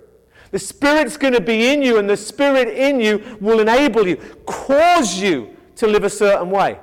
The 0.51 0.59
Spirit's 0.59 1.17
going 1.17 1.33
to 1.33 1.41
be 1.41 1.71
in 1.71 1.81
you, 1.81 1.97
and 1.97 2.09
the 2.09 2.17
Spirit 2.17 2.69
in 2.69 2.99
you 2.99 3.37
will 3.39 3.59
enable 3.59 4.07
you, 4.07 4.17
cause 4.45 5.19
you 5.19 5.55
to 5.75 5.87
live 5.87 6.03
a 6.03 6.09
certain 6.09 6.49
way. 6.49 6.79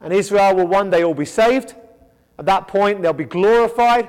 And 0.00 0.12
Israel 0.12 0.56
will 0.56 0.66
one 0.66 0.90
day 0.90 1.04
all 1.04 1.14
be 1.14 1.24
saved. 1.24 1.74
At 2.38 2.46
that 2.46 2.68
point, 2.68 3.02
they'll 3.02 3.12
be 3.12 3.24
glorified, 3.24 4.08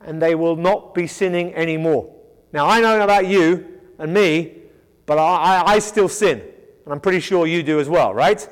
and 0.00 0.20
they 0.22 0.34
will 0.34 0.56
not 0.56 0.94
be 0.94 1.06
sinning 1.06 1.54
anymore. 1.54 2.14
Now, 2.52 2.66
I 2.66 2.80
know 2.80 3.00
about 3.00 3.26
you 3.26 3.80
and 3.98 4.14
me, 4.14 4.54
but 5.06 5.18
I, 5.18 5.36
I, 5.36 5.72
I 5.74 5.78
still 5.78 6.08
sin. 6.08 6.40
And 6.84 6.92
I'm 6.92 7.00
pretty 7.00 7.20
sure 7.20 7.46
you 7.46 7.62
do 7.62 7.80
as 7.80 7.88
well, 7.88 8.14
right? 8.14 8.48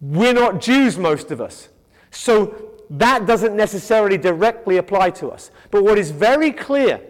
We're 0.00 0.34
not 0.34 0.60
Jews, 0.60 0.98
most 0.98 1.30
of 1.30 1.40
us. 1.40 1.68
So 2.10 2.72
that 2.90 3.26
doesn't 3.26 3.56
necessarily 3.56 4.18
directly 4.18 4.78
apply 4.78 5.10
to 5.10 5.28
us. 5.28 5.50
But 5.70 5.84
what 5.84 5.96
is 5.96 6.10
very 6.10 6.50
clear 6.50 7.00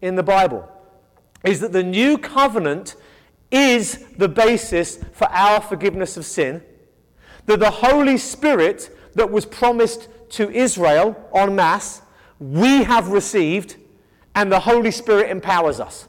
in 0.00 0.16
the 0.16 0.22
Bible 0.22 0.68
is 1.44 1.60
that 1.60 1.72
the 1.72 1.82
new 1.82 2.16
covenant 2.18 2.96
is 3.50 4.04
the 4.16 4.28
basis 4.28 4.98
for 5.12 5.28
our 5.30 5.60
forgiveness 5.60 6.16
of 6.16 6.24
sin. 6.24 6.62
that 7.46 7.60
the 7.60 7.70
Holy 7.70 8.16
Spirit 8.16 8.96
that 9.14 9.30
was 9.30 9.44
promised 9.44 10.08
to 10.30 10.50
Israel 10.50 11.14
en 11.34 11.54
masse, 11.54 12.00
we 12.38 12.82
have 12.84 13.08
received, 13.08 13.76
and 14.34 14.50
the 14.50 14.60
Holy 14.60 14.90
Spirit 14.90 15.30
empowers 15.30 15.78
us. 15.78 16.08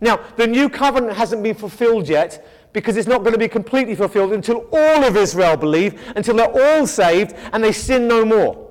Now, 0.00 0.20
the 0.36 0.46
new 0.46 0.68
covenant 0.68 1.16
hasn't 1.16 1.42
been 1.42 1.54
fulfilled 1.54 2.08
yet 2.08 2.46
because 2.72 2.96
it's 2.96 3.08
not 3.08 3.18
going 3.18 3.32
to 3.32 3.38
be 3.38 3.48
completely 3.48 3.94
fulfilled 3.94 4.32
until 4.32 4.66
all 4.72 5.04
of 5.04 5.16
Israel 5.16 5.56
believe, 5.56 6.00
until 6.16 6.36
they're 6.36 6.78
all 6.78 6.86
saved 6.86 7.34
and 7.52 7.62
they 7.62 7.72
sin 7.72 8.08
no 8.08 8.24
more. 8.24 8.70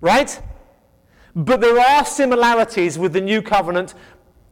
Right? 0.00 0.40
But 1.38 1.60
there 1.60 1.78
are 1.78 2.04
similarities 2.04 2.98
with 2.98 3.12
the 3.12 3.20
new 3.20 3.42
covenant 3.42 3.94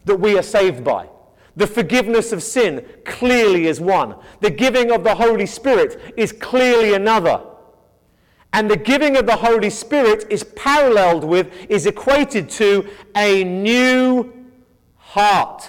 that 0.04 0.20
we 0.20 0.38
are 0.38 0.42
saved 0.42 0.84
by. 0.84 1.08
The 1.56 1.66
forgiveness 1.66 2.30
of 2.30 2.44
sin 2.44 2.86
clearly 3.04 3.66
is 3.66 3.80
one. 3.80 4.14
The 4.40 4.50
giving 4.50 4.92
of 4.92 5.02
the 5.02 5.16
Holy 5.16 5.46
Spirit 5.46 6.14
is 6.16 6.30
clearly 6.30 6.94
another. 6.94 7.42
And 8.52 8.70
the 8.70 8.76
giving 8.76 9.16
of 9.16 9.26
the 9.26 9.34
Holy 9.34 9.68
Spirit 9.68 10.26
is 10.30 10.44
paralleled 10.44 11.24
with, 11.24 11.52
is 11.68 11.86
equated 11.86 12.48
to 12.50 12.88
a 13.16 13.42
new 13.42 14.32
heart. 14.94 15.68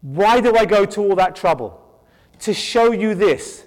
Why 0.00 0.40
do 0.40 0.56
I 0.56 0.64
go 0.64 0.84
to 0.84 1.00
all 1.00 1.14
that 1.14 1.36
trouble? 1.36 1.80
To 2.40 2.52
show 2.52 2.90
you 2.90 3.14
this. 3.14 3.66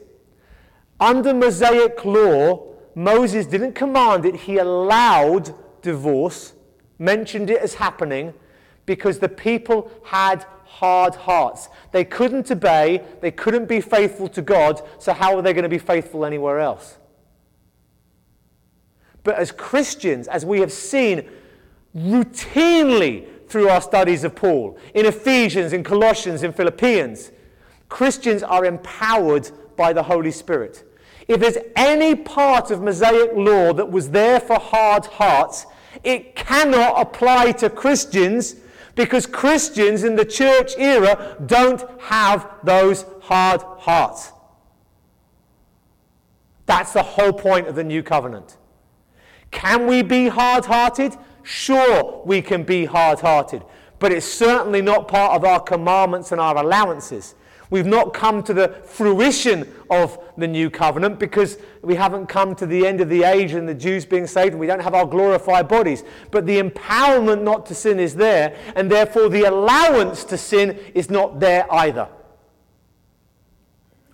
Under 1.00 1.34
Mosaic 1.34 2.04
law, 2.04 2.73
Moses 2.96 3.46
didn't 3.46 3.74
command 3.74 4.26
it, 4.26 4.36
he 4.36 4.58
allowed 4.58 5.54
divorce, 5.82 6.54
mentioned 7.00 7.50
it 7.50 7.62
as 7.62 7.76
happening, 7.76 8.34
because 8.86 9.20
the 9.20 9.30
people 9.30 9.92
had 10.06 10.46
hard 10.66 11.16
hearts. 11.16 11.70
They 11.92 12.04
couldn't 12.04 12.50
obey, 12.52 13.04
they 13.22 13.32
couldn't 13.32 13.68
be 13.68 13.82
faithful 13.82 14.28
to 14.30 14.42
God, 14.42 14.82
so 15.00 15.14
how 15.14 15.36
are 15.36 15.42
they 15.42 15.54
going 15.54 15.64
to 15.64 15.70
be 15.70 15.78
faithful 15.78 16.26
anywhere 16.26 16.60
else? 16.60 16.98
But 19.24 19.36
as 19.36 19.52
Christians, 19.52 20.28
as 20.28 20.46
we 20.46 20.60
have 20.60 20.72
seen 20.72 21.30
routinely 21.96 23.28
through 23.48 23.70
our 23.70 23.82
studies 23.82 24.24
of 24.24 24.36
Paul, 24.36 24.78
in 24.94 25.06
Ephesians, 25.06 25.74
in 25.74 25.84
Colossians, 25.84 26.44
in 26.44 26.52
Philippians, 26.52 27.32
Christians 27.88 28.44
are 28.44 28.66
empowered 28.66 29.50
by 29.78 29.94
the 29.94 30.04
Holy 30.04 30.32
Spirit. 30.32 30.84
If 31.28 31.40
there's 31.40 31.58
any 31.76 32.16
part 32.16 32.72
of 32.72 32.82
Mosaic 32.82 33.32
law 33.34 33.74
that 33.74 33.90
was 33.90 34.10
there 34.10 34.40
for 34.40 34.60
hard 34.60 35.06
hearts, 35.06 35.66
it 36.04 36.36
cannot 36.36 37.00
apply 37.00 37.54
to 37.54 37.70
Christians 37.70 38.56
because 38.96 39.26
Christians 39.26 40.04
in 40.04 40.16
the 40.16 40.26
church 40.26 40.74
era 40.78 41.38
don't 41.46 41.84
have 42.02 42.48
those 42.64 43.06
hard 43.22 43.62
hearts. 43.62 44.32
That's 46.66 46.94
the 46.94 47.04
whole 47.04 47.34
point 47.34 47.68
of 47.68 47.76
the 47.76 47.84
new 47.84 48.04
covenant. 48.04 48.58
Can 49.52 49.88
we 49.88 50.02
be 50.02 50.28
hard 50.28 50.66
hearted? 50.66 51.16
Sure, 51.44 52.22
we 52.26 52.42
can 52.42 52.64
be 52.64 52.86
hard 52.86 53.20
hearted, 53.20 53.64
but 54.00 54.12
it's 54.12 54.26
certainly 54.26 54.82
not 54.82 55.08
part 55.08 55.36
of 55.36 55.44
our 55.44 55.60
commandments 55.60 56.32
and 56.32 56.40
our 56.40 56.58
allowances. 56.58 57.36
We've 57.74 57.88
not 57.88 58.14
come 58.14 58.44
to 58.44 58.54
the 58.54 58.68
fruition 58.84 59.68
of 59.90 60.20
the 60.38 60.48
new 60.48 60.70
covenant 60.70 61.18
because 61.18 61.58
we 61.82 61.96
haven't 61.96 62.28
come 62.28 62.54
to 62.58 62.68
the 62.68 62.86
end 62.86 63.02
of 63.02 63.10
the 63.10 63.24
age 63.24 63.54
and 63.54 63.68
the 63.68 63.74
Jews 63.74 64.06
being 64.06 64.28
saved 64.28 64.52
and 64.52 64.60
we 64.60 64.68
don't 64.68 64.84
have 64.84 64.94
our 64.94 65.08
glorified 65.08 65.68
bodies. 65.68 66.04
But 66.30 66.46
the 66.46 66.62
empowerment 66.62 67.42
not 67.42 67.66
to 67.66 67.74
sin 67.74 68.00
is 68.00 68.14
there, 68.14 68.56
and 68.76 68.92
therefore 68.92 69.28
the 69.28 69.46
allowance 69.46 70.24
to 70.26 70.38
sin 70.38 70.78
is 70.94 71.10
not 71.10 71.40
there 71.40 71.66
either. 71.74 72.08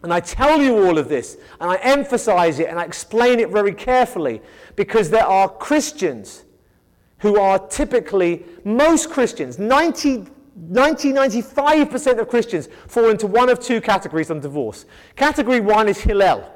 And 0.03 0.13
I 0.13 0.21
tell 0.21 0.61
you 0.61 0.85
all 0.85 0.97
of 0.97 1.09
this, 1.09 1.35
and 1.59 1.69
I 1.69 1.75
emphasize 1.83 2.59
it, 2.59 2.69
and 2.69 2.79
I 2.79 2.85
explain 2.85 3.41
it 3.41 3.49
very 3.49 3.73
carefully 3.73 4.41
because 4.77 5.09
there 5.09 5.27
are 5.27 5.49
Christians 5.49 6.45
who 7.17 7.37
are 7.37 7.59
typically, 7.59 8.45
most 8.63 9.09
Christians, 9.09 9.59
90 9.59 10.27
90 10.59 11.13
95% 11.13 12.19
of 12.19 12.27
Christians 12.27 12.67
fall 12.87 13.09
into 13.09 13.27
one 13.27 13.49
of 13.49 13.59
two 13.59 13.79
categories 13.79 14.29
on 14.29 14.39
divorce. 14.39 14.85
Category 15.15 15.59
one 15.59 15.87
is 15.87 15.99
Hillel. 15.99 16.51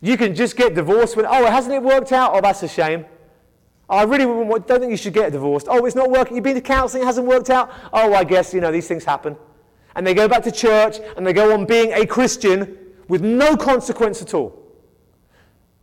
You 0.00 0.16
can 0.16 0.34
just 0.34 0.56
get 0.56 0.74
divorced 0.74 1.16
when, 1.16 1.26
oh, 1.26 1.46
hasn't 1.46 1.74
it 1.74 1.82
worked 1.82 2.12
out? 2.12 2.32
Oh, 2.34 2.40
that's 2.40 2.62
a 2.62 2.68
shame. 2.68 3.04
I 3.88 4.04
really 4.04 4.24
don't 4.24 4.66
think 4.66 4.90
you 4.90 4.96
should 4.96 5.12
get 5.12 5.32
divorced. 5.32 5.66
Oh, 5.68 5.84
it's 5.84 5.96
not 5.96 6.10
working. 6.10 6.36
You've 6.36 6.44
been 6.44 6.54
to 6.54 6.60
counseling, 6.60 7.02
it 7.02 7.06
hasn't 7.06 7.26
worked 7.26 7.50
out. 7.50 7.70
Oh, 7.92 8.14
I 8.14 8.24
guess, 8.24 8.54
you 8.54 8.60
know, 8.60 8.72
these 8.72 8.88
things 8.88 9.04
happen. 9.04 9.36
And 9.96 10.06
they 10.06 10.14
go 10.14 10.28
back 10.28 10.42
to 10.44 10.52
church 10.52 10.98
and 11.16 11.26
they 11.26 11.32
go 11.32 11.52
on 11.52 11.66
being 11.66 11.92
a 11.92 12.06
Christian 12.06 12.78
with 13.08 13.22
no 13.22 13.56
consequence 13.56 14.22
at 14.22 14.32
all. 14.32 14.56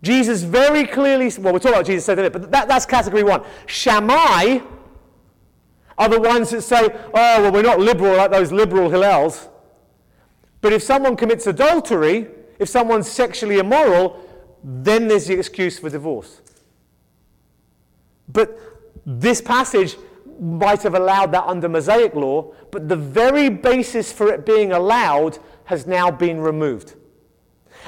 Jesus 0.02 0.43
very 0.43 0.86
clearly, 0.86 1.32
well, 1.39 1.54
we'll 1.54 1.60
talk 1.60 1.74
about 1.74 1.86
Jesus 1.86 2.06
said 2.06 2.32
but 2.32 2.52
that, 2.52 2.68
that's 2.68 2.86
category 2.86 3.24
one. 3.24 3.43
Shammai 3.66 4.60
are 5.98 6.10
the 6.10 6.20
ones 6.20 6.52
that 6.52 6.62
say, 6.62 6.89
oh, 6.91 7.12
well, 7.14 7.52
we're 7.52 7.62
not 7.62 7.80
liberal 7.80 8.16
like 8.18 8.32
those 8.32 8.52
liberal 8.52 8.89
Hillels. 8.89 9.50
But 10.62 10.74
if 10.74 10.84
someone 10.84 11.16
commits 11.16 11.48
adultery, 11.48 12.28
if 12.60 12.70
someone's 12.70 13.10
sexually 13.10 13.58
immoral, 13.58 14.24
then 14.64 15.08
there's 15.08 15.28
the 15.28 15.34
excuse 15.36 15.80
for 15.80 15.89
divorce. 15.89 16.41
But 18.28 18.60
this 19.06 19.41
passage 19.41 19.98
might 20.39 20.84
have 20.84 20.93
allowed 20.93 21.32
that 21.32 21.45
under 21.45 21.70
Mosaic 21.70 22.14
law, 22.14 22.54
but 22.72 22.89
the 22.89 22.95
very 22.95 23.50
basis 23.50 24.12
for 24.12 24.28
it 24.32 24.45
being 24.45 24.72
allowed 24.72 25.39
has 25.66 25.88
now 25.88 26.12
been 26.12 26.39
removed. 26.39 26.95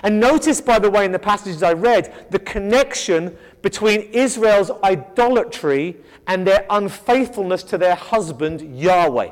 And 0.03 0.20
notice, 0.20 0.62
by 0.62 0.80
the 0.80 0.89
way, 0.89 1.05
in 1.05 1.12
the 1.12 1.20
passages 1.20 1.62
I 1.62 1.74
read, 1.74 2.32
the 2.32 2.39
connection 2.39 3.38
between 3.62 4.01
Israel's 4.14 4.72
idolatry 4.84 5.97
and 6.28 6.45
their 6.45 6.66
unfaithfulness 6.70 7.64
to 7.64 7.78
their 7.78 7.95
husband, 7.95 8.80
Yahweh. 8.80 9.32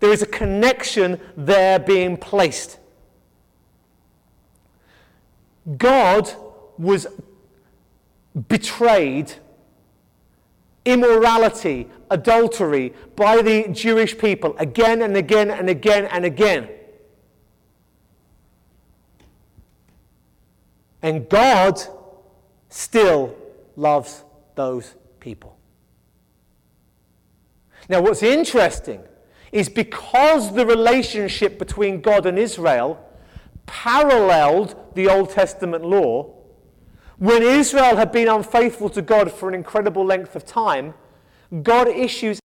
There 0.00 0.12
is 0.12 0.22
a 0.22 0.26
connection 0.26 1.20
there 1.36 1.78
being 1.78 2.16
placed. 2.16 2.78
God 5.76 6.32
was 6.78 7.06
betrayed, 8.48 9.32
immorality, 10.84 11.88
adultery 12.10 12.92
by 13.14 13.42
the 13.42 13.68
Jewish 13.68 14.18
people 14.18 14.56
again 14.58 15.02
and 15.02 15.16
again 15.16 15.50
and 15.50 15.68
again 15.68 16.06
and 16.06 16.24
again. 16.24 16.68
And 21.02 21.28
God 21.28 21.80
still 22.72 23.36
loves 23.76 24.24
those 24.54 24.94
people. 25.20 25.58
Now, 27.88 28.00
what's 28.00 28.22
interesting 28.22 29.02
is 29.50 29.68
because 29.68 30.54
the 30.54 30.64
relationship 30.64 31.58
between 31.58 32.00
God 32.00 32.24
and 32.24 32.38
Israel 32.38 32.98
paralleled 33.66 34.74
the 34.94 35.08
Old 35.08 35.30
Testament 35.30 35.84
law, 35.84 36.32
when 37.18 37.42
Israel 37.42 37.96
had 37.96 38.10
been 38.10 38.28
unfaithful 38.28 38.88
to 38.90 39.02
God 39.02 39.30
for 39.30 39.48
an 39.48 39.54
incredible 39.54 40.04
length 40.04 40.34
of 40.34 40.46
time, 40.46 40.94
God 41.62 41.88
issues 41.88 42.40